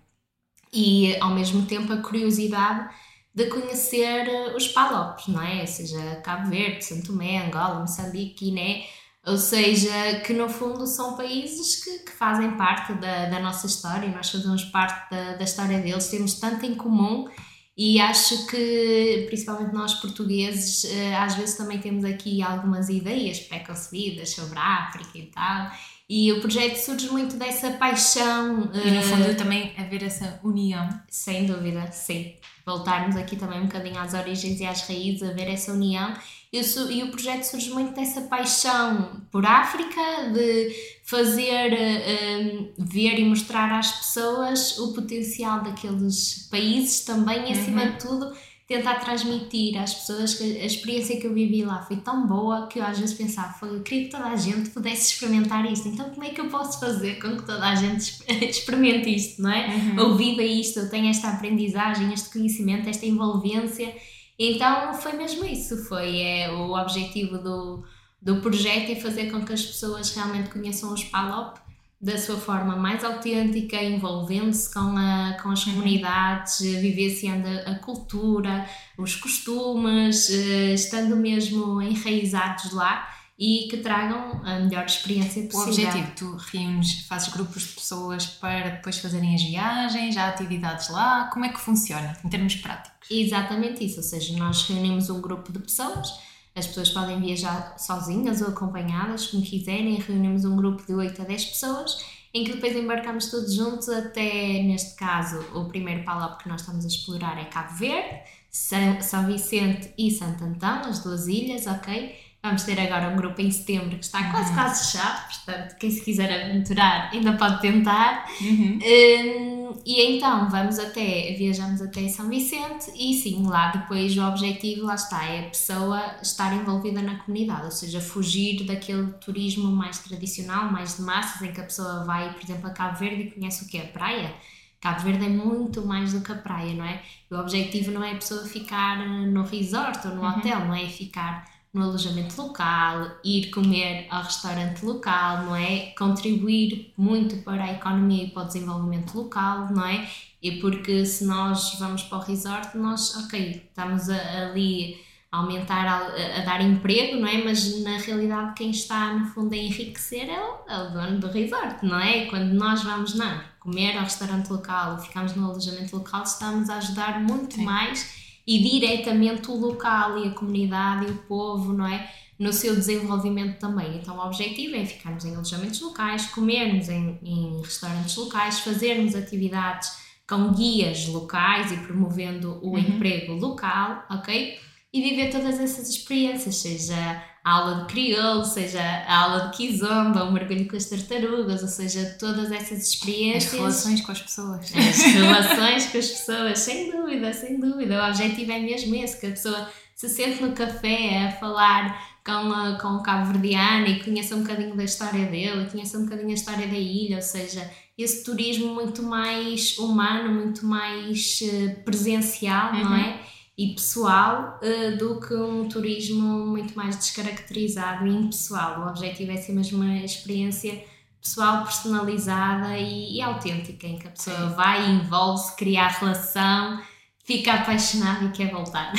E 0.72 1.16
ao 1.20 1.30
mesmo 1.30 1.66
tempo 1.66 1.92
a 1.92 1.96
curiosidade 1.96 2.88
de 3.34 3.46
conhecer 3.46 4.28
eh, 4.28 4.56
os 4.56 4.68
palopes, 4.68 5.28
não 5.28 5.40
é? 5.40 5.60
Ou 5.60 5.66
seja, 5.66 6.16
Cabo 6.24 6.50
Verde, 6.50 6.84
Santo 6.84 7.08
Tomé, 7.08 7.44
Angola, 7.44 7.80
Moçambique, 7.80 8.44
Guiné, 8.44 8.84
ou 9.26 9.36
seja, 9.36 10.20
que 10.24 10.32
no 10.32 10.48
fundo 10.48 10.86
são 10.86 11.16
países 11.16 11.84
que, 11.84 11.98
que 12.00 12.12
fazem 12.12 12.52
parte 12.56 12.94
da, 12.94 13.26
da, 13.26 13.38
nossa 13.38 13.66
história, 13.66 14.08
nós 14.08 14.30
fazemos 14.30 14.64
parte 14.64 15.10
da, 15.10 15.34
da 15.34 15.44
história 15.44 15.78
deles, 15.78 16.08
temos 16.08 16.34
tanto 16.34 16.64
em 16.64 16.74
comum 16.74 17.28
e 17.76 18.00
acho 18.00 18.46
que, 18.46 19.24
principalmente 19.28 19.72
nós 19.72 19.94
portugueses, 19.94 20.84
eh, 20.84 21.14
às 21.16 21.34
vezes 21.34 21.56
também 21.56 21.78
temos 21.78 22.04
aqui 22.04 22.42
algumas 22.42 22.88
ideias 22.88 23.40
pré-concebidas 23.40 24.30
sobre 24.30 24.58
a 24.58 24.88
África 24.88 25.16
e 25.16 25.26
tal, 25.26 25.70
e 26.08 26.32
o 26.32 26.40
projeto 26.40 26.74
surge 26.74 27.08
muito 27.08 27.36
dessa 27.36 27.70
paixão. 27.70 28.68
E 28.74 28.90
no 28.90 29.00
fundo 29.00 29.30
uh, 29.30 29.36
também 29.36 29.72
haver 29.78 30.02
essa 30.02 30.40
união. 30.42 30.88
Sem 31.08 31.46
dúvida, 31.46 31.88
sim. 31.92 32.34
Voltarmos 32.64 33.16
aqui 33.16 33.36
também 33.36 33.60
um 33.60 33.66
bocadinho 33.66 33.98
às 33.98 34.14
origens 34.14 34.60
e 34.60 34.66
às 34.66 34.82
raízes, 34.82 35.22
haver 35.22 35.48
essa 35.48 35.72
união. 35.72 36.14
E 36.52 36.60
o, 36.60 36.90
e 36.90 37.02
o 37.04 37.10
projeto 37.10 37.44
surge 37.44 37.70
muito 37.70 37.94
dessa 37.94 38.22
paixão 38.22 39.22
por 39.30 39.46
África, 39.46 40.30
de 40.32 40.74
fazer 41.04 41.72
uh, 41.72 42.72
ver 42.76 43.18
e 43.18 43.24
mostrar 43.24 43.72
às 43.78 43.92
pessoas 43.92 44.78
o 44.78 44.92
potencial 44.92 45.62
daqueles 45.62 46.48
países 46.50 47.04
também, 47.04 47.50
e 47.50 47.52
acima 47.52 47.82
uhum. 47.82 47.90
de 47.90 47.98
tudo 47.98 48.32
tentar 48.70 49.00
transmitir 49.00 49.76
às 49.82 49.92
pessoas 49.92 50.34
que 50.34 50.44
a 50.44 50.64
experiência 50.64 51.20
que 51.20 51.26
eu 51.26 51.34
vivi 51.34 51.64
lá 51.64 51.82
foi 51.82 51.96
tão 51.96 52.24
boa 52.24 52.68
que 52.68 52.78
eu 52.78 52.84
às 52.84 53.00
vezes 53.00 53.16
pensava, 53.16 53.66
eu 53.66 53.82
queria 53.82 54.04
que 54.04 54.10
toda 54.12 54.26
a 54.26 54.36
gente 54.36 54.70
pudesse 54.70 55.12
experimentar 55.12 55.68
isto, 55.70 55.88
então 55.88 56.08
como 56.10 56.22
é 56.22 56.30
que 56.30 56.40
eu 56.40 56.48
posso 56.48 56.78
fazer 56.78 57.20
com 57.20 57.36
que 57.36 57.44
toda 57.44 57.66
a 57.66 57.74
gente 57.74 58.22
experimente 58.48 59.12
isto, 59.12 59.42
não 59.42 59.50
é? 59.50 59.74
Uhum. 59.74 60.04
Ou 60.04 60.16
viva 60.16 60.44
isto, 60.44 60.78
eu 60.78 60.88
tenho 60.88 61.10
esta 61.10 61.30
aprendizagem, 61.30 62.12
este 62.12 62.32
conhecimento, 62.32 62.88
esta 62.88 63.04
envolvência. 63.04 63.92
Então 64.38 64.94
foi 64.94 65.14
mesmo 65.14 65.44
isso, 65.44 65.76
foi 65.88 66.20
é, 66.20 66.52
o 66.52 66.70
objetivo 66.80 67.38
do, 67.38 67.82
do 68.22 68.40
projeto 68.40 68.92
é 68.92 68.94
fazer 68.94 69.32
com 69.32 69.44
que 69.44 69.52
as 69.52 69.66
pessoas 69.66 70.14
realmente 70.14 70.48
conheçam 70.48 70.94
os 70.94 71.02
PALOP 71.02 71.58
da 72.00 72.16
sua 72.16 72.38
forma 72.38 72.76
mais 72.76 73.04
autêntica, 73.04 73.76
envolvendo-se 73.76 74.72
com, 74.72 74.96
a, 74.96 75.36
com 75.42 75.50
as 75.50 75.66
uhum. 75.66 75.74
comunidades, 75.74 76.60
vivenciando 76.60 77.46
a, 77.46 77.72
a 77.72 77.74
cultura, 77.78 78.66
os 78.96 79.16
costumes, 79.16 80.30
eh, 80.30 80.72
estando 80.72 81.14
mesmo 81.14 81.82
enraizados 81.82 82.72
lá 82.72 83.06
e 83.38 83.68
que 83.70 83.78
tragam 83.78 84.40
a 84.44 84.60
melhor 84.60 84.86
experiência 84.86 85.42
possível. 85.42 85.84
O 85.84 85.88
objetivo, 85.88 86.12
tu 86.16 86.36
reúnes, 86.36 87.06
fazes 87.06 87.28
grupos 87.28 87.62
de 87.62 87.68
pessoas 87.74 88.26
para 88.26 88.70
depois 88.70 88.98
fazerem 88.98 89.34
as 89.34 89.42
viagens, 89.42 90.16
há 90.16 90.28
atividades 90.28 90.88
lá, 90.88 91.28
como 91.30 91.44
é 91.44 91.50
que 91.50 91.60
funciona 91.60 92.16
em 92.24 92.28
termos 92.30 92.54
práticos? 92.56 93.10
Exatamente 93.10 93.84
isso, 93.84 93.98
ou 93.98 94.02
seja, 94.02 94.36
nós 94.38 94.66
reunimos 94.68 95.10
um 95.10 95.20
grupo 95.20 95.52
de 95.52 95.58
pessoas 95.58 96.29
as 96.54 96.66
pessoas 96.66 96.90
podem 96.90 97.20
viajar 97.20 97.78
sozinhas 97.78 98.40
ou 98.42 98.48
acompanhadas, 98.48 99.26
como 99.26 99.42
quiserem. 99.42 99.96
Reunimos 99.96 100.44
um 100.44 100.56
grupo 100.56 100.84
de 100.84 100.94
8 100.94 101.22
a 101.22 101.24
10 101.24 101.44
pessoas 101.46 102.20
em 102.32 102.44
que 102.44 102.52
depois 102.52 102.76
embarcamos 102.76 103.30
todos 103.30 103.54
juntos 103.54 103.88
até, 103.88 104.62
neste 104.62 104.94
caso, 104.94 105.40
o 105.54 105.66
primeiro 105.66 106.04
palop 106.04 106.40
que 106.40 106.48
nós 106.48 106.60
estamos 106.60 106.84
a 106.84 106.88
explorar 106.88 107.40
é 107.40 107.46
Cabo 107.46 107.74
Verde, 107.74 108.20
São, 108.48 109.00
São 109.00 109.26
Vicente 109.26 109.92
e 109.98 110.10
Santo 110.10 110.44
Antão, 110.44 110.82
as 110.82 111.00
duas 111.00 111.26
ilhas, 111.26 111.66
ok? 111.66 112.14
Vamos 112.42 112.62
ter 112.62 112.80
agora 112.80 113.10
um 113.10 113.16
grupo 113.16 113.38
em 113.42 113.50
setembro 113.50 113.90
que 113.98 114.04
está 114.04 114.30
quase, 114.30 114.54
quase 114.54 114.84
fechado, 114.92 115.26
portanto, 115.28 115.76
quem 115.78 115.90
se 115.90 116.02
quiser 116.02 116.44
aventurar 116.44 117.10
ainda 117.12 117.34
pode 117.34 117.60
tentar. 117.60 118.24
Uhum. 118.40 118.78
Um, 118.82 119.78
e 119.84 120.00
então 120.16 120.48
vamos 120.48 120.78
até, 120.78 121.34
viajamos 121.36 121.82
até 121.82 122.08
São 122.08 122.30
Vicente 122.30 122.90
e 122.96 123.12
sim, 123.12 123.46
lá 123.46 123.70
depois 123.70 124.16
o 124.16 124.22
objetivo, 124.22 124.86
lá 124.86 124.94
está, 124.94 125.22
é 125.26 125.40
a 125.40 125.50
pessoa 125.50 126.02
estar 126.22 126.50
envolvida 126.54 127.02
na 127.02 127.16
comunidade, 127.16 127.64
ou 127.66 127.70
seja, 127.70 128.00
fugir 128.00 128.64
daquele 128.64 129.08
turismo 129.20 129.70
mais 129.70 129.98
tradicional, 129.98 130.72
mais 130.72 130.96
de 130.96 131.02
massas, 131.02 131.42
em 131.42 131.52
que 131.52 131.60
a 131.60 131.64
pessoa 131.64 132.04
vai, 132.04 132.32
por 132.32 132.42
exemplo, 132.42 132.66
a 132.68 132.70
Cabo 132.70 132.98
Verde 132.98 133.22
e 133.24 133.30
conhece 133.32 133.64
o 133.64 133.68
que 133.68 133.76
é 133.76 133.82
a 133.82 133.88
praia. 133.88 134.32
Cabo 134.80 135.00
Verde 135.02 135.26
é 135.26 135.28
muito 135.28 135.86
mais 135.86 136.14
do 136.14 136.22
que 136.22 136.32
a 136.32 136.36
praia, 136.36 136.72
não 136.72 136.86
é? 136.86 137.02
O 137.30 137.36
objetivo 137.36 137.90
não 137.90 138.02
é 138.02 138.12
a 138.12 138.16
pessoa 138.16 138.46
ficar 138.46 138.96
no 139.06 139.42
resort 139.42 140.08
ou 140.08 140.14
no 140.14 140.22
Uhum. 140.22 140.28
hotel, 140.38 140.60
não 140.60 140.74
é 140.74 140.86
ficar 140.88 141.59
no 141.72 141.84
alojamento 141.84 142.40
local, 142.40 143.12
ir 143.24 143.50
comer 143.50 144.06
ao 144.10 144.22
restaurante 144.24 144.84
local, 144.84 145.44
não 145.46 145.54
é? 145.56 145.92
Contribuir 145.96 146.92
muito 146.96 147.36
para 147.44 147.64
a 147.64 147.72
economia 147.72 148.24
e 148.24 148.30
para 148.30 148.42
o 148.42 148.46
desenvolvimento 148.46 149.14
local, 149.16 149.68
não 149.70 149.86
é? 149.86 150.08
E 150.42 150.52
porque 150.60 151.06
se 151.06 151.24
nós 151.24 151.76
vamos 151.78 152.02
para 152.02 152.18
o 152.18 152.20
resort, 152.22 152.76
nós, 152.76 153.14
ok, 153.24 153.62
estamos 153.68 154.08
a- 154.10 154.48
ali 154.48 154.98
a 155.30 155.36
aumentar, 155.38 155.86
a, 155.86 156.40
a 156.40 156.44
dar 156.44 156.60
emprego, 156.60 157.20
não 157.20 157.28
é? 157.28 157.44
Mas 157.44 157.80
na 157.84 157.98
realidade 157.98 158.54
quem 158.54 158.70
está 158.70 159.14
no 159.14 159.26
fundo 159.26 159.54
a 159.54 159.56
enriquecer 159.56 160.28
é 160.28 160.40
o, 160.40 160.68
é 160.68 160.76
o 160.82 160.90
dono 160.90 161.20
do 161.20 161.28
resort, 161.28 161.86
não 161.86 162.00
é? 162.00 162.24
Quando 162.26 162.52
nós 162.54 162.82
vamos, 162.82 163.14
não, 163.14 163.40
comer 163.60 163.96
ao 163.96 164.02
restaurante 164.04 164.48
local, 164.50 164.98
ficamos 164.98 165.36
no 165.36 165.44
alojamento 165.48 165.94
local, 165.96 166.24
estamos 166.24 166.68
a 166.68 166.76
ajudar 166.78 167.20
muito 167.20 167.54
Sim. 167.54 167.64
mais 167.64 168.19
e 168.46 168.58
diretamente 168.62 169.50
o 169.50 169.54
local 169.54 170.18
e 170.24 170.28
a 170.28 170.30
comunidade 170.32 171.06
e 171.06 171.10
o 171.10 171.16
povo, 171.22 171.72
não 171.72 171.86
é? 171.86 172.10
No 172.38 172.52
seu 172.52 172.74
desenvolvimento 172.74 173.58
também. 173.58 173.98
Então, 173.98 174.16
o 174.16 174.20
objetivo 174.26 174.74
é 174.76 174.84
ficarmos 174.86 175.24
em 175.24 175.34
alojamentos 175.34 175.80
locais, 175.80 176.26
comermos 176.26 176.88
em, 176.88 177.18
em 177.22 177.60
restaurantes 177.60 178.16
locais, 178.16 178.60
fazermos 178.60 179.14
atividades 179.14 179.90
com 180.28 180.52
guias 180.52 181.06
locais 181.08 181.70
e 181.72 181.76
promovendo 181.78 182.58
o 182.62 182.70
Uhum. 182.72 182.78
emprego 182.78 183.34
local, 183.34 184.04
ok? 184.10 184.58
E 184.92 185.02
viver 185.02 185.30
todas 185.30 185.60
essas 185.60 185.88
experiências, 185.88 186.56
seja 186.56 187.22
a 187.44 187.52
aula 187.52 187.74
de 187.80 187.86
crioulo, 187.92 188.44
seja 188.44 188.80
a 188.82 189.16
aula 189.24 189.48
de 189.48 189.56
kizomba, 189.56 190.24
o 190.24 190.32
mergulho 190.32 190.68
com 190.68 190.76
as 190.76 190.84
tartarugas, 190.84 191.62
ou 191.62 191.68
seja, 191.68 192.16
todas 192.18 192.52
essas 192.52 192.78
As 192.78 192.88
experiências. 192.88 193.52
relações 193.52 194.00
com 194.02 194.12
as 194.12 194.20
pessoas. 194.20 194.72
As 194.76 194.96
relações 195.14 195.86
com 195.86 195.98
as 195.98 196.08
pessoas, 196.08 196.58
sem 196.58 196.90
dúvida, 196.90 197.32
sem 197.32 197.58
dúvida. 197.58 198.02
O 198.04 198.08
objetivo 198.08 198.52
é 198.52 198.58
mesmo 198.58 198.94
esse, 198.94 199.18
que 199.18 199.26
a 199.26 199.30
pessoa 199.30 199.68
se 199.96 200.08
sente 200.08 200.42
no 200.42 200.52
café 200.52 201.26
a 201.26 201.32
falar 201.32 201.98
com, 202.24 202.52
a- 202.52 202.78
com 202.80 202.88
o 202.88 203.02
cabo-verdiano 203.02 203.86
e 203.86 204.02
conheça 204.04 204.36
um 204.36 204.42
bocadinho 204.42 204.76
da 204.76 204.84
história 204.84 205.26
dele, 205.26 205.68
conheça 205.70 205.98
um 205.98 206.04
bocadinho 206.04 206.30
a 206.30 206.34
história 206.34 206.66
da 206.66 206.76
ilha, 206.76 207.16
ou 207.16 207.22
seja, 207.22 207.70
esse 207.96 208.24
turismo 208.24 208.74
muito 208.74 209.02
mais 209.02 209.76
humano, 209.78 210.32
muito 210.32 210.64
mais 210.64 211.40
eh, 211.42 211.68
presencial, 211.84 212.72
não 212.72 212.90
Uhum. 212.92 212.96
é? 212.96 213.20
E 213.60 213.74
pessoal 213.74 214.58
eh, 214.62 214.92
do 214.92 215.20
que 215.20 215.34
um 215.34 215.68
turismo 215.68 216.46
muito 216.46 216.74
mais 216.74 216.96
descaracterizado 216.96 218.06
e 218.06 218.10
impessoal. 218.10 218.80
O 218.80 218.88
objetivo 218.88 219.32
é 219.32 219.36
ser 219.36 219.52
mesmo 219.52 219.82
uma 219.82 219.98
experiência 219.98 220.82
pessoal, 221.20 221.62
personalizada 221.64 222.78
e, 222.78 223.18
e 223.18 223.20
autêntica, 223.20 223.86
em 223.86 223.98
que 223.98 224.08
a 224.08 224.12
pessoa 224.12 224.48
Sim. 224.48 224.54
vai, 224.54 224.90
envolve-se, 224.90 225.54
cria 225.56 225.82
a 225.82 225.88
relação, 225.88 226.80
fica 227.22 227.52
apaixonada 227.52 228.24
e 228.24 228.30
quer 228.30 228.50
voltar. 228.50 228.94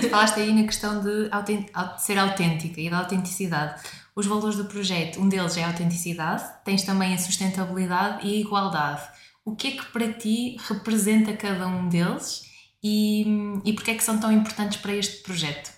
Tu 0.00 0.08
falaste 0.08 0.38
aí 0.38 0.54
na 0.54 0.62
questão 0.62 1.02
de 1.02 1.28
ser 1.98 2.16
autêntica 2.16 2.80
e 2.80 2.88
da 2.88 3.00
autenticidade. 3.00 3.82
Os 4.14 4.24
valores 4.24 4.56
do 4.56 4.66
projeto, 4.66 5.20
um 5.20 5.28
deles 5.28 5.56
é 5.56 5.64
a 5.64 5.66
autenticidade, 5.66 6.44
tens 6.64 6.84
também 6.84 7.12
a 7.12 7.18
sustentabilidade 7.18 8.24
e 8.24 8.36
a 8.36 8.40
igualdade. 8.40 9.02
O 9.44 9.56
que 9.56 9.66
é 9.66 9.70
que 9.72 9.86
para 9.86 10.12
ti 10.12 10.58
representa 10.68 11.32
cada 11.32 11.66
um 11.66 11.88
deles 11.88 12.45
e, 12.86 13.60
e 13.64 13.72
porque 13.72 13.90
é 13.92 13.94
que 13.94 14.04
são 14.04 14.18
tão 14.20 14.32
importantes 14.32 14.78
para 14.78 14.94
este 14.94 15.22
projeto? 15.22 15.74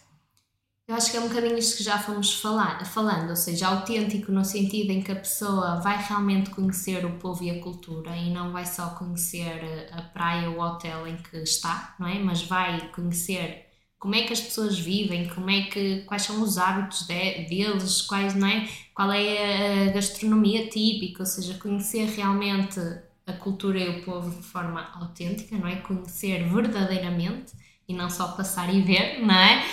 Eu 0.86 0.94
acho 0.94 1.10
que 1.10 1.18
é 1.18 1.20
um 1.20 1.28
bocadinho 1.28 1.58
isto 1.58 1.76
que 1.76 1.82
já 1.84 1.98
fomos 1.98 2.32
falar, 2.40 2.82
falando, 2.86 3.28
ou 3.30 3.36
seja, 3.36 3.66
autêntico 3.68 4.32
no 4.32 4.42
sentido 4.44 4.90
em 4.90 5.02
que 5.02 5.12
a 5.12 5.16
pessoa 5.16 5.80
vai 5.80 6.02
realmente 6.02 6.48
conhecer 6.50 7.04
o 7.04 7.18
povo 7.18 7.44
e 7.44 7.50
a 7.50 7.60
cultura 7.60 8.16
e 8.16 8.30
não 8.32 8.52
vai 8.52 8.64
só 8.64 8.90
conhecer 8.90 9.88
a 9.92 10.00
praia 10.00 10.48
ou 10.50 10.56
o 10.56 10.60
hotel 10.62 11.06
em 11.06 11.16
que 11.18 11.36
está, 11.38 11.94
não 12.00 12.06
é? 12.08 12.18
Mas 12.18 12.42
vai 12.42 12.90
conhecer 12.92 13.66
como 13.98 14.14
é 14.14 14.22
que 14.22 14.32
as 14.32 14.40
pessoas 14.40 14.78
vivem, 14.78 15.28
como 15.28 15.50
é 15.50 15.62
que, 15.64 16.04
quais 16.06 16.22
são 16.22 16.40
os 16.42 16.56
hábitos 16.56 17.06
de- 17.06 17.44
deles, 17.48 18.00
quais, 18.02 18.34
não 18.34 18.46
é? 18.48 18.66
qual 18.94 19.12
é 19.12 19.88
a 19.88 19.92
gastronomia 19.92 20.68
típica, 20.70 21.22
ou 21.22 21.26
seja, 21.26 21.54
conhecer 21.58 22.06
realmente 22.06 22.80
a 23.28 23.32
cultura 23.34 23.78
e 23.78 23.88
o 23.88 24.02
povo 24.02 24.30
de 24.30 24.42
forma 24.42 24.90
autêntica, 24.94 25.56
não 25.56 25.68
é? 25.68 25.76
Conhecer 25.76 26.48
verdadeiramente 26.48 27.52
e 27.88 27.94
não 27.94 28.10
só 28.10 28.28
passar 28.28 28.72
e 28.74 28.82
ver, 28.82 29.20
não 29.20 29.34
é? 29.34 29.64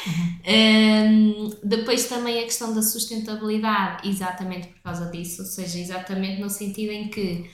Um, 0.48 1.50
depois 1.64 2.08
também 2.08 2.40
a 2.40 2.44
questão 2.44 2.74
da 2.74 2.82
sustentabilidade, 2.82 4.08
exatamente 4.08 4.68
por 4.68 4.82
causa 4.82 5.12
disso, 5.12 5.42
ou 5.42 5.48
seja, 5.48 5.78
exatamente 5.80 6.40
no 6.40 6.50
sentido 6.50 6.92
em 6.92 7.10
que 7.10 7.50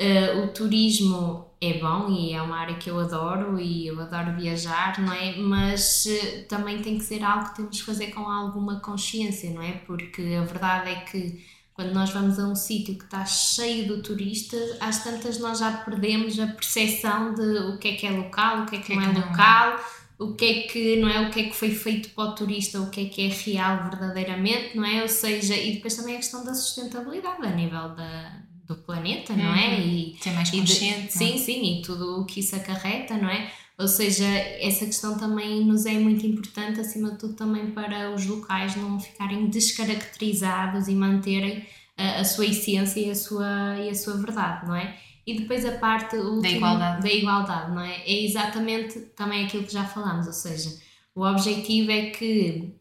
uh, 0.00 0.44
o 0.44 0.48
turismo 0.48 1.48
é 1.60 1.78
bom 1.78 2.08
e 2.10 2.32
é 2.32 2.40
uma 2.40 2.58
área 2.58 2.76
que 2.76 2.88
eu 2.88 3.00
adoro 3.00 3.58
e 3.58 3.88
eu 3.88 4.00
adoro 4.00 4.36
viajar, 4.36 5.00
não 5.00 5.12
é? 5.12 5.36
Mas 5.36 6.06
uh, 6.06 6.44
também 6.48 6.80
tem 6.80 6.96
que 6.98 7.04
ser 7.04 7.24
algo 7.24 7.48
que 7.48 7.56
temos 7.56 7.80
que 7.80 7.86
fazer 7.86 8.08
com 8.08 8.20
alguma 8.20 8.78
consciência, 8.78 9.50
não 9.50 9.62
é? 9.62 9.72
Porque 9.84 10.22
a 10.40 10.44
verdade 10.44 10.90
é 10.90 11.00
que 11.00 11.44
quando 11.78 11.92
nós 11.92 12.10
vamos 12.10 12.40
a 12.40 12.42
um 12.48 12.56
sítio 12.56 12.98
que 12.98 13.04
está 13.04 13.24
cheio 13.24 13.86
de 13.86 14.02
turistas, 14.02 14.76
às 14.80 15.04
tantas 15.04 15.38
nós 15.38 15.60
já 15.60 15.70
perdemos 15.70 16.36
a 16.40 16.48
percepção 16.48 17.32
de 17.34 17.40
o 17.40 17.78
que 17.78 17.86
é 17.86 17.92
que 17.94 18.04
é 18.04 18.10
local, 18.10 18.62
o 18.62 18.66
que 18.66 18.74
é 18.74 18.78
que, 18.80 18.92
é 18.94 18.96
não 18.96 19.02
é 19.04 19.12
que 19.12 19.16
é. 19.20 19.24
local, 19.24 19.80
o 20.18 20.34
que 20.34 20.44
é 20.44 20.62
que 20.62 20.96
não 20.96 21.08
é 21.08 21.20
o 21.28 21.30
que 21.30 21.38
é 21.38 21.42
que 21.44 21.54
foi 21.54 21.70
feito 21.70 22.08
para 22.08 22.24
o 22.24 22.34
turista, 22.34 22.80
o 22.80 22.90
que 22.90 23.02
é 23.02 23.04
que 23.04 23.26
é 23.26 23.28
real 23.28 23.84
verdadeiramente, 23.90 24.76
não 24.76 24.84
é? 24.84 25.02
Ou 25.02 25.08
seja, 25.08 25.54
e 25.54 25.74
depois 25.74 25.94
também 25.94 26.14
a 26.14 26.18
questão 26.18 26.44
da 26.44 26.52
sustentabilidade 26.52 27.46
a 27.46 27.50
nível 27.50 27.90
da, 27.94 28.32
do 28.66 28.74
planeta, 28.78 29.32
não 29.36 29.54
é? 29.54 29.76
Uhum. 29.76 29.80
E, 29.80 30.16
Ser 30.20 30.30
mais 30.32 30.48
e 30.48 30.50
de- 30.50 30.58
consciente. 30.72 31.06
é? 31.06 31.10
sim, 31.10 31.38
sim, 31.38 31.78
e 31.78 31.82
tudo 31.82 32.22
o 32.22 32.24
que 32.26 32.40
isso 32.40 32.56
acarreta, 32.56 33.16
não 33.16 33.28
é? 33.30 33.52
Ou 33.78 33.86
seja, 33.86 34.24
essa 34.26 34.84
questão 34.84 35.16
também 35.16 35.64
nos 35.64 35.86
é 35.86 35.92
muito 35.92 36.26
importante, 36.26 36.80
acima 36.80 37.12
de 37.12 37.18
tudo, 37.18 37.34
também 37.34 37.70
para 37.70 38.12
os 38.12 38.26
locais 38.26 38.74
não 38.74 38.98
ficarem 38.98 39.46
descaracterizados 39.46 40.88
e 40.88 40.94
manterem 40.96 41.64
a, 41.96 42.20
a 42.20 42.24
sua 42.24 42.46
essência 42.46 42.98
e 42.98 43.10
a 43.10 43.14
sua, 43.14 43.76
e 43.78 43.88
a 43.88 43.94
sua 43.94 44.16
verdade, 44.16 44.66
não 44.66 44.74
é? 44.74 44.98
E 45.24 45.38
depois 45.38 45.64
a 45.64 45.78
parte 45.78 46.16
última, 46.16 46.56
igualdade. 46.56 47.02
da 47.02 47.12
igualdade, 47.12 47.70
não 47.72 47.82
é? 47.82 48.02
É 48.04 48.24
exatamente 48.24 48.98
também 49.14 49.44
aquilo 49.44 49.62
que 49.62 49.72
já 49.72 49.84
falamos, 49.84 50.26
ou 50.26 50.32
seja, 50.32 50.76
o 51.14 51.24
objetivo 51.24 51.92
é 51.92 52.10
que 52.10 52.74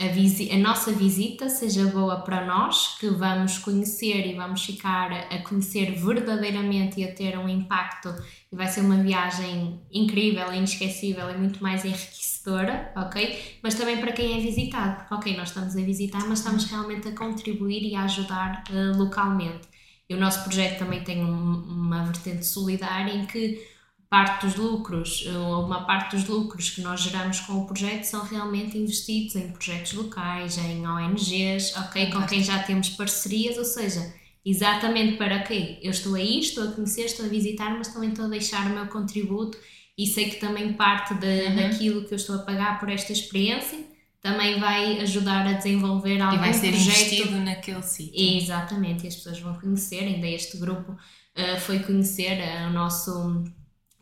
a, 0.00 0.08
visi 0.08 0.50
a 0.50 0.56
nossa 0.58 0.90
visita 0.92 1.48
seja 1.48 1.86
boa 1.86 2.20
para 2.22 2.44
nós, 2.46 2.96
que 2.98 3.08
vamos 3.08 3.58
conhecer 3.58 4.26
e 4.26 4.34
vamos 4.34 4.64
ficar 4.64 5.12
a 5.12 5.38
conhecer 5.42 5.92
verdadeiramente 5.92 7.00
e 7.00 7.04
a 7.04 7.14
ter 7.14 7.38
um 7.38 7.48
impacto 7.48 8.08
e 8.50 8.56
vai 8.56 8.66
ser 8.66 8.80
uma 8.80 8.96
viagem 9.02 9.80
incrível, 9.92 10.52
inesquecível 10.52 11.28
e 11.30 11.36
muito 11.36 11.62
mais 11.62 11.84
enriquecedora, 11.84 12.92
ok? 12.96 13.58
Mas 13.62 13.74
também 13.74 13.98
para 14.00 14.12
quem 14.12 14.38
é 14.38 14.40
visitado, 14.40 15.04
ok, 15.14 15.36
nós 15.36 15.48
estamos 15.48 15.76
a 15.76 15.80
visitar, 15.82 16.26
mas 16.26 16.38
estamos 16.38 16.64
realmente 16.64 17.08
a 17.08 17.14
contribuir 17.14 17.82
e 17.82 17.94
a 17.94 18.04
ajudar 18.04 18.64
eh, 18.70 18.96
localmente. 18.96 19.68
E 20.08 20.14
o 20.14 20.18
nosso 20.18 20.42
projeto 20.42 20.78
também 20.80 21.04
tem 21.04 21.24
um- 21.24 21.62
uma 21.62 22.02
vertente 22.04 22.44
solidária 22.44 23.12
em 23.12 23.26
que 23.26 23.62
parte 24.10 24.44
dos 24.44 24.56
lucros, 24.56 25.24
ou 25.26 25.64
uma 25.64 25.86
parte 25.86 26.16
dos 26.16 26.26
lucros 26.26 26.70
que 26.70 26.80
nós 26.82 27.00
geramos 27.00 27.40
com 27.40 27.54
o 27.54 27.66
projeto 27.66 28.04
são 28.04 28.24
realmente 28.24 28.76
investidos 28.76 29.36
em 29.36 29.52
projetos 29.52 29.92
locais, 29.92 30.58
em 30.58 30.84
ONGs, 30.86 31.76
ok? 31.76 32.10
Com 32.10 32.26
quem 32.26 32.42
já 32.42 32.58
temos 32.64 32.90
parcerias, 32.90 33.56
ou 33.56 33.64
seja, 33.64 34.12
exatamente 34.44 35.16
para 35.16 35.40
quê? 35.44 35.78
Eu 35.82 35.92
estou 35.92 36.14
aí, 36.16 36.40
estou 36.40 36.64
a 36.68 36.72
conhecer, 36.72 37.02
estou 37.04 37.26
a 37.26 37.28
visitar, 37.28 37.70
mas 37.78 37.88
também 37.88 38.10
estou 38.10 38.24
a 38.24 38.28
deixar 38.28 38.66
o 38.66 38.74
meu 38.74 38.86
contributo 38.88 39.56
e 39.96 40.06
sei 40.06 40.28
que 40.30 40.36
também 40.40 40.72
parte 40.72 41.14
de, 41.14 41.26
Uhum. 41.26 41.56
daquilo 41.56 42.04
que 42.04 42.12
eu 42.12 42.16
estou 42.16 42.36
a 42.36 42.38
pagar 42.40 42.80
por 42.80 42.88
esta 42.90 43.12
experiência 43.12 43.78
também 44.20 44.60
vai 44.60 45.00
ajudar 45.00 45.46
a 45.46 45.52
desenvolver 45.54 46.20
algum 46.20 46.36
E 46.36 46.38
vai 46.38 46.52
ser 46.52 46.72
projeto 46.72 47.14
investido 47.14 47.38
naquele 47.38 47.82
sítio. 47.82 48.12
Exatamente, 48.38 49.04
e 49.04 49.08
as 49.08 49.16
pessoas 49.16 49.40
vão 49.40 49.54
conhecer, 49.58 50.00
ainda 50.04 50.26
este 50.26 50.58
grupo 50.58 50.92
uh, 50.92 51.60
foi 51.60 51.78
conhecer 51.80 52.38
uh, 52.38 52.68
o 52.68 52.70
nosso, 52.70 53.44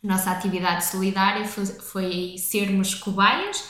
nossa 0.03 0.31
atividade 0.31 0.85
solidária, 0.85 1.45
foi, 1.45 1.67
foi 1.67 2.35
sermos 2.39 2.95
cobaias 2.95 3.65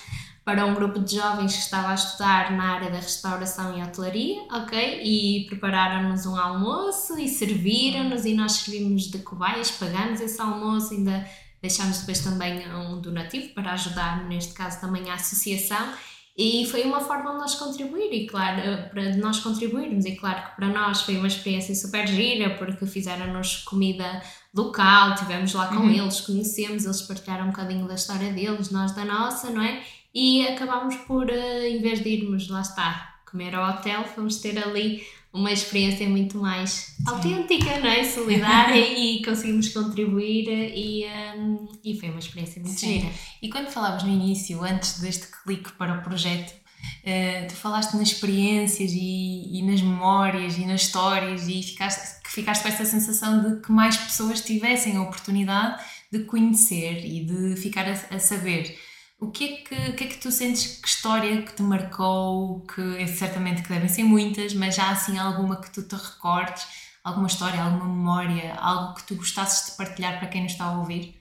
para 0.45 0.65
um 0.65 0.75
grupo 0.75 0.99
de 0.99 1.17
jovens 1.17 1.55
que 1.55 1.61
estava 1.61 1.89
a 1.89 1.95
estudar 1.95 2.53
na 2.53 2.73
área 2.73 2.91
da 2.91 2.97
restauração 2.97 3.79
e 3.79 3.83
hotelaria, 3.83 4.41
ok? 4.51 5.03
E 5.03 5.45
prepararam-nos 5.47 6.25
um 6.25 6.37
almoço 6.37 7.19
e 7.19 7.29
serviram-nos 7.29 8.25
e 8.25 8.33
nós 8.33 8.53
servimos 8.53 9.11
de 9.11 9.19
cobaias, 9.19 9.71
pagamos 9.71 10.23
esse 10.23 10.41
almoço, 10.41 10.95
ainda 10.95 11.29
deixámos 11.61 11.99
depois 11.99 12.21
também 12.21 12.67
um 12.73 12.99
donativo 12.99 13.53
para 13.53 13.73
ajudar, 13.73 14.25
neste 14.27 14.55
caso 14.55 14.81
também 14.81 15.11
a 15.11 15.15
associação. 15.15 15.93
E 16.35 16.65
foi 16.71 16.85
uma 16.85 17.01
forma 17.01 17.33
de 17.33 17.39
nós 17.39 17.57
contribuir, 17.57 18.11
e 18.13 18.27
claro, 18.27 18.89
para 18.91 19.17
nós 19.17 19.41
contribuirmos, 19.41 20.07
e 20.07 20.15
claro 20.15 20.49
que 20.49 20.57
para 20.57 20.69
nós 20.69 21.03
foi 21.03 21.17
uma 21.17 21.27
experiência 21.27 21.75
super 21.75 22.07
gira, 22.07 22.57
porque 22.57 22.87
fizeram-nos 22.87 23.57
comida 23.65 24.23
local, 24.55 25.15
tivemos 25.15 25.53
lá 25.53 25.69
com 25.69 25.77
uhum. 25.77 25.91
eles, 25.91 26.21
conhecemos, 26.21 26.85
eles 26.85 27.03
partilharam 27.03 27.45
um 27.45 27.51
bocadinho 27.51 27.87
da 27.87 27.95
história 27.95 28.33
deles, 28.33 28.71
nós 28.71 28.93
da 28.93 29.05
nossa, 29.05 29.51
não 29.51 29.63
é? 29.63 29.83
e 30.15 30.47
acabámos 30.49 30.97
por, 30.97 31.31
eh, 31.31 31.69
em 31.69 31.81
vez 31.81 32.03
de 32.03 32.09
irmos, 32.09 32.49
lá 32.49 32.61
está, 32.61 33.15
comer 33.31 33.55
ao 33.55 33.71
hotel, 33.71 34.05
fomos 34.05 34.37
ter 34.37 34.59
ali 34.59 35.03
uma 35.33 35.53
experiência 35.53 36.09
muito 36.09 36.39
mais 36.39 36.71
Sim. 36.71 37.05
autêntica, 37.07 37.79
não 37.79 37.89
é? 37.89 38.03
solidária 38.03 38.81
e 38.99 39.23
conseguimos 39.23 39.69
contribuir 39.69 40.49
e, 40.49 41.05
um, 41.37 41.69
e 41.85 41.99
foi 41.99 42.11
uma 42.11 42.19
experiência 42.19 42.61
muito 42.63 42.81
Sim. 42.81 43.01
gira. 43.01 43.13
E 43.43 43.51
quando 43.51 43.69
falavas 43.69 44.03
no 44.03 44.09
início, 44.09 44.63
antes 44.65 45.01
deste 45.01 45.29
clique 45.45 45.71
para 45.73 45.99
o 45.99 46.03
projeto, 46.03 46.51
uh, 46.51 47.47
tu 47.47 47.55
falaste 47.55 47.95
nas 47.95 48.09
experiências 48.09 48.91
e, 48.93 49.59
e, 49.59 49.63
nas 49.63 49.83
memórias 49.83 50.57
e 50.57 50.65
nas 50.65 50.83
histórias 50.83 51.47
e 51.47 51.63
ficaste, 51.63 52.18
ficaste 52.39 52.63
com 52.63 52.69
essa 52.69 52.85
sensação 52.85 53.43
de 53.43 53.61
que 53.61 53.73
mais 53.73 53.97
pessoas 53.97 54.41
tivessem 54.41 54.97
a 54.97 55.03
oportunidade 55.03 55.83
de 56.13 56.21
conhecer 56.21 57.05
e 57.05 57.25
de 57.25 57.57
ficar 57.61 57.87
a, 57.87 57.93
a 58.15 58.21
saber 58.21 58.79
o 59.21 59.31
que, 59.31 59.45
é 59.45 59.57
que, 59.57 59.91
o 59.91 59.97
que 59.97 60.05
é 60.05 60.07
que 60.07 60.19
tu 60.19 60.31
sentes, 60.31 60.81
que 60.81 60.87
história 60.87 61.43
que 61.43 61.53
te 61.53 61.63
marcou, 61.63 62.61
que 62.61 63.03
é 63.03 63.07
certamente 63.09 63.63
que 63.63 63.69
devem 63.69 63.89
ser 63.89 64.05
muitas, 64.05 64.55
mas 64.55 64.77
já 64.77 64.91
assim 64.91 65.19
alguma 65.19 65.61
que 65.61 65.71
tu 65.73 65.83
te 65.83 65.97
recordes, 65.97 66.65
alguma 67.03 67.27
história, 67.27 67.61
alguma 67.61 67.87
memória, 67.87 68.55
algo 68.55 68.95
que 68.95 69.03
tu 69.03 69.17
gostasses 69.17 69.71
de 69.71 69.77
partilhar 69.77 70.21
para 70.21 70.29
quem 70.29 70.45
nos 70.45 70.53
está 70.53 70.67
a 70.67 70.79
ouvir? 70.79 71.18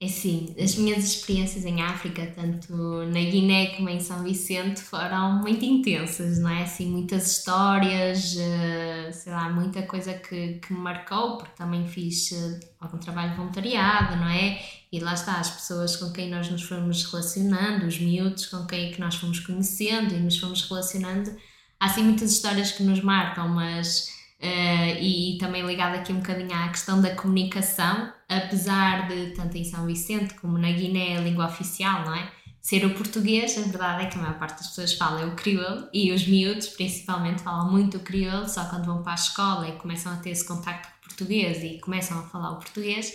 É 0.00 0.06
sim, 0.06 0.54
as 0.62 0.76
minhas 0.76 1.02
experiências 1.02 1.64
em 1.64 1.82
África, 1.82 2.24
tanto 2.32 2.72
na 3.06 3.18
Guiné 3.18 3.74
como 3.74 3.88
em 3.88 3.98
São 3.98 4.22
Vicente, 4.22 4.80
foram 4.80 5.40
muito 5.40 5.64
intensas, 5.64 6.38
não 6.38 6.48
é? 6.50 6.62
Assim, 6.62 6.88
muitas 6.88 7.26
histórias, 7.32 8.36
eh, 8.38 9.10
sei 9.12 9.32
lá, 9.32 9.48
muita 9.50 9.82
coisa 9.82 10.14
que, 10.14 10.60
que 10.60 10.72
me 10.72 10.78
marcou, 10.78 11.38
porque 11.38 11.56
também 11.56 11.84
fiz 11.88 12.30
eh, 12.30 12.60
algum 12.80 12.98
trabalho 12.98 13.34
voluntariado, 13.36 14.14
não 14.16 14.28
é? 14.28 14.62
E 14.92 15.00
lá 15.00 15.14
está, 15.14 15.40
as 15.40 15.50
pessoas 15.50 15.96
com 15.96 16.12
quem 16.12 16.30
nós 16.30 16.48
nos 16.48 16.62
fomos 16.62 17.04
relacionando, 17.04 17.84
os 17.86 17.98
miúdos 17.98 18.46
com 18.46 18.64
quem 18.66 18.90
é 18.90 18.92
que 18.92 19.00
nós 19.00 19.16
fomos 19.16 19.40
conhecendo 19.40 20.14
e 20.14 20.20
nos 20.20 20.38
fomos 20.38 20.62
relacionando. 20.68 21.36
Há 21.80 21.86
assim 21.86 22.04
muitas 22.04 22.30
histórias 22.30 22.70
que 22.70 22.84
nos 22.84 23.00
marcam, 23.02 23.48
mas. 23.48 24.16
Uh, 24.40 24.94
e, 25.00 25.36
também 25.38 25.66
ligado 25.66 25.96
aqui 25.96 26.12
um 26.12 26.18
bocadinho 26.18 26.54
à 26.54 26.68
questão 26.68 27.00
da 27.00 27.14
comunicação, 27.14 28.12
apesar 28.28 29.08
de, 29.08 29.32
tanto 29.34 29.56
em 29.56 29.64
São 29.64 29.84
Vicente 29.84 30.34
como 30.34 30.56
na 30.56 30.70
Guiné, 30.70 31.16
a 31.16 31.20
língua 31.20 31.46
oficial, 31.46 32.04
não 32.04 32.14
é? 32.14 32.30
Ser 32.60 32.84
o 32.84 32.94
português, 32.94 33.58
a 33.58 33.62
verdade 33.62 34.04
é 34.04 34.06
que 34.06 34.18
a 34.18 34.22
maior 34.22 34.38
parte 34.38 34.58
das 34.58 34.68
pessoas 34.68 34.92
fala 34.92 35.22
é 35.22 35.26
o 35.26 35.34
crioulo 35.34 35.88
e 35.92 36.12
os 36.12 36.26
miúdos, 36.26 36.68
principalmente, 36.68 37.42
falam 37.42 37.70
muito 37.70 37.96
o 37.96 38.00
crioulo, 38.00 38.48
só 38.48 38.64
quando 38.66 38.84
vão 38.84 39.02
para 39.02 39.12
a 39.12 39.14
escola 39.14 39.68
e 39.68 39.72
começam 39.72 40.12
a 40.12 40.16
ter 40.16 40.30
esse 40.30 40.46
contacto 40.46 40.88
com 40.88 40.94
o 40.94 41.08
português 41.08 41.62
e 41.64 41.80
começam 41.80 42.18
a 42.18 42.22
falar 42.22 42.52
o 42.52 42.56
português 42.56 43.12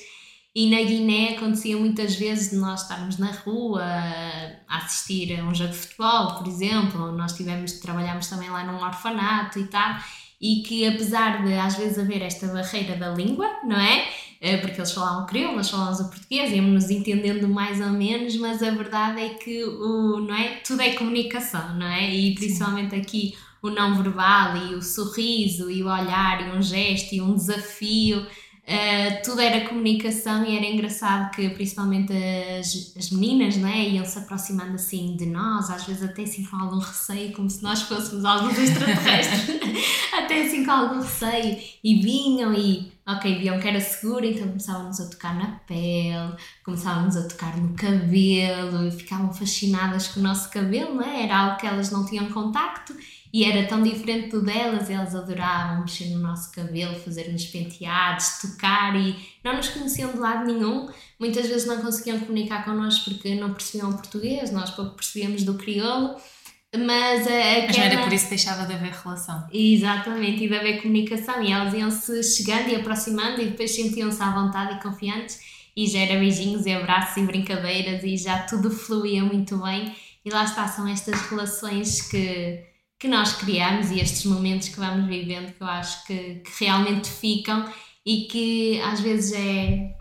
e 0.56 0.70
na 0.70 0.84
Guiné 0.84 1.36
acontecia 1.36 1.76
muitas 1.76 2.16
vezes 2.16 2.52
de 2.52 2.58
nós 2.58 2.84
estarmos 2.84 3.18
na 3.18 3.32
rua 3.32 3.84
a 3.84 4.78
assistir 4.78 5.40
a 5.40 5.44
um 5.44 5.54
jogo 5.54 5.72
de 5.72 5.78
futebol, 5.78 6.36
por 6.36 6.48
exemplo, 6.48 7.12
nós 7.12 7.34
tivemos, 7.34 7.74
trabalhamos 7.80 8.28
também 8.28 8.52
lá 8.52 8.64
num 8.64 8.80
orfanato 8.80 9.58
e 9.58 9.66
tal, 9.66 9.96
e 10.44 10.62
que 10.62 10.86
apesar 10.86 11.42
de 11.46 11.54
às 11.54 11.78
vezes 11.78 11.98
haver 11.98 12.22
esta 12.22 12.48
barreira 12.48 12.98
da 12.98 13.12
língua, 13.12 13.48
não 13.64 13.80
é? 13.80 14.10
Eh, 14.42 14.58
porque 14.58 14.78
eles 14.78 14.92
falavam 14.92 15.26
crioulo, 15.26 15.56
nós 15.56 15.70
falávamos 15.70 16.02
o 16.02 16.10
português, 16.10 16.52
íamos 16.52 16.74
nos 16.74 16.90
entendendo 16.92 17.48
mais 17.48 17.80
ou 17.80 17.92
menos, 17.92 18.36
mas 18.36 18.62
a 18.62 18.70
verdade 18.72 19.22
é 19.22 19.30
que 19.36 19.64
o, 19.64 20.20
não 20.20 20.36
é? 20.36 20.58
tudo 20.58 20.82
é 20.82 20.96
comunicação, 20.96 21.76
não 21.76 21.88
é? 21.88 22.14
E 22.14 22.36
principalmente 22.36 22.90
Sim. 22.90 23.02
aqui 23.02 23.38
o 23.62 23.70
não 23.70 23.96
verbal 23.96 24.58
e 24.58 24.76
o 24.76 24.82
sorriso 24.82 25.72
e 25.72 25.82
o 25.82 25.88
olhar 25.88 26.46
e 26.46 26.58
um 26.58 26.62
gesto 26.62 27.16
e 27.16 27.22
um 27.22 27.34
desafio 27.34 28.28
Uh, 28.66 29.22
tudo 29.26 29.42
era 29.42 29.68
comunicação 29.68 30.46
e 30.46 30.56
era 30.56 30.66
engraçado 30.66 31.32
que 31.32 31.50
principalmente 31.50 32.14
as, 32.58 32.94
as 32.98 33.12
meninas 33.12 33.58
né, 33.58 33.90
iam 33.90 34.06
se 34.06 34.18
aproximando 34.18 34.76
assim 34.76 35.18
de 35.18 35.26
nós, 35.26 35.70
às 35.70 35.84
vezes 35.84 36.02
até 36.02 36.22
assim 36.24 36.46
com 36.46 36.56
algum 36.56 36.78
receio, 36.78 37.34
como 37.34 37.50
se 37.50 37.62
nós 37.62 37.82
fôssemos 37.82 38.24
alguns 38.24 38.58
extraterrestres, 38.58 39.62
até 40.16 40.44
assim 40.44 40.64
com 40.64 40.72
algum 40.72 41.02
receio, 41.02 41.62
e 41.84 42.02
vinham 42.02 42.54
e 42.54 42.90
ok, 43.06 43.38
viam 43.38 43.60
que 43.60 43.68
era 43.68 43.82
seguro, 43.82 44.26
então 44.26 44.48
começávamos 44.48 44.98
a 45.02 45.10
tocar 45.10 45.36
na 45.36 45.60
pele, 45.68 46.34
começávamos 46.64 47.18
a 47.18 47.28
tocar 47.28 47.58
no 47.58 47.74
cabelo, 47.74 48.88
e 48.88 48.92
ficavam 48.92 49.34
fascinadas 49.34 50.08
com 50.08 50.22
o 50.22 50.24
nosso 50.24 50.50
cabelo, 50.50 50.96
não 50.96 51.04
é? 51.04 51.24
Era 51.24 51.38
algo 51.38 51.58
que 51.58 51.68
elas 51.68 51.92
não 51.92 52.06
tinham 52.06 52.32
contacto 52.32 52.96
e 53.34 53.44
era 53.44 53.68
tão 53.68 53.82
diferente 53.82 54.30
do 54.30 54.44
delas, 54.44 54.92
elas 54.92 55.16
adoravam 55.16 55.82
mexer 55.82 56.10
no 56.10 56.20
nosso 56.20 56.52
cabelo, 56.52 56.94
fazer-nos 56.94 57.46
penteados, 57.46 58.40
tocar 58.40 58.96
e 58.96 59.16
não 59.44 59.56
nos 59.56 59.70
conheciam 59.70 60.12
de 60.12 60.20
lado 60.20 60.46
nenhum. 60.46 60.88
Muitas 61.20 61.48
vezes 61.48 61.66
não 61.66 61.82
conseguiam 61.82 62.20
comunicar 62.20 62.64
connosco 62.64 63.10
porque 63.10 63.34
não 63.34 63.52
percebiam 63.52 63.90
o 63.90 63.94
português, 63.96 64.52
nós 64.52 64.70
pouco 64.70 64.96
percebíamos 64.96 65.44
do 65.44 65.56
crioulo. 65.56 66.16
Mas, 66.76 67.28
a, 67.28 67.66
mas 67.68 67.78
não 67.78 67.84
era 67.84 68.04
por 68.04 68.14
isso 68.14 68.26
que 68.26 68.36
deixava 68.36 68.66
de 68.68 68.74
haver 68.74 68.92
relação. 68.92 69.48
Exatamente, 69.52 70.44
e 70.44 70.48
de 70.48 70.56
haver 70.56 70.82
comunicação. 70.82 71.42
E 71.42 71.52
elas 71.52 71.74
iam-se 71.74 72.22
chegando 72.24 72.70
e 72.70 72.76
aproximando 72.76 73.42
e 73.42 73.46
depois 73.46 73.72
sentiam-se 73.72 74.22
à 74.22 74.30
vontade 74.32 74.76
e 74.76 74.82
confiantes. 74.82 75.40
E 75.76 75.88
já 75.88 76.00
era 76.02 76.20
beijinhos 76.20 76.68
e 76.68 76.72
abraços 76.72 77.18
e 77.18 77.26
brincadeiras 77.26 78.04
e 78.04 78.16
já 78.16 78.44
tudo 78.44 78.70
fluía 78.70 79.24
muito 79.24 79.58
bem. 79.58 79.96
E 80.24 80.30
lá 80.30 80.44
está, 80.44 80.68
são 80.68 80.88
estas 80.88 81.20
relações 81.30 82.02
que, 82.10 82.73
que 83.04 83.08
nós 83.10 83.34
criamos 83.34 83.92
e 83.92 84.00
estes 84.00 84.24
momentos 84.24 84.70
que 84.70 84.80
vamos 84.80 85.10
vivendo 85.10 85.52
que 85.52 85.62
eu 85.62 85.68
acho 85.68 86.06
que, 86.06 86.36
que 86.36 86.64
realmente 86.64 87.10
ficam 87.10 87.70
e 88.06 88.22
que 88.32 88.80
às 88.80 89.02
vezes 89.02 89.34
é. 89.34 89.94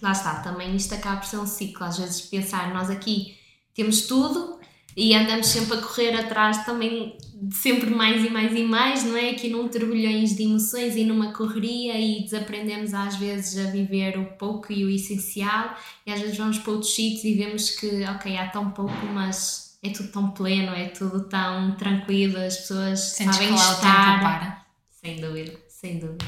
Lá 0.00 0.12
está, 0.12 0.36
também 0.36 0.76
isto 0.76 0.94
acaba 0.94 1.16
por 1.16 1.26
ser 1.26 1.38
um 1.38 1.48
ciclo. 1.48 1.84
Às 1.84 1.98
vezes 1.98 2.20
pensar, 2.20 2.72
nós 2.72 2.90
aqui 2.90 3.36
temos 3.74 4.02
tudo 4.02 4.60
e 4.96 5.16
andamos 5.16 5.48
sempre 5.48 5.78
a 5.78 5.80
correr 5.80 6.14
atrás 6.14 6.64
também 6.64 7.18
sempre 7.50 7.90
mais 7.90 8.24
e 8.24 8.30
mais 8.30 8.56
e 8.56 8.62
mais, 8.62 9.02
não 9.02 9.16
é? 9.16 9.30
Aqui 9.30 9.48
num 9.48 9.66
turbilhões 9.66 10.36
de 10.36 10.44
emoções 10.44 10.94
e 10.94 11.02
numa 11.02 11.32
correria 11.32 11.98
e 11.98 12.22
desaprendemos 12.22 12.94
às 12.94 13.16
vezes 13.16 13.66
a 13.66 13.68
viver 13.72 14.16
o 14.16 14.26
pouco 14.38 14.72
e 14.72 14.84
o 14.84 14.90
essencial 14.90 15.76
e 16.06 16.12
às 16.12 16.20
vezes 16.20 16.36
vamos 16.36 16.60
para 16.60 16.72
outros 16.72 16.94
sítios 16.94 17.24
e 17.24 17.34
vemos 17.34 17.70
que, 17.70 18.04
ok, 18.04 18.36
há 18.36 18.48
tão 18.48 18.70
pouco, 18.70 19.06
mas 19.12 19.73
é 19.84 19.90
tudo 19.90 20.08
tão 20.08 20.30
pleno, 20.30 20.72
é 20.72 20.88
tudo 20.88 21.28
tão 21.28 21.76
tranquilo, 21.76 22.38
as 22.38 22.56
pessoas 22.56 23.00
Sentes 23.00 23.36
sabem 23.36 23.54
estar. 23.54 24.20
Para. 24.20 24.64
Sem 24.88 25.20
dúvida, 25.20 25.60
sem 25.68 25.98
dúvida. 25.98 26.24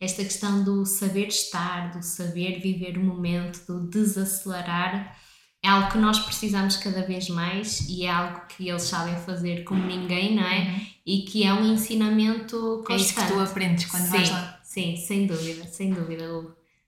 Esta 0.00 0.22
questão 0.22 0.62
do 0.62 0.86
saber 0.86 1.26
estar, 1.26 1.90
do 1.90 2.02
saber 2.02 2.60
viver 2.60 2.96
o 2.96 3.02
momento, 3.02 3.66
do 3.66 3.90
desacelerar, 3.90 5.18
é 5.62 5.68
algo 5.68 5.90
que 5.90 5.98
nós 5.98 6.20
precisamos 6.20 6.76
cada 6.76 7.02
vez 7.02 7.28
mais 7.28 7.86
e 7.88 8.06
é 8.06 8.10
algo 8.10 8.42
que 8.46 8.68
eles 8.68 8.82
sabem 8.82 9.16
fazer 9.16 9.64
como 9.64 9.84
ninguém, 9.84 10.36
não 10.36 10.44
é? 10.44 10.60
Uhum. 10.60 10.86
E 11.04 11.22
que 11.22 11.42
é 11.44 11.52
um 11.52 11.66
ensinamento 11.66 12.82
constante. 12.86 12.92
É 12.92 12.96
isso 12.96 13.14
que 13.14 13.26
tu 13.26 13.40
aprendes 13.40 13.84
quando 13.86 14.04
sim, 14.04 14.10
vais 14.10 14.30
lá. 14.30 14.60
Sim, 14.62 14.96
sem 14.96 15.26
dúvida, 15.26 15.66
sem 15.66 15.92
dúvida, 15.92 16.24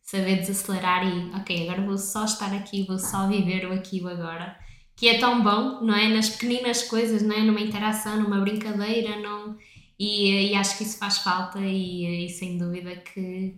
Saber 0.01 0.41
desacelerar 0.41 1.07
e, 1.07 1.31
ok, 1.35 1.69
agora 1.69 1.87
vou 1.87 1.97
só 1.97 2.25
estar 2.25 2.53
aqui, 2.53 2.85
vou 2.87 2.99
só 2.99 3.29
viver 3.29 3.67
o 3.67 3.73
aqui 3.73 3.99
e 3.99 4.03
o 4.03 4.09
agora 4.09 4.57
que 5.03 5.09
é 5.09 5.19
tão 5.19 5.43
bom, 5.43 5.81
não 5.81 5.97
é? 5.97 6.07
Nas 6.07 6.29
pequeninas 6.29 6.85
coisas, 6.85 7.23
não 7.23 7.35
é? 7.35 7.41
Numa 7.41 7.61
interação, 7.61 8.23
numa 8.23 8.41
brincadeira, 8.41 9.19
não... 9.19 9.59
E, 9.99 10.53
e 10.53 10.55
acho 10.55 10.79
que 10.79 10.85
isso 10.85 10.97
faz 10.97 11.19
falta 11.19 11.59
e, 11.59 12.27
e 12.27 12.29
sem 12.29 12.57
dúvida 12.57 12.95
que, 12.95 13.53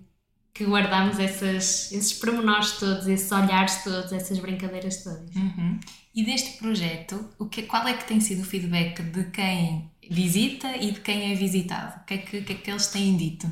que 0.55 0.65
guardamos 0.65 1.19
essas, 1.19 1.93
esses 1.93 2.15
pormenores 2.15 2.73
todos, 2.73 3.07
esses 3.07 3.31
olhares 3.31 3.85
todos, 3.85 4.11
essas 4.11 4.39
brincadeiras 4.39 5.05
todas. 5.05 5.37
Uhum. 5.37 5.79
E 6.15 6.25
deste 6.25 6.57
projeto, 6.57 7.29
o 7.39 7.45
que, 7.45 7.65
qual 7.65 7.87
é 7.87 7.93
que 7.93 8.09
tem 8.09 8.21
sido 8.21 8.41
o 8.41 8.47
feedback 8.47 9.03
de 9.03 9.25
quem 9.25 9.91
visita 10.11 10.75
e 10.79 10.93
de 10.93 11.01
quem 11.01 11.31
é 11.31 11.35
visitado? 11.35 12.01
O 12.01 12.05
que 12.07 12.15
é 12.15 12.19
que, 12.19 12.41
que, 12.41 12.53
é 12.55 12.57
que 12.57 12.71
eles 12.71 12.87
têm 12.87 13.19
dito? 13.19 13.47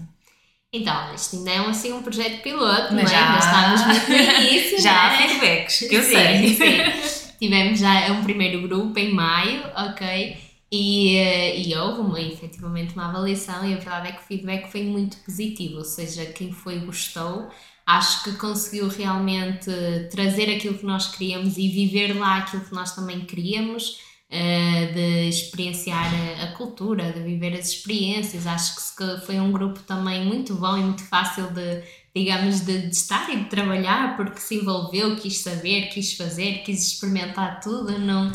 Então, 0.73 1.15
isto 1.15 1.37
ainda 1.37 1.51
é 1.51 1.61
um, 1.61 1.69
assim, 1.69 1.93
um 1.93 2.03
projeto 2.03 2.43
piloto, 2.43 2.95
Mas 2.95 2.95
não 2.95 3.01
é? 3.03 3.07
Já... 3.07 3.27
Ainda 3.27 3.83
estamos 3.85 4.09
no 4.09 4.15
início. 4.17 4.81
já 4.81 5.11
há 5.11 5.13
é? 5.13 5.29
feedbacks, 5.29 5.79
que 5.81 5.95
eu 5.95 6.03
sim, 6.03 6.15
sei. 6.15 6.55
Sim. 6.55 7.13
Tivemos 7.43 7.81
já 7.81 8.13
um 8.13 8.23
primeiro 8.23 8.63
grupo 8.63 8.97
em 9.01 9.13
maio, 9.13 9.65
ok? 9.75 10.37
E, 10.71 11.17
eh, 11.17 11.61
e 11.61 11.75
houve 11.75 12.01
uma, 12.01 12.21
efetivamente 12.21 12.95
uma 12.95 13.09
avaliação 13.09 13.69
e 13.69 13.75
a 13.75 13.79
verdade 13.79 14.11
é 14.11 14.13
que 14.13 14.23
o 14.23 14.25
feedback 14.25 14.71
foi 14.71 14.85
muito 14.85 15.17
positivo, 15.25 15.79
ou 15.79 15.85
seja, 15.85 16.25
quem 16.25 16.53
foi 16.53 16.79
gostou, 16.79 17.51
acho 17.85 18.23
que 18.23 18.37
conseguiu 18.37 18.87
realmente 18.87 19.69
trazer 20.13 20.55
aquilo 20.55 20.79
que 20.79 20.87
nós 20.87 21.09
queríamos 21.09 21.59
e 21.59 21.67
viver 21.67 22.17
lá 22.17 22.37
aquilo 22.37 22.65
que 22.65 22.73
nós 22.73 22.95
também 22.95 23.23
queríamos, 23.23 23.99
uh, 24.33 24.95
de 24.95 25.29
experienciar 25.29 26.11
a, 26.43 26.47
cultura, 26.57 27.13
de 27.13 27.21
viver 27.21 27.55
as 27.55 27.69
experiências. 27.69 28.47
Acho 28.47 28.75
que 28.97 29.27
foi 29.27 29.39
um 29.39 29.53
grupo 29.53 29.81
também 29.81 30.25
muito 30.25 30.55
bom 30.55 30.77
e 30.79 30.81
muito 30.81 31.05
fácil 31.05 31.49
de, 31.53 31.83
digamos, 32.15 32.61
de, 32.61 32.87
de 32.89 32.95
estar 32.95 33.29
e 33.31 33.37
de 33.37 33.45
trabalhar, 33.45 34.17
porque 34.17 34.41
se 34.41 34.57
envolveu, 34.57 35.17
quis 35.17 35.39
saber, 35.39 35.89
quis 35.89 36.15
fazer, 36.15 36.63
quis 36.65 36.93
experimentar 36.93 37.61
tudo, 37.61 37.99
não 37.99 38.33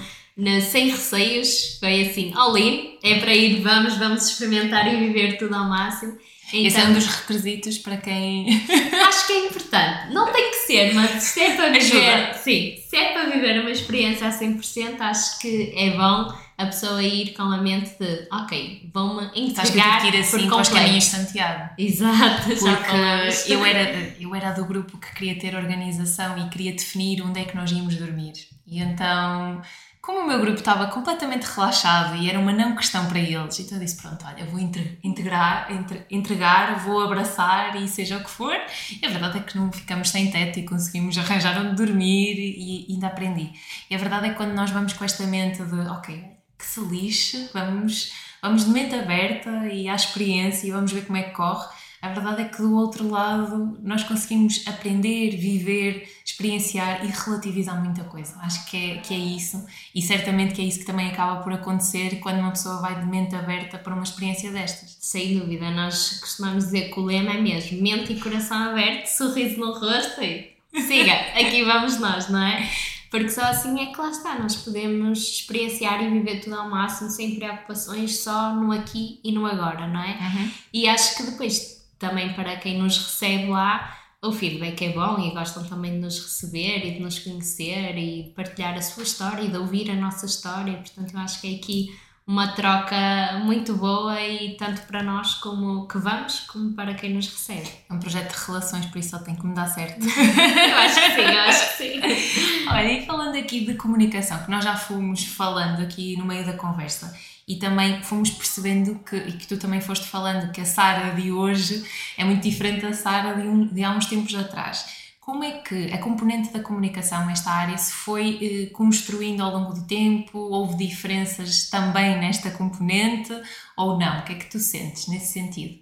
sem 0.61 0.89
receios, 0.91 1.77
foi 1.79 2.01
assim, 2.01 2.31
all 2.35 2.55
in, 2.55 2.99
é 3.01 3.19
para 3.19 3.33
ir, 3.33 3.59
vamos, 3.61 3.97
vamos 3.97 4.29
experimentar 4.29 4.87
e 4.93 4.95
viver 4.95 5.37
tudo 5.37 5.55
ao 5.55 5.67
máximo. 5.67 6.15
Então, 6.47 6.65
Esse 6.65 6.79
é 6.79 6.83
um 6.85 6.93
dos 6.93 7.05
requisitos 7.05 7.77
para 7.79 7.97
quem. 7.97 8.47
acho 9.07 9.27
que 9.27 9.33
é 9.33 9.45
importante. 9.47 10.13
Não 10.13 10.31
tem 10.31 10.49
que 10.51 10.55
ser, 10.57 10.93
mas 10.93 11.23
se 11.23 11.41
é 11.41 11.55
para 11.55 11.69
viver. 11.71 12.33
Sim, 12.35 12.75
se 12.87 12.95
é 12.95 13.13
para 13.13 13.29
viver 13.29 13.59
uma 13.59 13.71
experiência 13.71 14.27
a 14.27 14.31
100%, 14.31 15.01
acho 15.01 15.39
que 15.39 15.73
é 15.75 15.91
bom 15.91 16.33
a 16.57 16.65
pessoa 16.65 17.03
ir 17.03 17.33
com 17.33 17.43
a 17.43 17.57
mente 17.57 17.91
de 17.99 18.27
ok, 18.31 18.89
vão-me 18.91 19.29
entregar 19.35 20.01
que 20.01 20.07
ir 20.07 20.19
assim 20.19 20.47
para 20.47 20.61
os 20.61 20.69
caminhos 20.69 21.03
de 21.03 21.09
Santiago. 21.11 21.69
Exato, 21.77 22.47
Porque 22.47 23.53
eu 23.53 23.63
era, 23.63 24.15
eu 24.19 24.33
era 24.33 24.51
do 24.51 24.65
grupo 24.65 24.97
que 24.97 25.13
queria 25.13 25.37
ter 25.37 25.53
organização 25.55 26.37
e 26.37 26.49
queria 26.49 26.71
definir 26.71 27.21
onde 27.21 27.41
é 27.41 27.43
que 27.43 27.55
nós 27.55 27.71
íamos 27.71 27.95
dormir. 27.95 28.33
E 28.65 28.81
então 28.81 29.61
como 30.07 30.21
o 30.21 30.25
meu 30.25 30.39
grupo 30.39 30.57
estava 30.57 30.87
completamente 30.87 31.43
relaxado 31.43 32.15
e 32.15 32.29
era 32.29 32.39
uma 32.39 32.53
não 32.53 32.77
questão 32.77 33.05
para 33.07 33.19
eles, 33.19 33.59
então 33.59 33.77
eu 33.77 33.83
disse: 33.83 34.01
Pronto, 34.01 34.25
olha, 34.25 34.45
vou 34.45 34.57
integrar, 35.03 35.67
entregar, 36.09 36.79
vou 36.79 37.01
abraçar 37.01 37.75
e 37.75 37.89
seja 37.89 38.15
o 38.15 38.23
que 38.23 38.29
for. 38.29 38.55
E 39.01 39.05
a 39.05 39.09
verdade 39.09 39.39
é 39.39 39.41
que 39.41 39.57
não 39.57 39.69
ficamos 39.69 40.09
sem 40.09 40.31
teto 40.31 40.59
e 40.59 40.63
conseguimos 40.63 41.17
arranjar 41.17 41.59
onde 41.59 41.75
dormir 41.75 42.35
e 42.39 42.87
ainda 42.89 43.07
aprendi. 43.07 43.51
E 43.89 43.95
a 43.95 43.97
verdade 43.97 44.27
é 44.27 44.29
que 44.29 44.35
quando 44.35 44.53
nós 44.53 44.69
vamos 44.69 44.93
com 44.93 45.03
esta 45.03 45.27
mente 45.27 45.61
de: 45.61 45.79
Ok, 45.89 46.23
que 46.57 46.65
se 46.65 46.79
lixe, 46.79 47.49
vamos, 47.53 48.13
vamos 48.41 48.63
de 48.63 48.71
mente 48.71 48.95
aberta 48.95 49.67
e 49.67 49.89
à 49.89 49.95
experiência 49.95 50.67
e 50.67 50.71
vamos 50.71 50.89
ver 50.89 51.05
como 51.05 51.17
é 51.17 51.23
que 51.23 51.31
corre 51.31 51.67
a 52.01 52.09
verdade 52.09 52.43
é 52.43 52.45
que 52.45 52.61
do 52.61 52.75
outro 52.75 53.09
lado 53.09 53.77
nós 53.81 54.03
conseguimos 54.03 54.63
aprender, 54.67 55.31
viver, 55.35 56.07
experienciar 56.23 57.03
e 57.03 57.07
relativizar 57.07 57.83
muita 57.83 58.03
coisa. 58.03 58.35
Acho 58.41 58.65
que 58.65 58.77
é, 58.77 58.97
que 58.97 59.13
é 59.13 59.17
isso 59.17 59.65
e 59.95 60.01
certamente 60.01 60.53
que 60.53 60.61
é 60.61 60.65
isso 60.65 60.79
que 60.79 60.85
também 60.85 61.09
acaba 61.09 61.41
por 61.41 61.51
acontecer 61.53 62.19
quando 62.19 62.39
uma 62.39 62.51
pessoa 62.51 62.81
vai 62.81 62.99
de 62.99 63.05
mente 63.07 63.35
aberta 63.35 63.77
para 63.77 63.93
uma 63.93 64.03
experiência 64.03 64.51
destas. 64.51 64.97
Sem 64.99 65.39
dúvida, 65.39 65.71
nós 65.71 66.19
costumamos 66.19 66.65
dizer 66.65 66.93
que 66.93 66.99
o 66.99 67.03
lema 67.03 67.31
é 67.31 67.41
mesmo 67.41 67.81
mente 67.81 68.13
e 68.13 68.19
coração 68.19 68.57
aberto, 68.57 69.07
sorriso 69.07 69.59
no 69.59 69.73
rosto 69.73 70.21
e 70.21 70.55
siga, 70.73 71.13
aqui 71.13 71.63
vamos 71.63 71.99
nós, 71.99 72.29
não 72.29 72.41
é? 72.41 72.69
Porque 73.09 73.29
só 73.29 73.41
assim 73.43 73.79
é 73.79 73.85
que 73.87 73.99
lá 73.99 74.09
está, 74.09 74.37
nós 74.37 74.55
podemos 74.57 75.19
experienciar 75.19 76.03
e 76.03 76.09
viver 76.09 76.41
tudo 76.41 76.55
ao 76.55 76.69
máximo 76.69 77.09
sem 77.09 77.35
preocupações, 77.35 78.17
só 78.17 78.53
no 78.53 78.71
aqui 78.71 79.19
e 79.23 79.31
no 79.31 79.45
agora, 79.45 79.87
não 79.87 80.01
é? 80.01 80.11
Uhum. 80.11 80.51
E 80.73 80.87
acho 80.89 81.15
que 81.15 81.23
depois 81.23 81.76
também 81.99 82.33
para 82.33 82.55
quem 82.57 82.77
nos 82.77 82.97
recebe 82.97 83.47
lá, 83.47 83.97
o 84.21 84.31
feedback 84.31 84.83
é 84.83 84.93
bom 84.93 85.19
e 85.19 85.31
gostam 85.31 85.63
também 85.63 85.91
de 85.91 85.99
nos 85.99 86.19
receber 86.19 86.85
e 86.85 86.93
de 86.95 86.99
nos 86.99 87.19
conhecer 87.19 87.97
e 87.97 88.33
partilhar 88.35 88.75
a 88.75 88.81
sua 88.81 89.03
história 89.03 89.43
e 89.43 89.49
de 89.49 89.57
ouvir 89.57 89.91
a 89.91 89.95
nossa 89.95 90.25
história. 90.25 90.77
Portanto, 90.77 91.13
eu 91.13 91.19
acho 91.19 91.39
que 91.39 91.53
é 91.53 91.57
aqui 91.57 91.99
uma 92.27 92.49
troca 92.49 93.39
muito 93.45 93.73
boa 93.73 94.21
e 94.21 94.57
tanto 94.57 94.81
para 94.81 95.01
nós 95.01 95.35
como 95.35 95.87
que 95.87 95.97
vamos, 95.97 96.41
como 96.41 96.73
para 96.73 96.93
quem 96.93 97.13
nos 97.13 97.27
recebe. 97.29 97.69
É 97.89 97.93
um 97.93 97.99
projeto 97.99 98.37
de 98.37 98.45
relações, 98.45 98.85
por 98.87 98.97
isso 98.97 99.11
só 99.11 99.19
tem 99.19 99.33
que 99.33 99.47
me 99.47 99.55
dar 99.55 99.67
certo. 99.67 100.03
eu 100.05 100.77
acho 100.77 101.01
que 101.01 101.15
sim, 101.15 101.21
eu 101.21 101.39
acho 101.39 101.69
que 101.69 101.77
sim. 101.77 102.67
Olha, 102.67 102.91
e 102.91 103.05
falando 103.05 103.37
aqui 103.37 103.65
de 103.65 103.75
comunicação, 103.75 104.43
que 104.43 104.51
nós 104.51 104.61
já 104.61 104.75
fomos 104.75 105.23
falando 105.23 105.81
aqui 105.81 106.17
no 106.17 106.25
meio 106.25 106.45
da 106.45 106.51
conversa, 106.51 107.17
e 107.47 107.55
também 107.55 108.03
fomos 108.03 108.29
percebendo 108.29 108.99
que, 109.05 109.15
e 109.15 109.31
que 109.31 109.47
tu 109.47 109.55
também 109.55 109.79
foste 109.79 110.05
falando, 110.05 110.51
que 110.51 110.59
a 110.59 110.65
Sara 110.65 111.15
de 111.15 111.31
hoje 111.31 111.85
é 112.17 112.25
muito 112.25 112.43
diferente 112.43 112.81
da 112.81 112.91
Sara 112.91 113.41
de, 113.41 113.47
um, 113.47 113.67
de 113.67 113.85
há 113.85 113.91
uns 113.91 114.05
tempos 114.05 114.35
atrás. 114.35 115.06
Como 115.27 115.43
é 115.43 115.59
que 115.59 115.91
a 115.91 115.97
componente 115.97 116.53
da 116.53 116.63
comunicação 116.63 117.25
nesta 117.25 117.51
área 117.51 117.77
se 117.77 117.91
foi 117.91 118.39
eh, 118.41 118.65
construindo 118.67 119.41
ao 119.43 119.51
longo 119.51 119.73
do 119.73 119.85
tempo? 119.85 120.39
Houve 120.39 120.77
diferenças 120.77 121.69
também 121.69 122.17
nesta 122.17 122.49
componente 122.49 123.33
ou 123.75 123.99
não? 123.99 124.19
O 124.19 124.23
que 124.23 124.31
é 124.31 124.35
que 124.37 124.49
tu 124.49 124.57
sentes 124.57 125.05
nesse 125.09 125.33
sentido? 125.33 125.79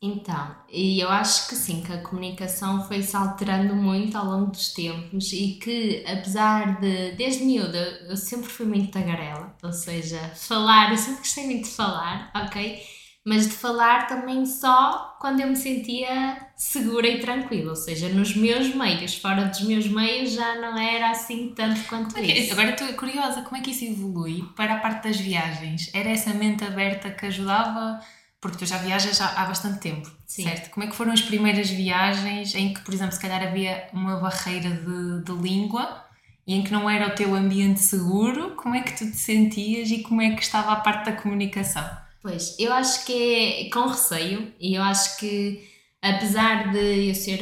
Então, 0.00 0.54
eu 0.68 1.08
acho 1.08 1.48
que 1.48 1.56
sim, 1.56 1.82
que 1.82 1.92
a 1.92 2.02
comunicação 2.02 2.86
foi-se 2.86 3.16
alterando 3.16 3.74
muito 3.74 4.16
ao 4.16 4.26
longo 4.26 4.52
dos 4.52 4.72
tempos 4.72 5.32
e 5.32 5.54
que, 5.54 6.04
apesar 6.06 6.78
de, 6.80 7.10
desde 7.16 7.44
miúda, 7.44 8.06
eu 8.08 8.16
sempre 8.16 8.48
fui 8.48 8.66
muito 8.66 8.92
tagarela, 8.92 9.56
ou 9.64 9.72
seja, 9.72 10.20
falar, 10.36 10.92
eu 10.92 10.98
sempre 10.98 11.18
gostei 11.18 11.46
muito 11.46 11.64
de 11.64 11.74
falar, 11.74 12.30
ok? 12.36 12.80
Mas 13.24 13.46
de 13.46 13.54
falar 13.54 14.06
também 14.06 14.44
só 14.44 15.16
quando 15.18 15.40
eu 15.40 15.48
me 15.48 15.56
sentia 15.56 16.46
segura 16.54 17.08
e 17.08 17.20
tranquila, 17.20 17.70
ou 17.70 17.76
seja, 17.76 18.10
nos 18.10 18.36
meus 18.36 18.74
meios, 18.74 19.16
fora 19.16 19.46
dos 19.46 19.62
meus 19.62 19.88
meios 19.88 20.32
já 20.32 20.60
não 20.60 20.78
era 20.78 21.10
assim 21.10 21.54
tanto 21.56 21.82
quanto 21.84 22.18
é 22.18 22.22
isso. 22.22 22.52
Agora 22.52 22.70
estou 22.70 22.86
curiosa, 22.92 23.40
como 23.40 23.56
é 23.56 23.60
que 23.62 23.70
isso 23.70 23.84
evolui 23.84 24.44
para 24.54 24.74
a 24.74 24.78
parte 24.78 25.08
das 25.08 25.16
viagens? 25.16 25.90
Era 25.94 26.10
essa 26.10 26.34
mente 26.34 26.64
aberta 26.64 27.10
que 27.10 27.24
ajudava? 27.24 27.98
Porque 28.42 28.58
tu 28.58 28.66
já 28.66 28.76
viajas 28.76 29.18
há, 29.22 29.42
há 29.42 29.46
bastante 29.46 29.80
tempo, 29.80 30.10
Sim. 30.26 30.42
certo? 30.42 30.68
Como 30.68 30.84
é 30.84 30.90
que 30.90 30.94
foram 30.94 31.12
as 31.12 31.22
primeiras 31.22 31.70
viagens 31.70 32.54
em 32.54 32.74
que, 32.74 32.82
por 32.82 32.92
exemplo, 32.92 33.14
se 33.14 33.20
calhar 33.20 33.42
havia 33.42 33.88
uma 33.90 34.20
barreira 34.20 34.68
de, 34.68 35.24
de 35.24 35.32
língua 35.32 36.04
e 36.46 36.54
em 36.54 36.62
que 36.62 36.70
não 36.70 36.90
era 36.90 37.08
o 37.08 37.14
teu 37.14 37.34
ambiente 37.34 37.80
seguro? 37.80 38.50
Como 38.50 38.74
é 38.74 38.82
que 38.82 38.92
tu 38.92 39.10
te 39.10 39.16
sentias 39.16 39.90
e 39.90 40.02
como 40.02 40.20
é 40.20 40.34
que 40.34 40.42
estava 40.42 40.72
a 40.72 40.76
parte 40.76 41.06
da 41.06 41.12
comunicação? 41.12 42.03
Pois, 42.24 42.56
eu 42.58 42.72
acho 42.72 43.04
que 43.04 43.66
é 43.66 43.70
com 43.70 43.86
receio 43.86 44.50
e 44.58 44.76
eu 44.76 44.82
acho 44.82 45.18
que 45.18 45.62
apesar 46.00 46.72
de 46.72 47.10
eu 47.10 47.14
ser 47.14 47.40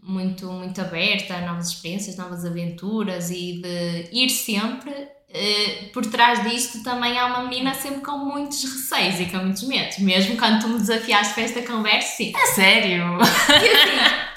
muito, 0.00 0.46
muito 0.52 0.80
aberta 0.80 1.34
a 1.34 1.40
novas 1.40 1.70
experiências, 1.70 2.16
novas 2.16 2.44
aventuras 2.44 3.28
e 3.32 3.60
de 3.60 4.08
ir 4.12 4.30
sempre, 4.30 4.92
Uh, 5.32 5.92
por 5.92 6.04
trás 6.06 6.42
disto 6.42 6.82
também 6.82 7.16
há 7.16 7.26
uma 7.26 7.44
menina 7.44 7.72
sempre 7.72 8.00
com 8.00 8.18
muitos 8.18 8.64
receios 8.64 9.20
e 9.20 9.26
com 9.26 9.36
muitos 9.36 9.62
medos, 9.62 9.98
mesmo 10.00 10.36
quando 10.36 10.60
tu 10.60 10.68
me 10.68 10.76
desafiaste 10.76 11.34
para 11.34 11.44
esta 11.44 11.62
conversa, 11.62 12.16
sim. 12.16 12.32
É 12.34 12.46
sério? 12.46 13.16
E 13.48 13.68
assim, 13.68 14.29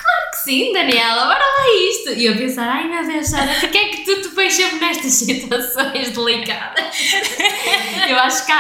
sim, 0.44 0.74
Daniela, 0.74 1.26
bora 1.26 1.40
lá 1.40 1.76
isto. 1.90 2.10
E 2.12 2.26
eu 2.26 2.38
pensar, 2.38 2.68
ai 2.68 2.88
meu 2.88 3.06
Deus, 3.06 3.28
Sara, 3.28 3.54
porquê 3.60 3.78
é 3.78 3.90
que 3.90 4.04
tu 4.04 4.22
te 4.22 4.30
pões 4.30 4.54
sempre 4.54 4.80
nestas 4.80 5.14
situações 5.14 6.10
delicadas? 6.12 6.96
eu 8.10 8.18
acho 8.18 8.46
que 8.46 8.52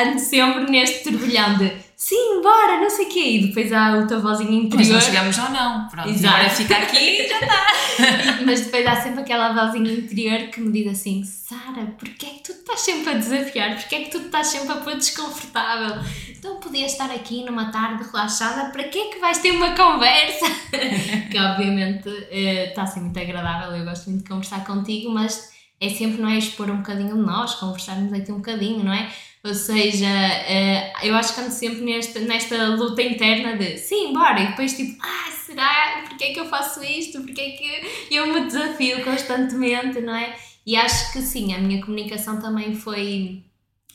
ando 0.00 0.18
sempre 0.18 0.70
neste 0.70 1.02
turbilhão 1.04 1.58
de 1.58 1.72
sim, 2.02 2.42
bora, 2.42 2.80
não 2.80 2.90
sei 2.90 3.06
o 3.06 3.08
quê. 3.08 3.28
E 3.30 3.46
depois 3.46 3.72
há 3.72 3.94
a 3.96 4.06
tua 4.06 4.18
vozinha 4.18 4.50
interior. 4.50 4.78
Mas 4.78 4.88
não 4.88 5.00
chegamos 5.00 5.38
ou 5.38 5.50
não. 5.50 5.88
Pronto, 5.88 6.08
Exato. 6.08 6.34
agora 6.34 6.50
fica 6.50 6.76
aqui 6.76 7.22
e 7.22 7.28
já 7.28 7.38
está. 7.38 7.66
Mas 8.44 8.60
depois 8.62 8.86
há 8.86 8.96
sempre 8.96 9.20
aquela 9.20 9.52
vozinha 9.52 9.92
interior 9.92 10.48
que 10.48 10.60
me 10.60 10.72
diz 10.72 10.90
assim: 10.90 11.22
Sara, 11.22 11.86
porquê 11.96 12.26
é 12.26 12.28
que 12.30 12.42
tu 12.42 12.52
estás 12.52 12.80
sempre 12.80 13.12
a 13.12 13.16
desafiar? 13.18 13.76
Porquê 13.76 13.94
é 13.94 14.00
que 14.00 14.10
tu 14.10 14.18
estás 14.18 14.48
sempre 14.48 14.72
a 14.72 14.76
pôr 14.76 14.96
desconfortável? 14.96 16.02
Então 16.28 16.56
podias 16.56 16.90
estar 16.90 17.10
aqui 17.10 17.44
numa 17.44 17.70
tarde 17.70 18.02
relaxada, 18.02 18.70
para 18.72 18.82
que 18.84 18.98
é 18.98 19.10
que 19.10 19.20
vais 19.20 19.38
ter 19.38 19.52
uma 19.52 19.70
conversa? 19.70 20.46
que 21.30 21.38
obviamente 21.38 22.08
está 22.32 22.82
a 22.82 22.86
ser 22.86 22.98
muito 22.98 23.18
agradável, 23.18 23.76
eu 23.76 23.84
gosto 23.84 24.10
muito 24.10 24.24
de 24.24 24.28
conversar 24.28 24.64
contigo, 24.64 25.08
mas 25.08 25.52
é 25.80 25.88
sempre, 25.88 26.20
não 26.20 26.28
é, 26.28 26.38
expor 26.38 26.68
um 26.68 26.78
bocadinho 26.78 27.14
de 27.14 27.22
nós, 27.22 27.54
conversarmos 27.54 28.12
aqui 28.12 28.32
um 28.32 28.38
bocadinho, 28.38 28.82
não 28.82 28.92
é? 28.92 29.08
Ou 29.44 29.54
seja, 29.54 30.06
uh, 30.06 31.04
eu 31.06 31.16
acho 31.16 31.34
que 31.34 31.40
ando 31.40 31.50
sempre 31.50 31.80
nesta, 31.80 32.20
nesta 32.20 32.68
luta 32.76 33.02
interna 33.02 33.56
de 33.56 33.76
sim, 33.76 34.12
bora, 34.12 34.40
e 34.40 34.46
depois 34.48 34.76
tipo, 34.76 34.96
ah, 35.02 35.32
será? 35.32 36.04
Porquê 36.08 36.24
é 36.24 36.32
que 36.32 36.38
eu 36.38 36.46
faço 36.46 36.82
isto? 36.84 37.20
Porquê 37.22 37.40
é 37.40 37.50
que 37.50 38.14
eu 38.14 38.32
me 38.32 38.46
desafio 38.46 39.02
constantemente, 39.02 40.00
não 40.00 40.14
é? 40.14 40.36
E 40.64 40.76
acho 40.76 41.12
que 41.12 41.20
sim, 41.20 41.52
a 41.54 41.58
minha 41.58 41.80
comunicação 41.80 42.40
também 42.40 42.74
foi 42.74 43.42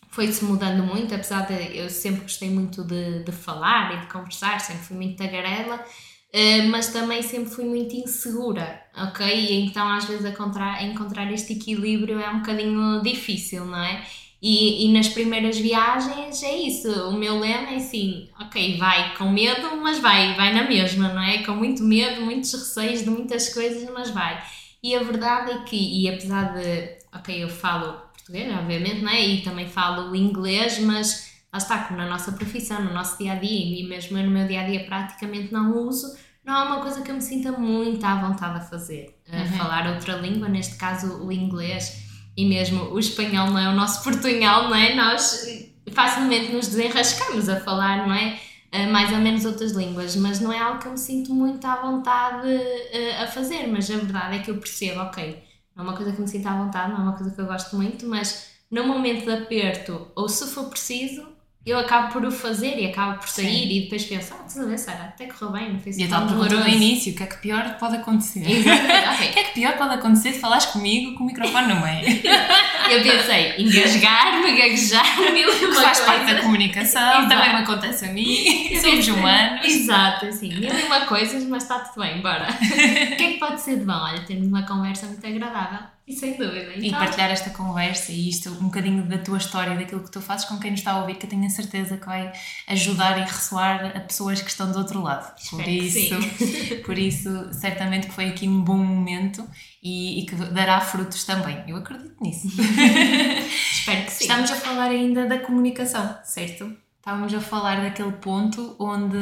foi-se 0.10 0.44
mudando 0.44 0.84
muito, 0.84 1.14
apesar 1.14 1.46
de 1.46 1.78
eu 1.78 1.90
sempre 1.90 2.22
gostei 2.22 2.50
muito 2.50 2.84
de, 2.84 3.24
de 3.24 3.32
falar 3.32 3.96
e 3.96 4.00
de 4.02 4.08
conversar, 4.08 4.60
sempre 4.60 4.84
fui 4.84 4.98
muito 4.98 5.16
tagarela, 5.16 5.76
uh, 5.76 6.70
mas 6.70 6.88
também 6.88 7.22
sempre 7.22 7.52
fui 7.52 7.66
muito 7.66 7.96
insegura, 7.96 8.82
ok? 8.96 9.26
E 9.28 9.66
então 9.66 9.88
às 9.88 10.06
vezes 10.06 10.26
encontrar, 10.26 10.84
encontrar 10.84 11.32
este 11.32 11.54
equilíbrio 11.54 12.20
é 12.20 12.30
um 12.32 12.40
bocadinho 12.40 13.02
difícil, 13.02 13.64
não 13.66 13.82
é? 13.82 14.04
E, 14.42 14.86
e, 14.86 14.94
nas 14.94 15.08
primeiras 15.10 15.58
viagens 15.58 16.44
é 16.44 16.56
isso, 16.56 16.88
o 17.10 17.14
meu 17.14 17.40
lema 17.40 17.72
é 17.72 17.78
assim, 17.78 18.30
ok, 18.40 18.78
vai 18.78 19.16
com 19.16 19.30
medo, 19.32 19.76
mas 19.82 19.98
vai, 20.00 20.36
vai 20.36 20.54
na 20.54 20.64
mesma, 20.64 21.10
não 21.10 21.22
é? 21.24 21.40
Com 21.40 21.54
muito 21.54 21.82
medo, 21.84 22.22
muitos 22.22 22.54
receios 22.54 23.02
de 23.04 23.10
muitas 23.10 23.52
coisas, 23.52 23.90
mas 23.92 24.12
vai. 24.12 24.40
E 24.84 24.96
a 24.96 25.02
verdade 25.02 25.52
é 25.52 25.58
que, 25.64 25.76
e 25.76 26.08
apesar 26.08 26.54
de, 26.54 26.98
ok, 27.16 27.44
eu 27.44 27.50
falo 27.50 27.94
português, 28.14 28.54
obviamente, 28.56 29.02
não 29.02 29.10
é? 29.12 29.20
E 29.26 29.42
também 29.42 29.68
falo 29.68 30.16
inglês, 30.16 30.78
mas 30.82 31.32
lá 31.52 31.58
está, 31.58 31.80
como 31.86 31.98
na 32.00 32.08
nossa 32.08 32.32
profissão, 32.34 32.84
no 32.84 32.94
nosso 32.94 33.18
dia 33.18 33.32
a 33.32 33.36
dia, 33.36 33.82
e 33.82 33.88
mesmo 33.88 34.20
eu 34.20 34.24
no 34.24 34.30
meu 34.30 34.48
dia 34.48 34.62
a 34.62 34.66
dia 34.68 34.84
praticamente 34.86 35.52
não 35.52 35.76
uso, 35.88 36.16
não 36.46 36.54
é 36.54 36.64
uma 36.64 36.80
coisa 36.82 37.02
que 37.02 37.10
eu 37.10 37.16
me 37.16 37.22
sinta 37.22 37.52
muito 37.54 38.06
à 38.06 38.16
vontade 38.16 38.58
a 38.60 38.62
fazer. 38.62 39.18
A 39.34 39.38
Uhum. 39.40 39.46
falar 39.58 39.88
outra 39.88 40.14
língua, 40.18 40.48
neste 40.48 40.76
caso 40.76 41.26
o 41.26 41.32
inglês 41.32 42.07
e 42.38 42.46
mesmo 42.46 42.84
o 42.94 43.00
espanhol 43.00 43.48
não 43.48 43.58
é 43.58 43.68
o 43.68 43.76
nosso 43.76 44.04
portunhol, 44.04 44.70
não 44.70 44.76
é? 44.76 44.96
Nós 44.96 45.46
facilmente 45.92 46.52
nos 46.52 46.68
desenrascamos 46.68 47.50
a 47.50 47.60
falar, 47.60 48.08
não 48.08 48.14
é? 48.14 48.40
Eh, 48.72 48.86
mais 48.86 49.12
ou 49.12 49.18
menos 49.18 49.44
outras 49.46 49.72
línguas, 49.72 50.16
mas 50.16 50.40
não 50.40 50.54
é 50.54 50.60
algo 50.60 50.80
que 50.80 50.88
eu 50.88 50.92
me 50.92 50.98
sinto 50.98 51.34
muito 51.34 51.66
à 51.66 51.78
vontade 51.78 52.48
eh, 52.48 53.24
a 53.24 53.28
fazer. 53.28 53.68
Mas 53.68 53.90
a 53.90 53.96
verdade 53.96 54.38
é 54.38 54.40
que 54.40 54.52
eu 54.52 54.58
percebo, 54.58 55.02
ok, 55.02 55.44
não 55.76 55.84
é 55.84 55.88
uma 55.88 55.98
coisa 55.98 56.12
que 56.12 56.22
me 56.22 56.28
sinto 56.28 56.48
à 56.48 56.56
vontade, 56.56 56.92
não 56.92 57.00
é 57.00 57.04
uma 57.04 57.14
coisa 57.14 57.34
que 57.34 57.42
eu 57.42 57.46
gosto 57.46 57.76
muito, 57.76 58.06
mas 58.06 58.52
no 58.70 58.86
momento 58.86 59.26
de 59.26 59.32
aperto, 59.32 60.12
ou 60.16 60.30
se 60.30 60.46
for 60.48 60.70
preciso, 60.70 61.26
eu 61.70 61.78
acabo 61.80 62.12
por 62.14 62.26
o 62.26 62.32
fazer 62.32 62.78
e 62.80 62.86
acabo 62.86 63.20
por 63.20 63.28
sair 63.28 63.46
Sim. 63.68 63.72
e 63.72 63.82
depois 63.82 64.06
penso, 64.06 64.34
ah, 64.34 64.62
a 64.62 64.66
ver, 64.66 64.78
Sara, 64.78 65.04
até 65.04 65.26
correu 65.26 65.52
bem, 65.52 65.74
não 65.74 65.80
fez 65.80 65.98
E 65.98 66.02
a 66.04 66.06
assim 66.06 66.14
tal 66.16 66.26
pergunta 66.28 66.50
doloroso. 66.50 66.76
início, 66.76 67.14
o 67.14 67.16
que 67.16 67.24
é 67.24 67.26
que 67.26 67.38
pior 67.38 67.78
pode 67.80 67.96
acontecer? 67.98 68.50
Exatamente, 68.50 69.08
O 69.08 69.14
ok. 69.14 69.28
que 69.34 69.40
é 69.40 69.44
que 69.44 69.54
pior 69.54 69.74
pode 69.78 69.94
acontecer 69.96 70.34
se 70.34 70.40
falares 70.40 70.66
comigo 70.68 71.16
com 71.16 71.24
o 71.24 71.28
microfone 71.28 71.68
no 71.74 71.82
meio? 71.82 72.06
Eu 72.90 73.04
pensei, 73.04 73.56
engasgar-me, 73.58 74.58
gaguejar, 74.58 75.20
mil 75.34 75.50
e 75.50 75.56
Que 75.60 75.66
uma 75.66 75.82
faz 75.82 76.00
parte 76.00 76.34
da 76.34 76.42
comunicação, 76.42 77.02
Exato. 77.02 77.28
também 77.30 77.50
me 77.50 77.62
acontece 77.62 78.06
a 78.06 78.14
mim, 78.14 78.80
somos 78.82 79.08
humanos. 79.10 79.66
Exato, 79.66 80.26
assim, 80.28 80.54
mil 80.58 80.74
e 80.74 80.84
uma 80.84 81.02
coisas, 81.02 81.44
mas 81.44 81.64
está 81.64 81.80
tudo 81.80 82.02
bem, 82.04 82.22
bora. 82.22 82.48
o 82.50 83.16
que 83.18 83.24
é 83.24 83.34
que 83.34 83.40
pode 83.40 83.60
ser 83.60 83.80
de 83.80 83.84
bom? 83.86 83.92
Olha, 83.94 84.22
termos 84.22 84.48
uma 84.48 84.64
conversa 84.66 85.06
muito 85.08 85.26
agradável. 85.28 85.80
E 86.08 86.16
sem 86.16 86.38
dúvida. 86.38 86.72
E 86.74 86.88
Então, 86.88 87.00
partilhar 87.00 87.30
esta 87.30 87.50
conversa 87.50 88.14
e 88.14 88.30
isto, 88.30 88.50
um 88.50 88.66
bocadinho 88.66 89.04
da 89.04 89.18
tua 89.18 89.38
história, 89.38 89.76
daquilo 89.76 90.02
que 90.02 90.10
tu 90.10 90.22
fazes 90.22 90.46
com 90.46 90.58
quem 90.58 90.72
nos 90.72 90.80
está 90.80 90.94
a 90.94 91.02
ouvir, 91.02 91.16
que 91.16 91.26
eu 91.26 91.30
tenho 91.30 91.46
a 91.46 91.50
certeza 91.50 91.98
que 91.98 92.06
vai 92.06 92.32
ajudar 92.68 93.18
e 93.18 93.24
ressoar 93.24 93.92
a 93.94 94.00
pessoas 94.00 94.42
que 94.42 94.50
estão 94.50 94.72
do 94.72 94.78
outro 94.78 95.02
lado. 95.02 95.30
Por 95.50 95.60
Espero 95.60 95.70
isso, 95.70 96.16
por 96.86 96.98
isso, 96.98 97.54
certamente 97.54 98.08
que 98.08 98.14
foi 98.14 98.30
aqui 98.30 98.48
um 98.48 98.62
bom 98.62 98.78
momento 98.78 99.46
e, 99.84 100.22
e 100.22 100.26
que 100.26 100.36
dará 100.36 100.80
frutos 100.80 101.26
também. 101.26 101.62
Eu 101.68 101.76
acredito 101.76 102.16
nisso. 102.22 102.48
espero 102.58 104.06
que 104.06 104.12
sim. 104.12 104.24
Estamos 104.24 104.50
a 104.50 104.56
falar 104.56 104.90
ainda 104.90 105.26
da 105.26 105.40
comunicação, 105.40 106.18
certo? 106.24 106.74
Estávamos 107.00 107.34
a 107.34 107.42
falar 107.42 107.82
daquele 107.82 108.14
ponto 108.14 108.78
onde, 108.80 109.18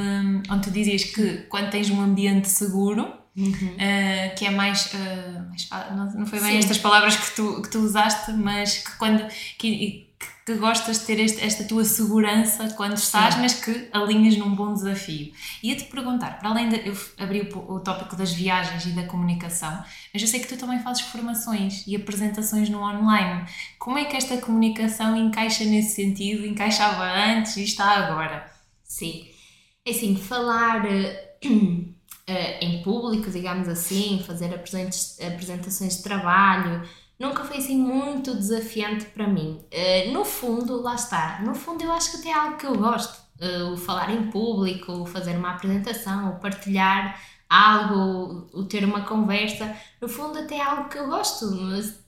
onde 0.52 0.62
tu 0.62 0.72
dizias 0.72 1.04
que 1.04 1.38
quando 1.50 1.72
tens 1.72 1.90
um 1.90 2.00
ambiente 2.00 2.48
seguro, 2.48 3.25
Uhum. 3.38 3.52
Uh, 3.52 4.36
que 4.38 4.46
é 4.46 4.50
mais, 4.50 4.86
uh, 4.94 5.50
mais 5.50 5.70
não, 5.96 6.06
não 6.20 6.26
foi 6.26 6.40
bem 6.40 6.52
Sim. 6.54 6.58
estas 6.60 6.78
palavras 6.78 7.18
que 7.18 7.36
tu, 7.36 7.62
que 7.62 7.70
tu 7.70 7.80
usaste, 7.80 8.32
mas 8.32 8.78
que 8.78 8.98
quando 8.98 9.28
que, 9.58 10.08
que- 10.46 10.56
gostas 10.56 11.00
de 11.00 11.06
ter 11.06 11.20
este- 11.20 11.44
esta 11.44 11.64
tua 11.66 11.84
segurança 11.84 12.70
quando 12.78 12.94
estás, 12.96 13.34
Sim. 13.34 13.42
mas 13.42 13.54
que 13.56 13.90
alinhas 13.92 14.38
num 14.38 14.56
bom 14.56 14.74
desafio. 14.74 15.34
Ia-te 15.62 15.84
perguntar, 15.86 16.38
para 16.40 16.50
além 16.50 16.70
de 16.70 16.88
eu 16.88 16.96
abri 17.18 17.42
o, 17.54 17.74
o 17.74 17.80
tópico 17.82 18.16
das 18.16 18.32
viagens 18.32 18.86
e 18.86 18.92
da 18.92 19.04
comunicação, 19.04 19.84
mas 20.14 20.22
eu 20.22 20.28
sei 20.30 20.40
que 20.40 20.48
tu 20.48 20.56
também 20.56 20.80
fazes 20.80 21.02
formações 21.02 21.84
e 21.88 21.96
apresentações 21.96 22.70
no 22.70 22.80
online. 22.80 23.44
Como 23.80 23.98
é 23.98 24.06
que 24.06 24.16
esta 24.16 24.38
comunicação 24.38 25.18
encaixa 25.18 25.66
nesse 25.66 25.96
sentido? 25.96 26.46
Encaixava 26.46 27.04
antes 27.04 27.58
e 27.58 27.64
está 27.64 27.90
agora? 28.06 28.50
Sim. 28.84 29.28
É 29.86 29.92
assim, 29.92 30.16
falar 30.16 30.84
eh, 32.28 32.64
em 32.66 32.82
público, 32.82 33.30
digamos 33.30 33.68
assim, 33.68 34.24
fazer 34.26 34.54
apresentações 34.54 35.98
de 35.98 36.04
trabalho, 36.04 36.82
nunca 37.20 37.44
foi 37.44 37.58
assim 37.58 37.78
muito 37.78 38.34
desafiante 38.36 39.06
para 39.06 39.28
mim. 39.28 39.64
Eh, 39.72 40.12
no 40.12 40.26
fundo, 40.26 40.82
lá 40.82 40.96
está, 40.96 41.42
no 41.42 41.54
fundo 41.56 41.84
eu 41.84 41.92
acho 41.92 42.12
que 42.12 42.18
até 42.18 42.30
é 42.30 42.34
algo 42.34 42.58
que 42.58 42.66
eu 42.66 42.76
gosto. 42.76 43.16
Eh, 43.40 43.64
o 43.64 43.78
falar 43.78 44.10
em 44.12 44.30
público, 44.32 44.92
o 44.92 45.06
fazer 45.06 45.36
uma 45.38 45.52
apresentação, 45.52 46.32
o 46.32 46.40
partilhar 46.40 47.20
algo, 47.50 48.50
o 48.54 48.64
ter 48.66 48.84
uma 48.84 49.02
conversa, 49.02 49.76
no 50.02 50.08
fundo 50.10 50.40
até 50.40 50.56
é 50.58 50.62
algo 50.64 50.90
que 50.90 50.98
eu 50.98 51.08
gosto. 51.08 51.46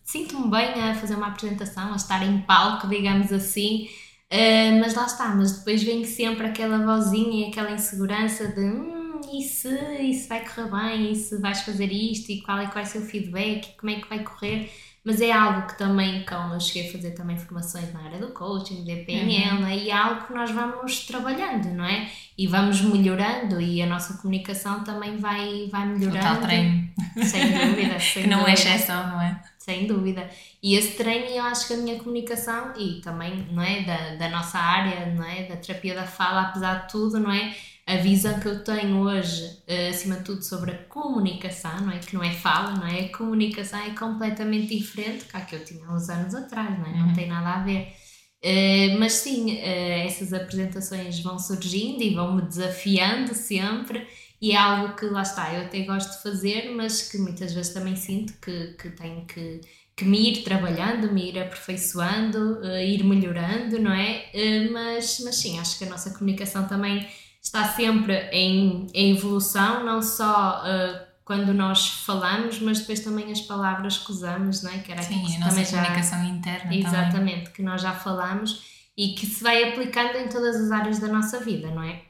Sinto-me 0.03 0.49
bem 0.49 0.81
a 0.81 0.95
fazer 0.95 1.15
uma 1.15 1.27
apresentação, 1.27 1.93
a 1.93 1.95
estar 1.95 2.23
em 2.23 2.41
palco, 2.41 2.87
digamos 2.87 3.31
assim, 3.31 3.87
Uh, 4.29 4.77
mas 4.81 4.93
lá 4.93 5.05
está, 5.05 5.29
mas 5.29 5.59
depois 5.59 5.81
vem 5.83 6.03
sempre 6.03 6.47
aquela 6.47 6.79
vozinha 6.85 7.47
e 7.47 7.49
aquela 7.49 7.71
insegurança 7.71 8.45
de 8.49 8.59
hum, 8.59 8.96
e 9.31 9.41
se, 9.43 9.69
e 10.01 10.13
se 10.13 10.27
vai 10.27 10.45
correr 10.47 10.69
bem, 10.71 11.11
e 11.11 11.15
se 11.15 11.37
vais 11.39 11.61
fazer 11.61 11.91
isto, 11.91 12.31
e 12.31 12.41
qual 12.41 12.59
é 12.59 12.67
que 12.67 12.73
vai 12.73 12.85
ser 12.85 12.99
o 12.99 13.05
feedback, 13.05 13.67
e 13.69 13.77
como 13.77 13.91
é 13.91 13.95
que 14.01 14.09
vai 14.09 14.23
correr. 14.23 14.71
Mas 15.03 15.21
é 15.21 15.31
algo 15.31 15.67
que 15.67 15.77
também, 15.77 16.25
como 16.25 16.53
eu 16.53 16.59
cheguei 16.59 16.89
a 16.89 16.91
fazer 16.91 17.11
também 17.11 17.37
formações 17.37 17.93
na 17.93 18.03
área 18.03 18.19
do 18.19 18.33
coaching, 18.33 18.83
do 18.83 19.05
PNL, 19.05 19.61
né? 19.61 19.77
e 19.77 19.89
é 19.89 19.93
algo 19.93 20.27
que 20.27 20.33
nós 20.33 20.51
vamos 20.51 21.05
trabalhando, 21.05 21.69
não 21.73 21.85
é? 21.85 22.11
E 22.37 22.45
vamos 22.47 22.81
melhorando, 22.81 23.61
e 23.61 23.81
a 23.81 23.85
nossa 23.87 24.17
comunicação 24.17 24.83
também 24.83 25.17
vai, 25.17 25.67
vai 25.71 25.87
O 25.87 25.87
melhorando. 25.87 26.19
tal 26.19 26.41
treino, 26.41 26.89
Sem 27.21 27.53
dúvida, 27.53 27.99
sem 27.99 28.23
que 28.23 28.27
não 28.27 28.45
é 28.47 28.53
dúvida 28.53 28.53
exceção, 28.53 29.07
não 29.07 29.21
é? 29.21 29.41
sem 29.57 29.85
dúvida. 29.87 30.29
E 30.61 30.75
esse 30.75 30.95
treino, 30.97 31.27
eu 31.29 31.43
acho 31.43 31.67
que 31.67 31.73
a 31.73 31.77
minha 31.77 31.97
comunicação 31.99 32.73
e 32.77 33.01
também, 33.01 33.47
não 33.51 33.61
é, 33.63 33.83
da, 33.83 34.15
da 34.15 34.29
nossa 34.29 34.57
área, 34.59 35.05
não 35.13 35.23
é, 35.23 35.43
da 35.43 35.57
terapia 35.57 35.95
da 35.95 36.05
fala, 36.07 36.43
apesar 36.43 36.85
de 36.85 36.91
tudo, 36.91 37.19
não 37.19 37.31
é, 37.31 37.55
a 37.87 37.95
visão 37.97 38.39
que 38.39 38.47
eu 38.47 38.63
tenho 38.63 38.97
hoje, 38.99 39.63
eh, 39.67 39.89
acima 39.89 40.17
de 40.17 40.23
tudo, 40.25 40.43
sobre 40.43 40.71
a 40.71 40.77
comunicação, 40.85 41.81
não 41.81 41.91
é, 41.93 41.99
que 41.99 42.13
não 42.15 42.23
é 42.23 42.33
fala, 42.33 42.73
não 42.75 42.85
é, 42.87 43.05
a 43.05 43.17
comunicação 43.17 43.79
é 43.79 43.91
completamente 43.91 44.77
diferente 44.77 45.25
a 45.33 45.41
que 45.41 45.55
eu 45.55 45.63
tinha 45.65 45.89
uns 45.89 46.09
anos 46.09 46.35
atrás, 46.35 46.77
não 46.77 46.85
é, 46.85 46.97
não 46.97 47.07
Uhum. 47.07 47.13
tem 47.13 47.27
nada 47.27 47.61
a 47.61 47.63
ver. 47.63 47.93
Eh, 48.41 48.95
mas 48.99 49.13
sim, 49.13 49.57
eh, 49.57 50.05
essas 50.05 50.33
apresentações 50.33 51.19
vão 51.21 51.39
surgindo 51.39 52.03
e 52.03 52.13
vão 52.13 52.35
me 52.35 52.41
desafiando 52.43 53.33
sempre 53.33 54.05
e 54.41 54.51
é 54.51 54.57
algo 54.57 54.95
que 54.95 55.05
lá 55.07 55.23
está, 55.23 55.53
eu 55.53 55.65
até 55.65 55.81
gosto 55.81 56.11
de 56.17 56.21
fazer, 56.23 56.69
mas 56.75 57.01
que 57.09 57.17
muitas 57.17 57.53
vezes 57.53 57.73
também 57.73 57.95
sinto 57.95 58.33
que, 58.41 58.73
que 58.73 58.89
tenho 58.91 59.25
que, 59.25 59.61
que 59.95 60.05
me 60.05 60.29
ir 60.31 60.43
trabalhando, 60.43 61.11
me 61.11 61.29
ir 61.31 61.39
aperfeiçoando, 61.39 62.59
ir 62.79 63.03
melhorando, 63.03 63.79
não 63.79 63.91
é? 63.91 64.29
Mas, 64.71 65.19
mas 65.23 65.35
sim, 65.37 65.59
acho 65.59 65.77
que 65.79 65.85
a 65.85 65.89
nossa 65.89 66.11
comunicação 66.11 66.67
também 66.67 67.07
está 67.47 67.67
sempre 67.69 68.13
em, 68.31 68.87
em 68.93 69.11
evolução, 69.15 69.83
não 69.83 70.01
só 70.01 70.63
eh, 70.65 71.07
quando 71.23 71.53
nós 71.53 71.87
falamos, 72.05 72.59
mas 72.59 72.79
depois 72.79 72.99
também 72.99 73.31
as 73.31 73.41
palavras 73.41 73.97
que 73.97 74.11
usamos, 74.11 74.61
não 74.63 74.71
é? 74.71 74.79
Que 74.79 74.91
era 74.91 75.01
aquilo 75.01 75.21
que 75.25 75.31
Sim, 75.31 75.35
a 75.37 75.39
nossa 75.39 75.49
também 75.51 75.65
já- 75.65 75.77
comunicação 75.81 76.23
interna 76.25 76.59
também. 76.61 76.79
Exatamente, 76.85 77.49
que 77.51 77.61
nós 77.61 77.81
já 77.81 77.93
falamos 77.93 78.61
e 78.97 79.09
que 79.13 79.25
se 79.25 79.41
vai 79.43 79.63
aplicando 79.69 80.15
em 80.17 80.27
todas 80.27 80.55
as 80.57 80.71
áreas 80.71 80.99
da 80.99 81.07
nossa 81.07 81.39
vida, 81.39 81.69
não 81.71 81.83
é? 81.83 82.01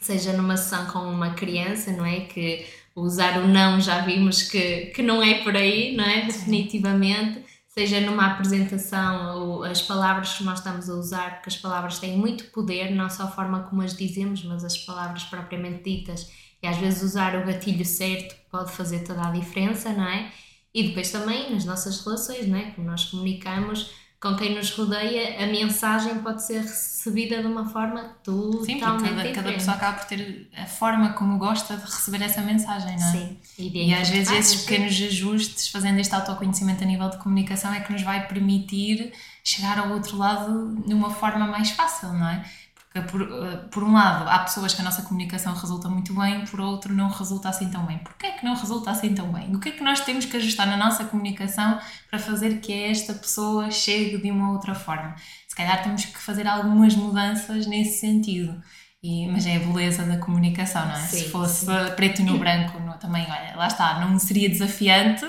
Seja 0.00 0.32
numa 0.32 0.56
sessão 0.56 0.86
com 0.86 1.00
uma 1.00 1.30
criança, 1.34 1.90
não 1.92 2.06
é? 2.06 2.20
Que 2.20 2.66
usar 2.94 3.38
o 3.40 3.46
não 3.48 3.80
já 3.80 4.00
vimos 4.00 4.42
que, 4.42 4.86
que 4.86 5.02
não 5.02 5.22
é 5.22 5.42
por 5.42 5.56
aí, 5.56 5.94
não 5.96 6.04
é? 6.04 6.22
Definitivamente. 6.22 7.44
Seja 7.78 8.00
numa 8.00 8.26
apresentação, 8.26 9.38
ou 9.38 9.62
as 9.62 9.80
palavras 9.80 10.36
que 10.36 10.42
nós 10.42 10.58
estamos 10.58 10.90
a 10.90 10.94
usar, 10.94 11.34
porque 11.34 11.48
as 11.48 11.56
palavras 11.56 12.00
têm 12.00 12.18
muito 12.18 12.46
poder, 12.46 12.90
não 12.90 13.08
só 13.08 13.22
a 13.22 13.30
forma 13.30 13.62
como 13.62 13.82
as 13.82 13.96
dizemos, 13.96 14.42
mas 14.42 14.64
as 14.64 14.76
palavras 14.76 15.22
propriamente 15.22 15.84
ditas. 15.84 16.28
E 16.60 16.66
às 16.66 16.76
vezes 16.76 17.04
usar 17.04 17.36
o 17.36 17.46
gatilho 17.46 17.84
certo 17.84 18.34
pode 18.50 18.72
fazer 18.72 19.04
toda 19.04 19.28
a 19.28 19.30
diferença, 19.30 19.92
não 19.92 20.08
é? 20.08 20.32
E 20.74 20.88
depois 20.88 21.12
também 21.12 21.52
nas 21.52 21.64
nossas 21.64 22.04
relações, 22.04 22.48
não 22.48 22.58
é? 22.58 22.72
Como 22.72 22.84
nós 22.84 23.04
comunicamos 23.04 23.92
com 24.20 24.34
quem 24.34 24.54
nos 24.54 24.70
rodeia, 24.72 25.42
a 25.44 25.46
mensagem 25.46 26.18
pode 26.18 26.44
ser 26.44 26.60
recebida 26.62 27.40
de 27.40 27.46
uma 27.46 27.68
forma 27.70 28.16
totalmente 28.24 28.66
Sim, 28.66 28.78
porque 28.80 29.02
cada, 29.02 29.06
diferente. 29.08 29.34
cada 29.34 29.52
pessoa 29.52 29.76
acaba 29.76 29.98
por 29.98 30.06
ter 30.06 30.50
a 30.56 30.66
forma 30.66 31.12
como 31.12 31.38
gosta 31.38 31.76
de 31.76 31.84
receber 31.84 32.22
essa 32.22 32.40
mensagem, 32.42 32.98
não 32.98 33.06
é? 33.08 33.12
Sim. 33.12 33.38
E, 33.56 33.88
E 33.88 33.94
às 33.94 34.08
vezes 34.08 34.32
esses 34.32 34.60
sim. 34.60 34.66
pequenos 34.66 34.92
ajustes, 35.00 35.68
fazendo 35.68 36.00
este 36.00 36.14
autoconhecimento 36.14 36.82
a 36.82 36.86
nível 36.86 37.08
de 37.10 37.18
comunicação, 37.18 37.72
é 37.72 37.80
que 37.80 37.92
nos 37.92 38.02
vai 38.02 38.26
permitir 38.26 39.12
chegar 39.44 39.78
ao 39.78 39.90
outro 39.92 40.16
lado 40.16 40.82
de 40.84 40.92
uma 40.92 41.10
forma 41.10 41.46
mais 41.46 41.70
fácil, 41.70 42.12
não 42.12 42.28
é? 42.28 42.44
Porque, 42.92 43.08
por, 43.10 43.22
eh, 43.22 43.56
por 43.70 43.82
um 43.84 43.92
lado, 43.92 44.28
há 44.28 44.38
pessoas 44.40 44.72
que 44.74 44.80
a 44.80 44.84
nossa 44.84 45.02
comunicação 45.02 45.54
resulta 45.54 45.88
muito 45.88 46.14
bem, 46.14 46.44
por 46.46 46.58
outro, 46.60 46.92
não 46.94 47.08
resulta 47.10 47.48
assim 47.50 47.68
tão 47.68 47.84
bem. 47.84 47.98
Porquê 47.98 48.26
é 48.26 48.30
que 48.32 48.44
não 48.44 48.54
resulta 48.54 48.90
assim 48.90 49.12
tão 49.14 49.30
bem? 49.32 49.54
O 49.54 49.60
que 49.60 49.68
é 49.68 49.72
que 49.72 49.82
nós 49.84 50.00
temos 50.00 50.24
que 50.24 50.36
ajustar 50.38 50.66
na 50.66 50.76
nossa 50.76 51.04
comunicação 51.04 51.78
para 52.10 52.18
fazer 52.18 52.60
que 52.60 52.72
esta 52.72 53.12
pessoa 53.12 53.70
chegue 53.70 54.16
de 54.18 54.30
uma 54.30 54.52
outra 54.52 54.74
forma? 54.74 55.14
Se 55.46 55.54
calhar 55.54 55.82
temos 55.82 56.04
que 56.06 56.18
fazer 56.18 56.46
algumas 56.46 56.94
mudanças 56.96 57.66
nesse 57.66 58.00
sentido. 58.00 58.58
E, 59.00 59.28
mas 59.28 59.46
é 59.46 59.54
a 59.56 59.60
beleza 59.60 60.02
da 60.04 60.16
comunicação, 60.18 60.84
não 60.84 60.92
é? 60.94 60.98
Sim, 60.98 61.18
Se 61.18 61.28
fosse 61.30 61.66
preto 61.94 62.20
e 62.20 62.24
no 62.24 62.36
branco, 62.36 62.80
não- 62.80 62.98
também, 62.98 63.22
olha, 63.30 63.54
lá 63.54 63.68
está, 63.68 64.00
não 64.00 64.18
seria 64.18 64.48
desafiante 64.48 65.24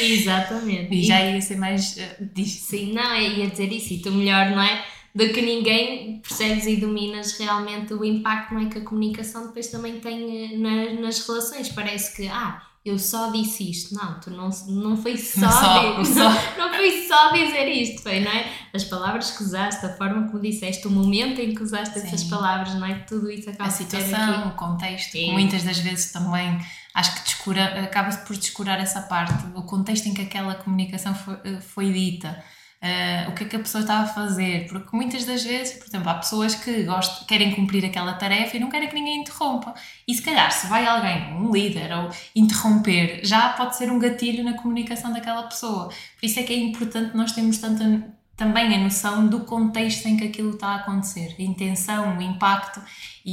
Exatamente. 0.00 0.88
e 0.94 1.02
já 1.04 1.20
ia 1.22 1.40
ser 1.40 1.56
mais. 1.56 1.96
diz- 2.34 2.60
Sim, 2.62 2.92
não, 2.94 3.14
ia 3.14 3.48
dizer 3.50 3.70
isso, 3.72 3.92
e 3.92 3.98
tu 3.98 4.10
melhor, 4.12 4.50
não 4.50 4.62
é? 4.62 4.82
Do 5.16 5.32
que 5.32 5.40
ninguém 5.40 6.20
percebes 6.20 6.66
e 6.66 6.76
dominas 6.76 7.38
realmente 7.38 7.94
o 7.94 8.04
impacto 8.04 8.52
não 8.54 8.60
é, 8.60 8.66
que 8.66 8.78
a 8.78 8.84
comunicação 8.84 9.46
depois 9.46 9.68
também 9.68 9.98
tem 10.00 10.54
eh, 10.54 10.56
na- 10.58 11.00
nas 11.00 11.26
relações. 11.26 11.70
Parece 11.70 12.14
que, 12.14 12.28
ah, 12.28 12.60
eu 12.84 12.98
só 12.98 13.30
disse 13.30 13.68
isto. 13.70 13.94
Não, 13.94 14.20
tu 14.20 14.30
não, 14.30 14.50
não 14.68 14.96
foi 14.96 15.16
só, 15.18 15.50
Só, 15.50 16.00
di- 16.02 16.06
só. 16.06 16.28
não 16.58 16.72
foi 16.74 17.06
só 17.08 17.32
dizer 17.32 17.66
isto, 17.68 18.02
foi, 18.02 18.20
não 18.20 18.30
é? 18.30 18.52
As 18.74 18.84
palavras 18.84 19.30
que 19.30 19.42
usaste, 19.42 19.86
a 19.86 19.96
forma 19.96 20.28
como 20.28 20.40
disseste, 20.42 20.86
o 20.86 20.90
momento 20.90 21.40
em 21.40 21.54
que 21.54 21.62
usaste 21.62 21.98
essas 21.98 22.20
Sim. 22.20 22.28
palavras, 22.30 22.74
não 22.74 22.86
é? 22.86 22.94
Tudo 23.00 23.30
isso 23.30 23.48
acaba 23.48 23.68
a 23.70 23.72
situação, 23.72 24.48
o 24.48 24.52
contexto, 24.52 25.12
Sim. 25.12 25.26
que 25.26 25.32
muitas 25.32 25.62
das 25.62 25.78
vezes 25.78 26.12
também 26.12 26.58
acho 26.94 27.14
que 27.16 27.24
descura, 27.24 27.64
acaba-se 27.84 28.24
por 28.26 28.36
descurar 28.36 28.78
essa 28.80 29.00
parte, 29.02 29.32
o 29.54 29.62
contexto 29.62 30.06
em 30.06 30.14
que 30.14 30.22
aquela 30.22 30.54
comunicação 30.56 31.14
foi, 31.14 31.36
foi 31.60 31.92
dita. 31.92 32.42
Eh, 32.80 33.26
o 33.28 33.32
que 33.34 33.44
é 33.44 33.46
que 33.48 33.56
a 33.56 33.58
pessoa 33.58 33.82
estava 33.82 34.04
a 34.04 34.06
fazer, 34.06 34.66
porque 34.68 34.94
muitas 34.96 35.24
das 35.24 35.42
vezes, 35.44 35.78
por 35.78 35.86
exemplo, 35.88 36.08
há 36.10 36.14
pessoas 36.14 36.54
que 36.54 36.82
gostam, 36.84 37.26
querem 37.26 37.54
cumprir 37.54 37.84
aquela 37.84 38.12
tarefa 38.14 38.56
e 38.56 38.60
não 38.60 38.68
querem 38.70 38.88
que 38.88 38.94
ninguém 38.94 39.20
interrompa. 39.22 39.74
E 40.06 40.14
se 40.14 40.22
calhar, 40.22 40.50
se 40.52 40.66
vai 40.66 40.86
alguém, 40.86 41.34
um 41.34 41.50
líder, 41.50 41.90
ou 41.96 42.10
interromper, 42.34 43.20
já 43.24 43.50
pode 43.50 43.76
ser 43.76 43.90
um 43.90 43.98
gatilho 43.98 44.44
na 44.44 44.54
comunicação 44.54 45.12
daquela 45.12 45.42
pessoa. 45.44 45.88
Por 45.88 46.26
isso 46.26 46.38
é 46.38 46.42
que 46.42 46.52
é 46.52 46.56
importante 46.58 47.16
nós 47.16 47.32
termos 47.32 47.58
tanta, 47.58 48.14
também 48.36 48.74
a 48.74 48.78
noção 48.78 49.26
do 49.26 49.40
contexto 49.40 50.06
em 50.06 50.16
que 50.16 50.24
aquilo 50.24 50.50
está 50.50 50.68
a 50.68 50.76
acontecer, 50.76 51.34
a 51.38 51.42
intenção, 51.42 52.18
o 52.18 52.22
impacto 52.22 52.80
e, 53.24 53.32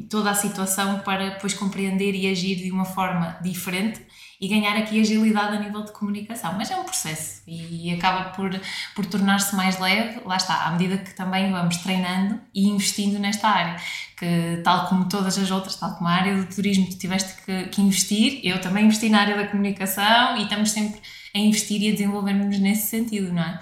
e- 0.00 0.02
e 0.04 0.08
toda 0.08 0.30
a 0.30 0.34
situação 0.34 0.98
para 1.00 1.30
depois 1.30 1.54
compreender 1.54 2.12
e 2.14 2.28
agir 2.30 2.56
de 2.56 2.70
uma 2.72 2.84
forma 2.84 3.38
diferente 3.42 4.00
e 4.42 4.48
ganhar 4.48 4.76
aqui 4.76 5.00
agilidade 5.00 5.56
a 5.56 5.60
nível 5.60 5.84
de 5.84 5.92
comunicação. 5.92 6.52
Mas 6.58 6.68
é 6.68 6.76
um 6.76 6.82
processo 6.82 7.42
e 7.46 7.94
acaba 7.94 8.30
por, 8.30 8.50
por 8.92 9.06
tornar-se 9.06 9.54
mais 9.54 9.78
leve, 9.78 10.20
lá 10.24 10.36
está, 10.36 10.64
à 10.64 10.72
medida 10.72 10.98
que 10.98 11.14
também 11.14 11.52
vamos 11.52 11.76
treinando 11.76 12.40
e 12.52 12.66
investindo 12.66 13.20
nesta 13.20 13.48
área, 13.48 13.76
que 14.18 14.60
tal 14.64 14.88
como 14.88 15.08
todas 15.08 15.38
as 15.38 15.48
outras, 15.52 15.76
tal 15.76 15.94
como 15.94 16.08
a 16.08 16.12
área 16.12 16.36
do 16.36 16.52
turismo, 16.52 16.90
tu 16.90 16.98
tiveste 16.98 17.40
que, 17.44 17.68
que 17.68 17.80
investir, 17.80 18.40
eu 18.42 18.60
também 18.60 18.86
investi 18.86 19.08
na 19.08 19.20
área 19.20 19.36
da 19.36 19.46
comunicação 19.46 20.36
e 20.36 20.42
estamos 20.42 20.72
sempre 20.72 21.00
a 21.32 21.38
investir 21.38 21.80
e 21.80 21.90
a 21.90 21.92
desenvolvermos 21.92 22.58
nesse 22.58 22.88
sentido, 22.88 23.32
não 23.32 23.42
é? 23.42 23.60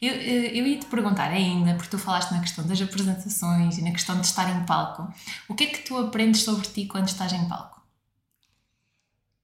Eu, 0.00 0.14
eu 0.14 0.42
eu 0.62 0.66
ia 0.66 0.78
te 0.78 0.86
perguntar 0.86 1.28
ainda, 1.30 1.74
porque 1.74 1.90
tu 1.90 1.98
falaste 1.98 2.32
na 2.32 2.40
questão 2.40 2.66
das 2.66 2.80
apresentações 2.80 3.76
e 3.76 3.82
na 3.82 3.90
questão 3.90 4.18
de 4.18 4.26
estar 4.26 4.48
em 4.50 4.64
palco, 4.64 5.12
o 5.46 5.54
que 5.54 5.64
é 5.64 5.66
que 5.66 5.80
tu 5.80 5.98
aprendes 5.98 6.42
sobre 6.42 6.66
ti 6.68 6.86
quando 6.86 7.08
estás 7.08 7.34
em 7.34 7.46
palco? 7.46 7.81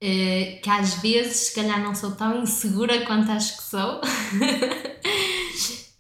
Eh, 0.00 0.60
que 0.62 0.70
às 0.70 0.94
vezes, 0.96 1.48
se 1.48 1.54
calhar, 1.54 1.82
não 1.82 1.94
sou 1.94 2.12
tão 2.14 2.42
insegura 2.42 3.04
quanto 3.04 3.30
acho 3.32 3.56
que 3.56 3.62
sou, 3.64 4.00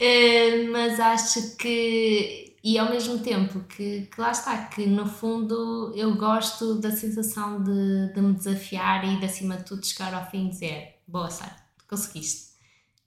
Eh, 0.00 0.68
mas 0.68 1.00
acho 1.00 1.56
que, 1.56 2.56
e 2.62 2.78
ao 2.78 2.88
mesmo 2.90 3.18
tempo, 3.18 3.60
que, 3.64 4.02
que 4.06 4.20
lá 4.20 4.30
está, 4.30 4.66
que 4.66 4.86
no 4.86 5.06
fundo 5.06 5.92
eu 5.96 6.14
gosto 6.16 6.76
da 6.80 6.90
sensação 6.92 7.62
de, 7.62 8.12
de 8.14 8.20
me 8.20 8.34
desafiar 8.34 9.04
e 9.04 9.18
de 9.18 9.24
acima 9.26 9.56
de 9.56 9.64
tudo 9.64 9.84
chegar 9.84 10.14
ao 10.14 10.30
fim 10.30 10.46
e 10.46 10.50
dizer: 10.50 11.00
Boa, 11.06 11.30
Sara, 11.30 11.56
conseguiste. 11.88 12.47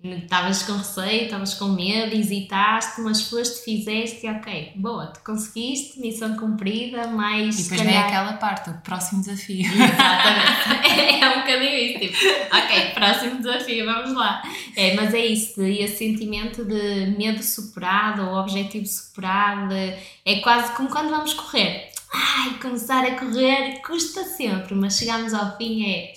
Estavas 0.03 0.63
com 0.63 0.73
receio, 0.77 1.25
estavas 1.25 1.53
com 1.53 1.65
medo, 1.67 2.15
hesitaste, 2.15 3.01
mas 3.01 3.21
foste, 3.29 3.63
fizeste 3.63 4.25
e 4.25 4.29
ok, 4.29 4.71
boa, 4.75 5.05
tu 5.07 5.19
conseguiste, 5.23 5.99
missão 5.99 6.35
cumprida, 6.35 7.05
mas 7.07 7.59
E 7.59 7.63
depois 7.63 7.81
vem 7.81 7.89
calhar- 7.93 8.07
aquela 8.07 8.33
parte, 8.33 8.71
o 8.71 8.73
próximo 8.81 9.21
desafio. 9.21 9.61
Exatamente. 9.71 11.11
É 11.21 11.29
um 11.29 11.41
bocadinho 11.41 11.77
isso, 11.77 11.99
tipo, 11.99 12.17
ok, 12.55 12.89
próximo 12.95 13.37
desafio, 13.37 13.85
vamos 13.85 14.13
lá. 14.13 14.41
É, 14.75 14.95
mas 14.95 15.13
é 15.13 15.23
isso, 15.23 15.61
de- 15.61 15.83
esse 15.83 15.97
sentimento 15.97 16.65
de 16.65 17.13
medo 17.15 17.43
superado 17.43 18.23
ou 18.23 18.37
objetivo 18.37 18.87
superado, 18.87 19.75
é 20.25 20.35
quase 20.41 20.71
como 20.73 20.89
quando 20.89 21.11
vamos 21.11 21.33
correr. 21.35 21.91
Ai, 22.11 22.55
começar 22.59 23.05
a 23.05 23.11
correr 23.19 23.79
custa 23.85 24.23
sempre, 24.23 24.73
mas 24.73 24.97
chegamos 24.97 25.31
ao 25.33 25.55
fim 25.57 25.85
é 25.93 26.11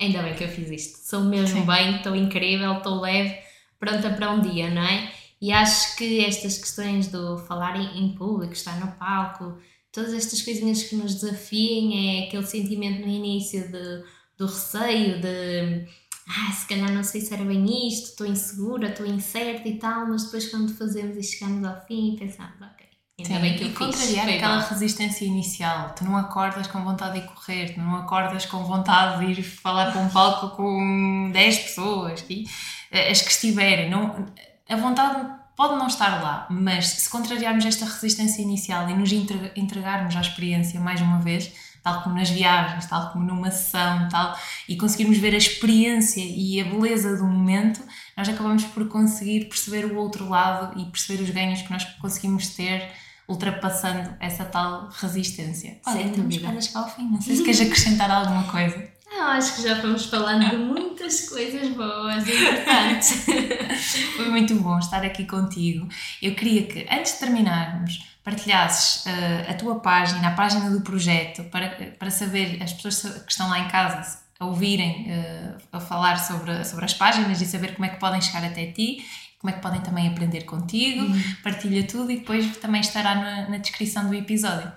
ainda 0.00 0.22
bem 0.22 0.34
que 0.34 0.44
eu 0.44 0.48
fiz 0.48 0.70
isto. 0.70 0.98
Sou 0.98 1.22
mesmo 1.22 1.60
Sim. 1.60 1.66
bem, 1.66 1.96
estou 1.96 2.16
incrível, 2.16 2.78
estou 2.78 3.00
leve, 3.00 3.38
pronta 3.78 4.10
para 4.10 4.32
um 4.32 4.40
dia, 4.40 4.70
não 4.70 4.82
é? 4.82 5.12
E 5.40 5.52
acho 5.52 5.96
que 5.96 6.24
estas 6.24 6.58
questões 6.58 7.08
do 7.08 7.38
falar 7.38 7.76
em, 7.76 8.14
público, 8.14 8.52
estar 8.52 8.78
no 8.80 8.92
palco, 8.92 9.58
todas 9.92 10.12
estas 10.12 10.42
coisinhas 10.42 10.82
que 10.82 10.96
nos 10.96 11.14
desafiem, 11.14 12.22
é 12.22 12.26
aquele 12.26 12.46
sentimento 12.46 13.00
no 13.00 13.08
início 13.08 13.70
de, 13.70 14.04
do 14.36 14.46
receio, 14.46 15.20
de 15.20 15.86
ah, 16.28 16.52
se 16.52 16.66
calhar 16.68 16.92
não 16.92 17.02
sei 17.02 17.20
se 17.20 17.32
era 17.32 17.44
bem 17.44 17.88
isto, 17.88 18.10
estou 18.10 18.26
insegura, 18.26 18.88
estou 18.88 19.06
incerta 19.06 19.68
e 19.68 19.78
tal, 19.78 20.06
mas 20.06 20.24
depois 20.24 20.48
quando 20.48 20.74
fazemos 20.74 21.16
e 21.16 21.22
chegamos 21.22 21.64
ao 21.64 21.84
fim 21.86 22.14
e 22.14 22.18
pensamos, 22.18 22.56
ok, 22.60 22.86
ainda 23.22 23.34
Sim, 23.34 23.40
bem 23.40 23.56
que 23.56 23.64
e 23.64 23.66
eu 23.68 23.70
fiz. 23.70 23.78
contrariar 23.78 24.28
aquela 24.28 24.58
bom. 24.60 24.68
resistência 24.68 25.24
inicial. 25.24 25.90
Tu 25.96 26.04
não 26.04 26.16
acordas 26.16 26.66
com 26.66 26.82
vontade 26.84 27.20
de 27.20 27.26
correr, 27.26 27.74
tu 27.74 27.80
não 27.80 27.96
acordas 27.96 28.44
com 28.46 28.64
vontade 28.64 29.24
de 29.24 29.40
ir 29.40 29.42
falar 29.42 29.92
para 29.92 30.00
um 30.00 30.08
palco 30.08 30.56
com 30.56 31.30
10 31.32 31.58
pessoas, 31.58 32.24
e, 32.28 32.44
eh, 32.90 33.10
as 33.10 33.22
que 33.22 33.30
estiverem. 33.30 33.88
Não, 33.90 34.26
a 34.68 34.76
vontade 34.76 35.26
pode 35.56 35.76
não 35.76 35.86
estar 35.88 36.22
lá, 36.22 36.46
mas 36.50 36.86
se 36.88 37.10
contrariarmos 37.10 37.64
esta 37.66 37.84
resistência 37.84 38.40
inicial 38.42 38.88
e 38.88 38.94
nos 38.94 39.12
entre- 39.12 39.52
entregarmos 39.56 40.16
à 40.16 40.20
experiência 40.20 40.80
mais 40.80 41.00
uma 41.02 41.18
vez, 41.18 41.52
tal 41.82 42.02
como 42.02 42.14
nas 42.14 42.30
viagens, 42.30 42.86
tal 42.86 43.10
como 43.10 43.24
numa 43.24 43.50
sessão, 43.50 44.08
tal, 44.08 44.38
e 44.68 44.76
conseguirmos 44.76 45.18
ver 45.18 45.34
a 45.34 45.38
experiência 45.38 46.22
e 46.22 46.60
a 46.60 46.64
beleza 46.64 47.16
do 47.16 47.24
momento, 47.24 47.80
nós 48.16 48.28
acabamos 48.28 48.64
por 48.64 48.86
conseguir 48.88 49.46
perceber 49.48 49.84
o 49.86 49.96
outro 49.96 50.28
lado 50.28 50.78
e 50.78 50.84
perceber 50.86 51.22
os 51.22 51.30
ganhos 51.30 51.60
que 51.62 51.70
nós 51.70 51.84
conseguimos 52.00 52.48
ter 52.48 52.90
ultrapassando 53.30 54.16
essa 54.18 54.44
tal 54.44 54.88
resistência. 54.90 55.78
Olha, 55.86 56.02
estamos 56.02 56.34
dúvida. 56.34 56.40
quase 56.40 56.58
a 56.58 56.60
chegar 56.60 56.80
ao 56.80 56.88
fim. 56.90 57.10
Não 57.10 57.20
sei 57.20 57.36
se 57.36 57.42
queres 57.44 57.60
acrescentar 57.60 58.10
alguma 58.10 58.44
coisa. 58.44 58.90
Não, 59.06 59.28
acho 59.28 59.56
que 59.56 59.62
já 59.62 59.80
fomos 59.80 60.06
falando 60.06 60.50
de 60.50 60.56
muitas 60.56 61.28
coisas 61.28 61.68
boas 61.70 62.26
e 62.26 62.32
importantes. 62.32 63.24
Foi 64.16 64.28
muito 64.28 64.54
bom 64.56 64.78
estar 64.78 65.04
aqui 65.04 65.24
contigo. 65.26 65.88
Eu 66.20 66.34
queria 66.34 66.66
que, 66.66 66.86
antes 66.90 67.14
de 67.14 67.18
terminarmos, 67.20 68.04
partilhasses 68.24 69.06
eh, 69.06 69.46
a 69.48 69.54
tua 69.54 69.80
página, 69.80 70.28
a 70.28 70.32
página 70.32 70.70
do 70.70 70.80
projeto, 70.82 71.44
para, 71.44 71.68
para 71.98 72.10
saber, 72.10 72.62
as 72.62 72.72
pessoas 72.72 73.22
que 73.24 73.32
estão 73.32 73.48
lá 73.48 73.58
em 73.60 73.68
casa 73.68 74.20
a 74.38 74.46
ouvirem 74.46 75.06
eh, 75.10 75.54
a 75.72 75.80
falar 75.80 76.16
sobre, 76.16 76.64
sobre 76.64 76.84
as 76.84 76.94
páginas 76.94 77.40
e 77.40 77.46
saber 77.46 77.74
como 77.74 77.86
é 77.86 77.88
que 77.88 78.00
podem 78.00 78.20
chegar 78.20 78.44
até 78.44 78.66
ti, 78.66 79.04
como 79.40 79.50
é 79.50 79.56
que 79.56 79.62
podem 79.62 79.80
também 79.80 80.06
aprender 80.06 80.44
contigo. 80.44 81.06
Partilha 81.42 81.86
tudo 81.86 82.12
e 82.12 82.18
depois 82.18 82.58
também 82.58 82.82
estará 82.82 83.14
na, 83.14 83.48
na 83.48 83.56
descrição 83.56 84.06
do 84.06 84.14
episódio. 84.14 84.70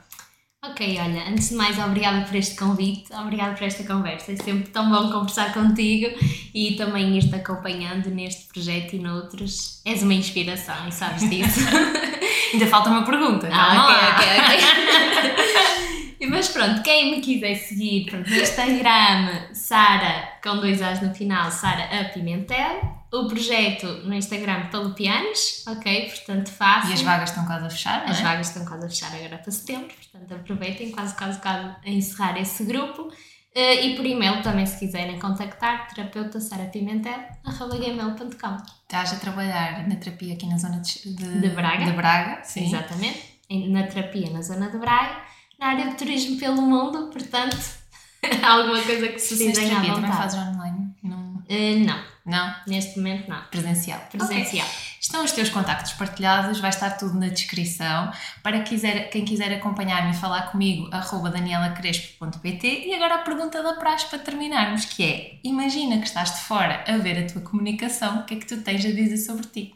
Ok, 0.66 0.98
olha, 0.98 1.28
antes 1.28 1.50
de 1.50 1.56
mais, 1.56 1.78
obrigada 1.78 2.26
por 2.26 2.38
este 2.38 2.56
convite, 2.56 3.14
obrigada 3.14 3.54
por 3.54 3.66
esta 3.66 3.84
conversa. 3.84 4.32
É 4.32 4.38
sempre 4.38 4.70
tão 4.70 4.90
bom 4.90 5.12
conversar 5.12 5.54
contigo 5.54 6.18
e 6.54 6.78
também 6.78 7.18
ir-te 7.18 7.36
acompanhando 7.36 8.10
neste 8.10 8.46
projeto 8.46 8.94
e 8.94 9.00
noutros. 9.00 9.82
És 9.84 10.02
uma 10.02 10.14
inspiração 10.14 10.88
e 10.88 10.92
sabes 10.94 11.30
disso. 11.30 11.60
Ainda 12.54 12.68
falta 12.68 12.90
uma 12.90 13.04
pergunta. 13.04 13.50
Ah, 13.52 13.76
calma 13.76 14.14
ok, 14.14 14.26
ok, 14.30 14.58
ok. 15.20 16.30
Mas 16.30 16.48
pronto, 16.48 16.82
quem 16.82 17.12
me 17.12 17.22
quiser 17.22 17.56
seguir 17.56 18.06
pronto, 18.06 18.30
no 18.30 18.36
Instagram, 18.38 19.54
Sara, 19.54 20.30
com 20.42 20.56
dois 20.56 20.82
A's 20.82 21.02
no 21.02 21.14
final, 21.14 21.52
Sara 21.52 21.84
a 22.00 22.06
Pimentel. 22.06 23.03
O 23.14 23.28
projeto 23.28 23.86
no 24.06 24.14
Instagram, 24.16 24.68
Talupianos, 24.72 25.64
ok? 25.68 26.10
Portanto, 26.10 26.50
fácil. 26.50 26.90
E 26.90 26.94
as 26.94 27.02
vagas 27.02 27.30
estão 27.30 27.46
quase 27.46 27.66
a 27.66 27.70
fechar, 27.70 28.02
não 28.04 28.10
As 28.12 28.20
é? 28.20 28.24
vagas 28.24 28.48
estão 28.48 28.66
quase 28.66 28.86
a 28.86 28.90
fechar 28.90 29.14
agora 29.16 29.38
para 29.38 29.52
setembro, 29.52 29.94
portanto 30.12 30.34
aproveitem, 30.34 30.90
quase, 30.92 31.16
quase, 31.16 31.40
quase 31.40 31.76
a 31.86 31.90
encerrar 31.90 32.40
esse 32.42 32.64
grupo. 32.64 33.12
Eh, 33.56 33.86
e 33.86 33.96
por 33.96 34.04
e-mail 34.04 34.42
também, 34.42 34.66
se 34.66 34.80
quiserem 34.80 35.20
contactar, 35.20 35.88
terapeuta 35.94 36.40
sarapimentel.gmail.com 36.40 38.58
Estás 38.84 39.14
a 39.14 39.18
trabalhar 39.18 39.88
na 39.88 39.96
terapia 39.96 40.34
aqui 40.34 40.48
na 40.48 40.58
zona 40.58 40.82
de, 40.82 41.16
de, 41.16 41.40
De 41.42 41.50
Braga. 41.50 41.86
de 41.86 41.92
Braga, 41.92 42.44
sim. 42.44 42.66
Exatamente. 42.66 43.22
Em- 43.50 43.70
Na 43.72 43.84
terapia 43.84 44.32
na 44.32 44.42
zona 44.42 44.72
de 44.72 44.78
Braga, 44.80 45.22
na 45.60 45.68
área 45.68 45.88
de 45.88 45.94
turismo 45.96 46.40
pelo 46.40 46.64
mundo, 46.64 47.12
portanto, 47.12 47.56
alguma 48.44 48.82
coisa 48.82 49.08
que 49.10 49.20
Se 49.20 49.38
se 49.38 49.46
fizeres 49.46 49.54
precisem 49.60 49.78
à 49.78 49.82
terapia, 49.82 49.94
também 49.94 50.10
vontade. 50.12 50.34
fazes 50.36 50.48
online? 50.48 50.96
Não. 51.04 51.44
Eh, 51.48 51.76
não, 51.76 52.00
Não? 52.26 52.56
neste 52.68 52.98
momento 52.98 53.30
não. 53.30 53.42
Presencial. 53.46 54.00
Presencial. 54.10 54.66
Ok. 54.66 54.94
Estão 55.00 55.26
os 55.26 55.34
teus 55.34 55.50
contactos 55.50 55.92
partilhados, 55.94 56.62
vai 56.62 56.70
estar 56.70 56.92
tudo 56.92 57.20
na 57.20 57.28
descrição. 57.28 58.12
Para 58.42 58.62
quiser, 58.62 59.10
quem 59.10 59.26
quiser 59.26 59.52
acompanhar-me 59.54 60.12
e 60.12 60.18
falar 60.18 60.44
comigo, 60.52 60.88
arroba 60.94 61.30
danielacrespo.pt. 61.30 62.86
E 62.88 62.94
agora 62.94 63.16
a 63.16 63.18
pergunta 63.20 63.62
da 63.62 63.74
praxe 63.74 64.06
para 64.06 64.20
terminarmos, 64.20 64.86
que 64.86 65.04
é, 65.04 65.40
imagina 65.44 65.98
que 65.98 66.08
estás 66.08 66.34
de 66.34 66.42
fora 66.42 66.86
a 66.88 66.98
ver 66.98 67.26
a 67.26 67.28
tua 67.28 67.42
comunicação, 67.42 68.22
o 68.22 68.26
que 68.26 68.36
é 68.36 68.38
que 68.38 68.46
tu 68.46 68.62
tens 68.62 68.86
a 68.86 68.92
dizer 68.92 69.18
sobre 69.18 69.46
ti? 69.48 69.76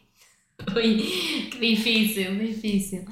Ui, 0.76 1.50
que 1.52 1.60
difícil, 1.60 2.39
difícil. 2.39 3.06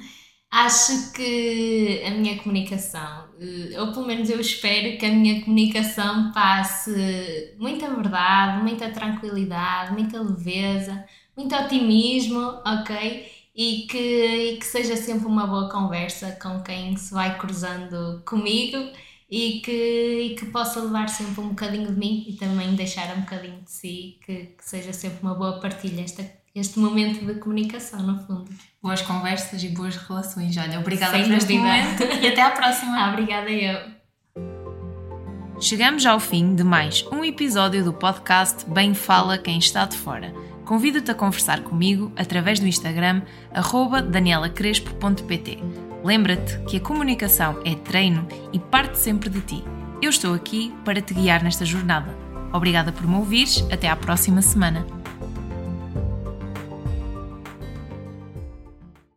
Acho 0.50 1.12
que 1.12 2.02
a 2.06 2.10
minha 2.12 2.38
comunicação, 2.38 3.25
ou 3.78 3.92
pelo 3.92 4.06
menos 4.06 4.30
eu 4.30 4.40
espero 4.40 4.98
que 4.98 5.06
a 5.06 5.10
minha 5.10 5.42
comunicação 5.42 6.32
passe 6.32 7.54
muita 7.58 7.88
verdade, 7.94 8.62
muita 8.62 8.90
tranquilidade, 8.90 9.92
muita 9.92 10.20
leveza, 10.20 11.04
muito 11.36 11.54
otimismo, 11.54 12.40
ok? 12.64 13.30
E 13.54 13.86
que, 13.90 13.98
e 13.98 14.56
que 14.58 14.66
seja 14.66 14.96
sempre 14.96 15.26
uma 15.26 15.46
boa 15.46 15.70
conversa 15.70 16.38
com 16.42 16.62
quem 16.62 16.96
se 16.96 17.12
vai 17.12 17.38
cruzando 17.38 18.22
comigo 18.24 18.90
e 19.30 19.60
que, 19.60 19.70
e 20.32 20.34
que 20.36 20.46
possa 20.46 20.80
levar 20.80 21.08
sempre 21.08 21.40
um 21.40 21.48
bocadinho 21.48 21.86
de 21.92 21.98
mim 21.98 22.24
e 22.28 22.34
também 22.34 22.74
deixar 22.74 23.16
um 23.16 23.20
bocadinho 23.22 23.60
de 23.62 23.70
si, 23.70 24.18
que, 24.24 24.46
que 24.46 24.64
seja 24.68 24.92
sempre 24.92 25.20
uma 25.22 25.34
boa 25.34 25.60
partilha 25.60 26.02
esta, 26.02 26.22
este 26.56 26.78
momento 26.78 27.24
de 27.24 27.34
comunicação, 27.34 28.00
no 28.00 28.18
fundo. 28.26 28.46
Boas 28.82 29.02
conversas 29.02 29.62
e 29.62 29.68
boas 29.68 29.94
relações. 29.94 30.56
Olha, 30.56 30.80
obrigada 30.80 31.12
Sem 31.12 31.24
por 31.24 31.34
este 31.34 31.58
momento 31.58 32.02
e 32.02 32.26
até 32.26 32.40
à 32.40 32.50
próxima. 32.50 32.96
Ah, 32.96 33.10
obrigada 33.10 33.50
eu. 33.50 33.78
Chegamos 35.60 36.06
ao 36.06 36.18
fim 36.18 36.54
de 36.54 36.64
mais 36.64 37.04
um 37.12 37.22
episódio 37.22 37.84
do 37.84 37.92
podcast 37.92 38.64
Bem 38.70 38.94
Fala 38.94 39.36
Quem 39.36 39.58
Está 39.58 39.84
de 39.84 39.96
Fora. 39.96 40.32
Convido-te 40.64 41.10
a 41.10 41.14
conversar 41.14 41.60
comigo 41.60 42.10
através 42.16 42.58
do 42.58 42.66
Instagram 42.66 43.20
danielacrespo.pt. 44.10 45.58
Lembra-te 46.02 46.58
que 46.60 46.78
a 46.78 46.80
comunicação 46.80 47.60
é 47.66 47.74
treino 47.74 48.26
e 48.52 48.58
parte 48.58 48.98
sempre 48.98 49.28
de 49.28 49.40
ti. 49.42 49.64
Eu 50.00 50.08
estou 50.08 50.32
aqui 50.32 50.72
para 50.84 51.02
te 51.02 51.12
guiar 51.12 51.42
nesta 51.42 51.66
jornada. 51.66 52.16
Obrigada 52.52 52.92
por 52.92 53.06
me 53.06 53.16
ouvires, 53.16 53.62
até 53.70 53.88
à 53.88 53.96
próxima 53.96 54.40
semana. 54.40 54.86